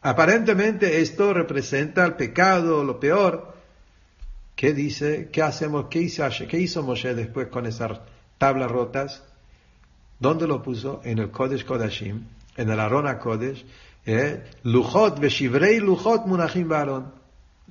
Aparentemente 0.00 1.00
esto 1.00 1.34
representa 1.34 2.04
el 2.04 2.14
pecado, 2.14 2.84
lo 2.84 3.00
peor. 3.00 3.54
¿Qué 4.54 4.72
dice? 4.72 5.28
¿Qué 5.32 5.42
hacemos? 5.42 5.86
¿Qué 5.90 5.98
hizo, 5.98 6.24
qué 6.48 6.58
hizo 6.58 6.84
Moshe 6.84 7.14
después 7.14 7.48
con 7.48 7.66
esas 7.66 7.98
tablas 8.38 8.70
rotas. 8.70 9.22
¿Dónde 10.18 10.46
lo 10.46 10.62
puso? 10.62 11.00
En 11.04 11.18
el 11.18 11.30
Kodesh 11.30 11.64
Kodashim, 11.64 12.26
en 12.56 12.70
el 12.70 12.80
Arona 12.80 13.18
Kodesh. 13.18 13.64
Eh, 14.06 14.42
lujot, 14.62 15.18
veshivrei 15.18 15.80
lujot 15.80 16.26
munachim 16.26 16.68
baron. 16.68 17.12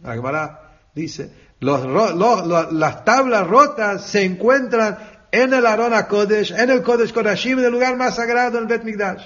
La 0.03 0.59
dice, 0.93 1.31
las 1.61 3.05
tablas 3.05 3.47
rotas 3.47 4.05
se 4.05 4.23
encuentran 4.23 4.97
en 5.31 5.53
el 5.53 5.65
Arona 5.65 6.07
Kodesh, 6.07 6.51
en 6.51 6.69
el 6.69 6.83
Kodesh 6.83 7.13
Kodashim, 7.13 7.59
en 7.59 7.65
el 7.65 7.71
lugar 7.71 7.95
más 7.97 8.15
sagrado, 8.15 8.59
en 8.59 8.67
Bet 8.67 8.83
Mikdash. 8.83 9.23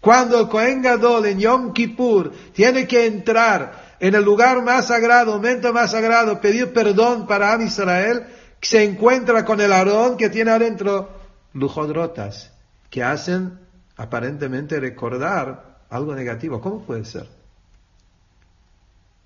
Cuando 0.00 0.40
el 0.40 0.48
Kohen 0.48 0.80
Gadol 0.80 1.26
en 1.26 1.40
Yom 1.40 1.72
Kippur 1.72 2.32
tiene 2.52 2.86
que 2.86 3.06
entrar 3.06 3.96
en 3.98 4.14
el 4.14 4.24
lugar 4.24 4.62
más 4.62 4.86
sagrado, 4.86 5.32
momento 5.32 5.72
más 5.72 5.90
sagrado, 5.90 6.40
pedir 6.40 6.72
perdón 6.72 7.26
para 7.26 7.52
Am 7.52 7.62
Israel, 7.62 8.26
se 8.60 8.82
encuentra 8.84 9.44
con 9.44 9.60
el 9.60 9.72
Aarón 9.72 10.16
que 10.16 10.30
tiene 10.30 10.50
adentro 10.50 11.10
lujodrotas, 11.52 12.50
que 12.90 13.02
hacen 13.02 13.58
aparentemente 13.96 14.80
recordar 14.80 15.78
algo 15.90 16.14
negativo. 16.14 16.60
¿Cómo 16.60 16.84
puede 16.84 17.04
ser? 17.04 17.26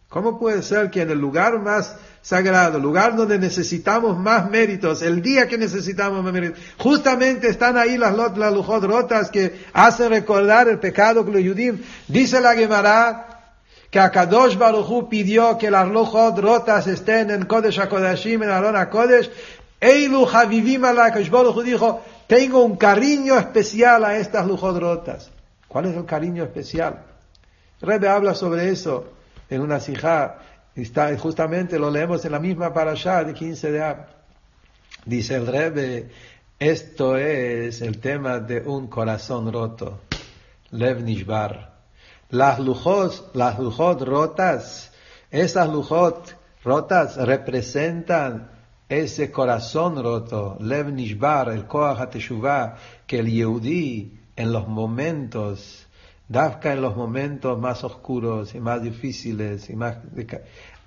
¿Cómo 0.08 0.38
puede 0.38 0.62
ser 0.62 0.90
que 0.90 1.00
en 1.00 1.10
el 1.10 1.18
lugar 1.18 1.58
más 1.60 1.96
sagrado, 2.20 2.78
lugar 2.78 3.16
donde 3.16 3.38
necesitamos 3.38 4.18
más 4.18 4.50
méritos, 4.50 5.00
el 5.00 5.22
día 5.22 5.48
que 5.48 5.56
necesitamos 5.56 6.22
más 6.22 6.32
méritos, 6.34 6.58
justamente 6.76 7.48
están 7.48 7.78
ahí 7.78 7.96
las, 7.96 8.14
las 8.14 8.52
lujodrotas 8.52 9.30
que 9.30 9.64
hacen 9.72 10.10
recordar 10.10 10.68
el 10.68 10.78
pecado 10.78 11.24
que 11.24 11.32
los 11.32 11.42
judíos, 11.42 11.76
dice 12.08 12.42
la 12.42 12.54
Gemara, 12.54 13.31
que 13.92 14.00
Akadosh 14.00 14.56
Baruchu 14.56 15.06
pidió 15.06 15.58
que 15.58 15.70
las 15.70 15.86
lujot 15.86 16.38
rotas 16.38 16.86
estén 16.86 17.30
en 17.30 17.44
Kodesh 17.44 17.78
HaKodashim, 17.78 18.42
en 18.42 18.48
Arona 18.48 18.88
Kodesh, 18.88 19.30
Eilu 19.78 20.26
Havivim 20.26 20.80
Baruchu 20.80 21.62
dijo, 21.62 22.00
tengo 22.26 22.64
un 22.64 22.76
cariño 22.76 23.38
especial 23.38 24.06
a 24.06 24.16
estas 24.16 24.46
lujot 24.46 24.78
rotas. 24.78 25.30
¿Cuál 25.68 25.86
es 25.86 25.96
el 25.96 26.06
cariño 26.06 26.42
especial? 26.42 27.02
Rebe 27.82 28.08
habla 28.08 28.34
sobre 28.34 28.70
eso 28.70 29.12
en 29.50 29.60
una 29.60 29.78
sijá, 29.78 30.38
está, 30.74 31.14
justamente 31.18 31.78
lo 31.78 31.90
leemos 31.90 32.24
en 32.24 32.32
la 32.32 32.38
misma 32.38 32.72
parashá 32.72 33.22
de 33.24 33.34
15 33.34 33.72
de 33.72 33.82
Ab. 33.82 34.06
Dice 35.04 35.34
el 35.34 35.46
Rebe, 35.46 36.08
esto 36.58 37.18
es 37.18 37.82
el 37.82 37.98
tema 37.98 38.38
de 38.38 38.60
un 38.60 38.86
corazón 38.86 39.52
roto, 39.52 40.00
Lev 40.70 41.02
Nishbar. 41.02 41.71
Las 42.32 42.60
lujos, 42.60 43.26
las 43.34 43.58
lujot 43.58 44.00
rotas, 44.00 44.90
esas 45.30 45.68
lujot 45.68 46.34
rotas 46.64 47.18
representan 47.18 48.50
ese 48.88 49.30
corazón 49.30 50.02
roto, 50.02 50.56
Lev 50.58 50.90
Nishbar, 50.94 51.50
el 51.50 51.66
Koach 51.66 52.08
que 53.06 53.18
el 53.18 53.30
Yehudi 53.30 54.18
en 54.34 54.50
los 54.50 54.66
momentos, 54.66 55.86
Dafka 56.26 56.72
en 56.72 56.80
los 56.80 56.96
momentos 56.96 57.58
más 57.58 57.84
oscuros 57.84 58.54
y 58.54 58.60
más 58.60 58.82
difíciles, 58.82 59.68
y 59.68 59.76
más, 59.76 59.98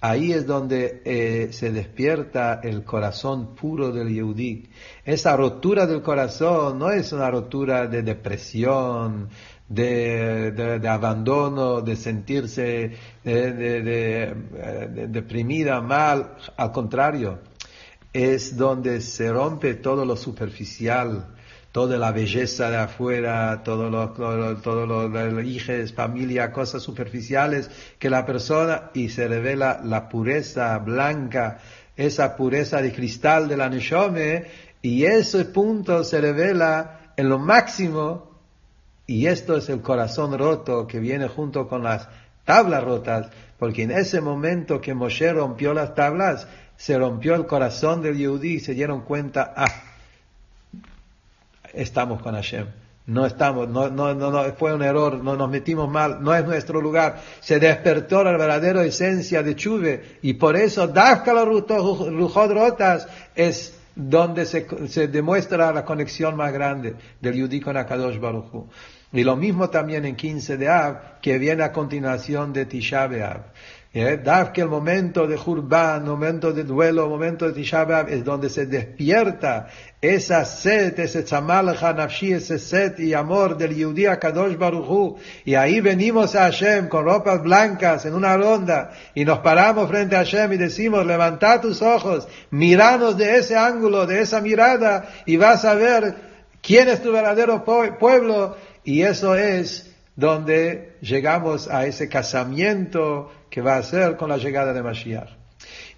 ahí 0.02 0.32
es 0.32 0.48
donde 0.48 1.04
eh, 1.06 1.50
se 1.52 1.72
despierta 1.72 2.60
el 2.64 2.84
corazón 2.84 3.54
puro 3.54 3.92
del 3.92 4.10
Yehudi. 4.10 4.68
Esa 5.04 5.38
rotura 5.38 5.86
del 5.86 6.02
corazón 6.02 6.80
no 6.80 6.90
es 6.90 7.12
una 7.12 7.30
rotura 7.30 7.86
de 7.86 8.02
depresión, 8.02 9.30
de, 9.68 10.82
abandono, 10.88 11.82
de 11.82 11.96
sentirse 11.96 12.92
de, 13.24 14.36
deprimida, 15.10 15.82
mal, 15.82 16.36
al 16.56 16.72
contrario, 16.72 17.40
es 18.14 18.56
donde 18.56 19.02
se 19.02 19.32
rompe 19.32 19.74
todo 19.74 20.06
lo 20.06 20.16
superficial, 20.16 21.36
toda 21.72 21.98
la 21.98 22.14
belleza 22.14 22.70
de 22.70 22.78
afuera, 22.78 23.62
todo 23.64 23.90
lo, 23.90 24.12
todo 24.62 24.86
lo, 24.86 25.42
hijos, 25.42 25.92
familia, 25.92 26.54
cosas 26.54 26.82
superficiales 26.82 27.70
que 28.00 28.10
la 28.10 28.26
persona 28.26 28.92
y 28.94 29.10
se 29.10 29.28
revela 29.28 29.82
la 29.84 30.08
pureza 30.08 30.78
blanca, 30.78 31.58
esa 31.98 32.38
pureza 32.38 32.82
de 32.82 32.94
cristal 32.94 33.50
de 33.50 33.58
la 33.58 33.70
Neshome 33.70 34.46
y 34.82 35.04
ese 35.04 35.46
punto 35.46 36.04
se 36.06 36.22
revela 36.22 37.12
en 37.18 37.28
lo 37.28 37.40
máximo 37.40 38.35
y 39.08 39.28
esto 39.28 39.56
es 39.56 39.70
el 39.70 39.82
corazón 39.82 40.38
roto 40.38 40.88
que 40.88 41.00
viene 41.00 41.28
junto 41.28 41.68
con 41.68 41.84
las 41.84 42.08
tablas 42.44 42.84
rotas, 42.84 43.30
porque 43.60 43.84
en 43.84 43.92
ese 43.92 44.22
momento 44.22 44.82
que 44.82 44.94
Moshe 44.94 45.32
rompió 45.32 45.74
las 45.74 45.96
tablas, 45.96 46.48
se 46.76 46.98
rompió 46.98 47.36
el 47.36 47.46
corazón 47.46 48.02
del 48.02 48.18
Yehudí 48.18 48.56
y 48.56 48.60
se 48.60 48.74
dieron 48.74 49.02
cuenta, 49.02 49.54
ah, 49.56 49.68
estamos 51.74 52.22
con 52.22 52.36
Hashem. 52.36 52.68
No 53.08 53.28
estamos, 53.28 53.70
no, 53.70 53.90
no, 53.90 54.16
no, 54.16 54.44
fue 54.56 54.74
un 54.74 54.82
error, 54.82 55.24
no 55.24 55.36
nos 55.36 55.48
metimos 55.48 55.88
mal, 55.88 56.24
no 56.24 56.34
es 56.34 56.44
nuestro 56.44 56.82
lugar. 56.82 57.22
Se 57.40 57.60
despertó 57.60 58.24
la 58.24 58.32
verdadera 58.32 58.84
esencia 58.84 59.44
de 59.44 59.56
Chuve 59.56 60.18
y 60.24 60.34
por 60.34 60.56
eso 60.56 60.88
Dafka 60.88 61.32
los 61.34 62.34
rotas 62.34 63.08
es 63.36 63.78
donde 63.96 64.46
se, 64.46 64.68
se, 64.88 65.08
demuestra 65.08 65.72
la 65.72 65.86
conexión 65.86 66.36
más 66.36 66.52
grande 66.52 66.96
del 67.22 67.36
Yudí 67.36 67.62
con 67.62 67.78
Akadosh 67.78 68.20
Baruch 68.20 68.70
Y 69.14 69.24
lo 69.24 69.36
mismo 69.36 69.70
también 69.70 70.06
en 70.06 70.16
15 70.16 70.58
de 70.58 70.70
Av, 70.70 70.98
que 71.22 71.38
viene 71.38 71.64
a 71.64 71.72
continuación 71.72 72.52
de 72.52 72.66
Tisha 72.66 73.04
Av. 73.04 73.46
¿Eh? 73.98 74.22
que 74.54 74.60
el 74.60 74.68
momento 74.68 75.26
de 75.26 75.38
Jurban, 75.38 76.04
momento 76.04 76.52
de 76.52 76.66
duelo, 76.66 77.08
momento 77.08 77.48
de 77.48 77.54
Tisha 77.54 77.84
es 78.10 78.26
donde 78.26 78.50
se 78.50 78.66
despierta 78.66 79.68
esa 80.02 80.44
sed, 80.44 81.00
ese 81.00 81.24
tzamal 81.24 81.68
nafshi, 81.68 82.34
ese 82.34 82.60
sed 82.60 83.00
y 83.00 83.14
amor 83.14 83.56
del 83.58 83.74
Yehudi 83.74 84.04
Kadosh 84.20 84.58
Baruchu. 84.58 85.16
Y 85.46 85.56
ahí 85.56 85.80
venimos 85.80 86.36
a 86.36 86.42
Hashem 86.42 86.90
con 86.90 87.06
ropas 87.06 87.42
blancas 87.42 88.06
en 88.06 88.16
una 88.16 88.36
ronda 88.36 88.92
y 89.14 89.24
nos 89.24 89.40
paramos 89.40 89.88
frente 89.88 90.18
a 90.18 90.26
Hashem 90.26 90.52
y 90.52 90.58
decimos, 90.58 91.06
levanta 91.06 91.62
tus 91.62 91.82
ojos, 91.82 92.28
miranos 92.52 93.16
de 93.16 93.38
ese 93.38 93.56
ángulo, 93.56 94.06
de 94.06 94.24
esa 94.24 94.42
mirada 94.42 95.06
y 95.26 95.38
vas 95.38 95.64
a 95.64 95.74
ver 95.74 96.16
quién 96.62 96.90
es 96.90 97.02
tu 97.02 97.14
verdadero 97.14 97.64
pueblo. 97.64 98.58
Y 98.84 99.04
eso 99.04 99.36
es 99.36 99.96
donde 100.18 100.95
llegamos 101.06 101.68
a 101.68 101.86
ese 101.86 102.10
casamiento 102.10 103.32
que 103.50 103.62
va 103.62 103.78
a 103.78 103.84
ser 103.84 104.18
con 104.18 104.30
la 104.30 104.38
llegada 104.38 104.74
de 104.74 104.82
Mashiach. 104.82 105.30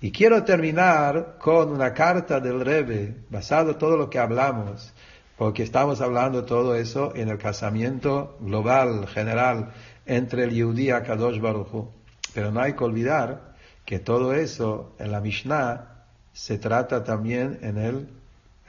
Y 0.02 0.12
quiero 0.12 0.44
terminar 0.44 1.38
con 1.40 1.72
una 1.72 1.94
carta 1.94 2.40
del 2.40 2.64
Rebbe, 2.64 3.16
basado 3.30 3.72
en 3.72 3.78
todo 3.78 3.98
lo 3.98 4.10
que 4.10 4.20
hablamos, 4.20 4.94
porque 5.38 5.64
estamos 5.64 6.02
hablando 6.02 6.46
todo 6.46 6.76
eso 6.76 7.14
en 7.16 7.30
el 7.30 7.38
casamiento 7.38 8.38
global, 8.42 9.08
general, 9.08 9.72
entre 10.06 10.44
el 10.44 10.52
Yehudi 10.52 10.90
y 10.90 11.02
Kadosh 11.02 11.40
Baruch 11.40 11.90
Pero 12.34 12.52
no 12.52 12.62
hay 12.62 12.74
que 12.74 12.84
olvidar 12.84 13.56
que 13.86 14.00
todo 14.00 14.34
eso 14.34 14.94
en 15.00 15.12
la 15.12 15.22
Mishnah 15.22 16.06
se 16.34 16.58
trata 16.58 17.04
también 17.04 17.60
en 17.62 17.78
el, 17.78 18.10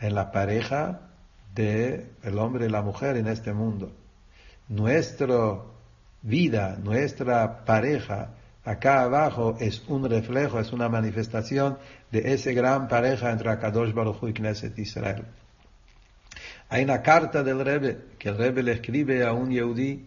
en 0.01 0.15
la 0.15 0.31
pareja 0.31 1.01
de 1.55 2.07
el 2.23 2.39
hombre 2.39 2.67
y 2.67 2.69
la 2.69 2.83
mujer 2.83 3.17
en 3.17 3.27
este 3.27 3.53
mundo. 3.53 3.93
Nuestra 4.69 5.59
vida, 6.29 6.79
nuestra 6.83 7.65
pareja, 7.65 8.35
acá 8.65 9.03
abajo 9.03 9.57
es 9.59 9.83
un 9.89 10.09
reflejo, 10.09 10.61
es 10.61 10.73
una 10.73 10.89
manifestación 10.89 11.79
de 12.13 12.33
esa 12.35 12.53
gran 12.53 12.87
pareja 12.87 13.33
entre 13.33 13.51
Akadosh 13.51 13.93
Baruch 13.93 14.23
y 14.29 14.33
Knesset 14.33 14.79
Israel. 14.79 15.25
Hay 16.69 16.85
una 16.85 17.01
carta 17.01 17.43
del 17.43 17.65
Rebbe, 17.65 17.99
que 18.19 18.29
el 18.29 18.37
Rebbe 18.37 18.63
le 18.63 18.73
escribe 18.73 19.25
a 19.25 19.33
un 19.33 19.51
Yehudi 19.51 20.05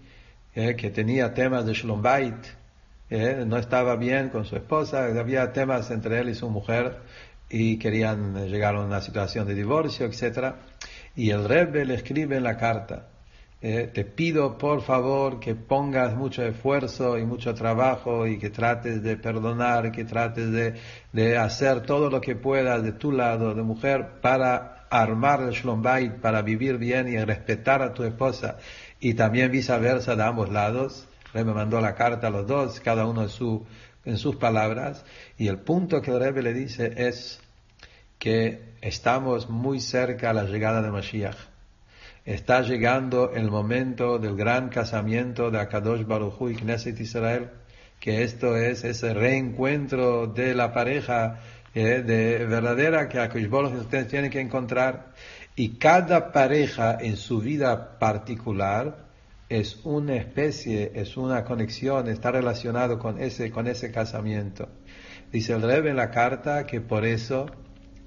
eh, 0.53 0.75
que 0.75 0.91
tenía 0.91 1.33
temas 1.33 1.65
de 1.65 1.73
Shalom 1.73 2.01
Bait, 2.01 2.45
eh, 3.09 3.43
no 3.45 3.57
estaba 3.57 3.95
bien 3.95 4.29
con 4.29 4.45
su 4.45 4.55
esposa, 4.55 5.05
había 5.05 5.51
temas 5.51 5.89
entre 5.91 6.19
él 6.19 6.29
y 6.29 6.35
su 6.35 6.49
mujer 6.49 6.99
y 7.49 7.77
querían 7.77 8.47
llegar 8.47 8.75
a 8.75 8.81
una 8.81 9.01
situación 9.01 9.47
de 9.47 9.55
divorcio, 9.55 10.05
etc. 10.05 10.55
Y 11.15 11.31
el 11.31 11.43
Rebbe 11.49 11.83
le 11.83 11.95
escribe 11.95 12.37
en 12.37 12.43
la 12.43 12.57
carta, 12.57 13.07
eh, 13.63 13.91
te 13.93 14.05
pido 14.05 14.57
por 14.57 14.81
favor 14.81 15.39
que 15.39 15.53
pongas 15.53 16.15
mucho 16.15 16.43
esfuerzo 16.43 17.19
y 17.19 17.25
mucho 17.25 17.53
trabajo 17.53 18.25
y 18.25 18.39
que 18.39 18.49
trates 18.49 19.03
de 19.03 19.17
perdonar, 19.17 19.91
que 19.91 20.03
trates 20.03 20.51
de, 21.13 21.37
hacer 21.37 21.81
todo 21.81 22.09
lo 22.09 22.19
que 22.19 22.35
puedas 22.35 22.81
de 22.81 22.93
tu 22.93 23.11
lado 23.11 23.53
de 23.53 23.61
mujer 23.61 24.19
para 24.19 24.87
armar 24.89 25.41
el 25.41 25.51
Shalom 25.51 25.83
para 26.21 26.41
vivir 26.41 26.79
bien 26.79 27.07
y 27.07 27.23
respetar 27.23 27.83
a 27.83 27.93
tu 27.93 28.03
esposa. 28.03 28.57
Y 28.99 29.13
también 29.13 29.51
viceversa 29.51 30.15
de 30.15 30.23
ambos 30.23 30.49
lados. 30.49 31.07
Rebbe 31.31 31.53
mandó 31.53 31.79
la 31.81 31.93
carta 31.93 32.27
a 32.27 32.31
los 32.31 32.47
dos, 32.47 32.79
cada 32.79 33.05
uno 33.05 33.21
en, 33.21 33.29
su, 33.29 33.65
en 34.05 34.17
sus 34.17 34.37
palabras. 34.37 35.05
Y 35.37 35.47
el 35.47 35.59
punto 35.59 36.01
que 36.01 36.11
el 36.11 36.43
le 36.43 36.53
dice 36.53 36.93
es 36.97 37.39
que 38.17 38.73
estamos 38.81 39.49
muy 39.49 39.79
cerca 39.79 40.31
a 40.31 40.33
la 40.33 40.45
llegada 40.45 40.81
de 40.81 40.89
Mashiach 40.89 41.50
está 42.25 42.61
llegando 42.61 43.33
el 43.33 43.49
momento 43.49 44.19
del 44.19 44.35
gran 44.35 44.69
casamiento 44.69 45.49
de 45.49 45.59
Akadosh 45.59 46.05
Baruj 46.05 46.49
y 46.49 46.55
Knesset 46.55 46.99
Israel, 46.99 47.49
que 47.99 48.23
esto 48.23 48.55
es 48.55 48.83
ese 48.83 49.13
reencuentro 49.13 50.27
de 50.27 50.53
la 50.53 50.73
pareja 50.73 51.39
eh, 51.73 52.03
de 52.05 52.45
verdadera 52.45 53.07
que 53.09 53.19
Akadosh 53.19 53.49
Baruj 53.49 53.73
ustedes 53.73 54.07
tienen 54.07 54.29
que 54.29 54.39
encontrar. 54.39 55.13
Y 55.55 55.77
cada 55.77 56.31
pareja 56.31 56.97
en 56.99 57.17
su 57.17 57.39
vida 57.39 57.99
particular 57.99 59.09
es 59.49 59.81
una 59.83 60.15
especie, 60.15 60.93
es 60.95 61.17
una 61.17 61.43
conexión, 61.43 62.07
está 62.07 62.31
relacionado 62.31 62.97
con 62.97 63.21
ese, 63.21 63.51
con 63.51 63.67
ese 63.67 63.91
casamiento. 63.91 64.69
Dice 65.31 65.53
el 65.53 65.61
Rebbe 65.61 65.89
en 65.89 65.97
la 65.97 66.09
carta 66.09 66.65
que 66.65 66.79
por 66.79 67.05
eso, 67.05 67.47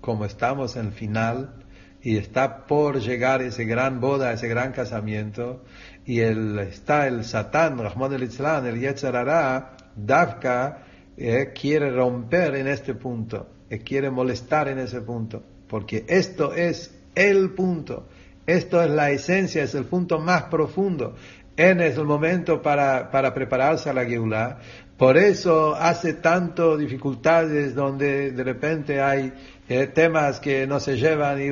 como 0.00 0.24
estamos 0.24 0.76
en 0.76 0.86
el 0.86 0.92
final, 0.92 1.63
y 2.04 2.18
está 2.18 2.66
por 2.66 3.00
llegar 3.00 3.40
ese 3.40 3.64
gran 3.64 3.98
boda, 3.98 4.30
ese 4.30 4.46
gran 4.46 4.72
casamiento, 4.72 5.64
y 6.04 6.20
el, 6.20 6.58
está 6.58 7.08
el 7.08 7.24
Satán, 7.24 7.78
Rahman 7.78 8.12
el 8.12 8.24
Islam, 8.24 8.66
el 8.66 8.78
Yetzarara, 8.78 9.78
Davka, 9.96 10.82
eh, 11.16 11.52
quiere 11.58 11.90
romper 11.90 12.56
en 12.56 12.68
este 12.68 12.92
punto, 12.92 13.48
eh, 13.70 13.78
quiere 13.78 14.10
molestar 14.10 14.68
en 14.68 14.80
ese 14.80 15.00
punto, 15.00 15.42
porque 15.66 16.04
esto 16.06 16.52
es 16.52 16.94
el 17.14 17.54
punto, 17.54 18.06
esto 18.46 18.82
es 18.82 18.90
la 18.90 19.10
esencia, 19.10 19.62
es 19.62 19.74
el 19.74 19.86
punto 19.86 20.18
más 20.18 20.42
profundo, 20.44 21.14
en 21.56 21.80
es 21.80 21.96
el 21.96 22.04
momento 22.04 22.60
para, 22.60 23.10
para 23.10 23.32
prepararse 23.32 23.88
a 23.88 23.94
la 23.94 24.04
Geulah, 24.04 24.58
por 24.98 25.16
eso 25.16 25.74
hace 25.74 26.14
tanto 26.14 26.76
dificultades 26.76 27.74
donde 27.74 28.30
de 28.30 28.44
repente 28.44 29.00
hay 29.00 29.32
eh, 29.66 29.86
temas 29.86 30.40
que 30.40 30.66
no 30.66 30.78
se 30.78 30.98
llevan 30.98 31.40
y, 31.40 31.48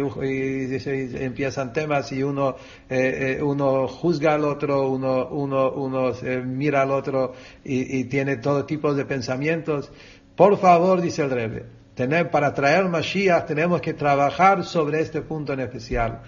empiezan 1.17 1.73
temas 1.73 2.13
y 2.13 2.23
uno, 2.23 2.57
eh, 2.91 3.39
eh, 3.39 3.43
uno 3.43 3.89
juzga 3.89 4.35
al 4.35 4.45
otro, 4.45 4.91
uno, 4.91 5.29
uno, 5.29 5.71
uno 5.73 6.13
mira 6.45 6.83
al 6.83 6.91
otro 6.91 7.33
y, 7.65 8.05
tiene 8.05 8.37
todo 8.37 8.67
tipo 8.67 8.93
de 8.95 9.07
pensamientos. 9.07 9.91
Por 10.37 10.59
favor, 10.59 11.01
dice 11.01 11.23
el 11.23 11.31
Rebbe, 11.31 11.65
tener, 11.95 12.31
para 12.31 12.53
traer 12.53 12.85
Mashiach 12.85 13.47
tenemos 13.47 13.81
que 13.81 13.95
trabajar 13.95 14.65
sobre 14.65 15.01
este 15.01 15.23
punto 15.23 15.55
en 15.55 15.61
especial. 15.61 16.21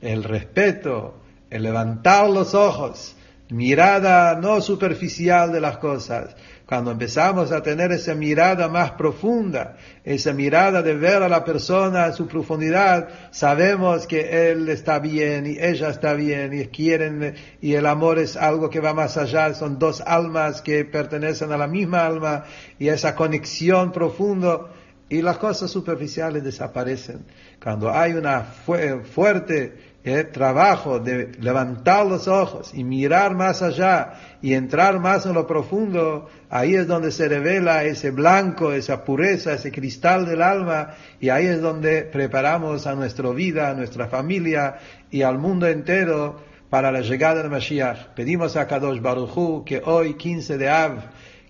El 0.00 0.22
respeto, 0.22 1.14
el 1.50 1.64
levantar 1.64 2.30
los 2.30 2.54
ojos, 2.54 3.16
mirada 3.52 4.34
no 4.36 4.60
superficial 4.60 5.52
de 5.52 5.60
las 5.60 5.76
cosas, 5.76 6.34
cuando 6.66 6.90
empezamos 6.90 7.52
a 7.52 7.62
tener 7.62 7.92
esa 7.92 8.14
mirada 8.14 8.66
más 8.66 8.92
profunda, 8.92 9.76
esa 10.04 10.32
mirada 10.32 10.80
de 10.80 10.94
ver 10.94 11.22
a 11.22 11.28
la 11.28 11.44
persona 11.44 12.06
en 12.06 12.14
su 12.14 12.26
profundidad, 12.26 13.08
sabemos 13.30 14.06
que 14.06 14.50
él 14.50 14.68
está 14.70 14.98
bien 14.98 15.46
y 15.46 15.58
ella 15.58 15.90
está 15.90 16.14
bien 16.14 16.58
y 16.58 16.64
quieren, 16.68 17.34
y 17.60 17.74
el 17.74 17.84
amor 17.84 18.18
es 18.18 18.36
algo 18.36 18.70
que 18.70 18.80
va 18.80 18.94
más 18.94 19.18
allá, 19.18 19.52
son 19.52 19.78
dos 19.78 20.00
almas 20.00 20.62
que 20.62 20.86
pertenecen 20.86 21.52
a 21.52 21.58
la 21.58 21.66
misma 21.66 22.06
alma 22.06 22.44
y 22.78 22.88
esa 22.88 23.14
conexión 23.14 23.92
profunda 23.92 24.68
y 25.10 25.20
las 25.20 25.36
cosas 25.36 25.70
superficiales 25.70 26.42
desaparecen. 26.42 27.26
Cuando 27.62 27.90
hay 27.90 28.14
una 28.14 28.40
fuerte 28.44 29.91
el 30.04 30.30
trabajo 30.32 30.98
de 30.98 31.32
levantar 31.40 32.06
los 32.06 32.26
ojos 32.26 32.72
y 32.74 32.82
mirar 32.82 33.34
más 33.36 33.62
allá 33.62 34.14
y 34.42 34.54
entrar 34.54 34.98
más 34.98 35.26
en 35.26 35.34
lo 35.34 35.46
profundo, 35.46 36.28
ahí 36.50 36.74
es 36.74 36.88
donde 36.88 37.12
se 37.12 37.28
revela 37.28 37.84
ese 37.84 38.10
blanco, 38.10 38.72
esa 38.72 39.04
pureza, 39.04 39.52
ese 39.52 39.70
cristal 39.70 40.26
del 40.26 40.42
alma, 40.42 40.94
y 41.20 41.28
ahí 41.28 41.46
es 41.46 41.60
donde 41.60 42.02
preparamos 42.02 42.86
a 42.86 42.94
nuestra 42.94 43.30
vida, 43.30 43.70
a 43.70 43.74
nuestra 43.74 44.08
familia 44.08 44.78
y 45.10 45.22
al 45.22 45.38
mundo 45.38 45.68
entero 45.68 46.40
para 46.68 46.90
la 46.90 47.02
llegada 47.02 47.42
de 47.42 47.48
Mashiach. 47.48 48.14
Pedimos 48.16 48.56
a 48.56 48.66
Kadosh 48.66 49.00
Baruchu 49.00 49.62
que 49.64 49.82
hoy, 49.84 50.14
15 50.14 50.58
de 50.58 50.68
Av, 50.68 50.98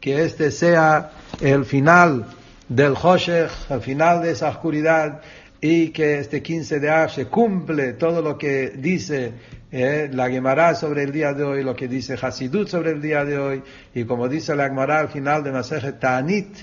que 0.00 0.24
este 0.24 0.50
sea 0.50 1.12
el 1.40 1.64
final 1.64 2.26
del 2.68 2.94
Hoshech, 3.00 3.50
el 3.70 3.80
final 3.80 4.22
de 4.22 4.32
esa 4.32 4.48
oscuridad, 4.48 5.20
y 5.65 5.91
que 5.91 6.19
este 6.19 6.43
15 6.43 6.81
de 6.81 6.91
Av 6.91 7.09
se 7.09 7.27
cumple 7.27 7.93
todo 7.93 8.21
lo 8.21 8.37
que 8.37 8.71
dice 8.71 9.33
eh, 9.71 10.11
la 10.13 10.29
Gemara 10.29 10.75
sobre 10.75 11.05
el 11.05 11.13
día 11.13 11.33
de 11.35 11.45
hoy, 11.45 11.63
lo 11.63 11.77
que 11.77 11.87
dice 11.87 12.19
Hasidut 12.21 12.67
sobre 12.67 12.91
el 12.91 13.01
día 13.01 13.25
de 13.25 13.39
hoy, 13.39 13.63
y 13.95 14.03
como 14.03 14.29
dice 14.29 14.57
la 14.57 14.65
Gemara 14.65 14.99
al 14.99 15.09
final 15.09 15.45
de 15.45 15.53
Masejet 15.53 16.01
Ta'anit, 16.01 16.57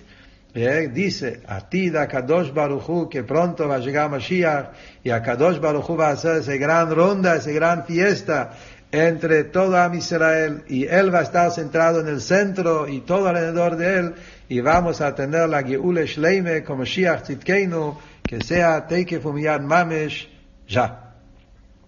eh, 0.54 0.90
dice, 0.94 1.40
a 1.48 1.70
ti 1.70 1.90
da 1.90 2.08
Kadosh 2.08 2.52
Baruchu 2.52 3.08
que 3.08 3.24
pronto 3.24 3.70
va 3.70 3.76
a 3.76 3.80
llegar 3.80 4.10
Mashiach 4.10 4.72
y 5.02 5.12
a 5.12 5.22
Kadosh 5.22 5.60
Baruchu 5.62 5.96
va 5.96 6.10
a 6.10 6.14
hacer 6.14 6.42
esa 6.42 6.58
gran 6.58 6.94
ronda, 6.94 7.36
esa 7.36 7.52
gran 7.52 7.86
fiesta 7.86 8.52
entre 8.92 9.46
todo 9.46 9.78
Am 9.78 9.94
Israel 9.94 10.64
y 10.68 10.86
él 10.86 11.14
va 11.14 11.20
a 11.20 11.24
estar 11.24 11.52
centrado 11.52 12.02
en 12.02 12.08
el 12.08 12.20
centro 12.20 12.88
y 12.88 13.02
todo 13.02 13.28
alrededor 13.28 13.78
de 13.78 14.00
él 14.00 14.16
y 14.50 14.60
vamos 14.60 15.00
a 15.00 15.16
tener 15.16 15.48
la 15.48 15.64
Geule 15.64 16.06
Shleime 16.06 16.64
como 16.64 16.84
Shiach 16.84 17.22
Tzidkeinu 17.22 17.96
que 18.30 18.44
sea 18.44 18.86
Teike 18.86 19.20
Fumiyan 19.20 19.66
Mamesh 19.66 20.30
ya. 20.68 21.09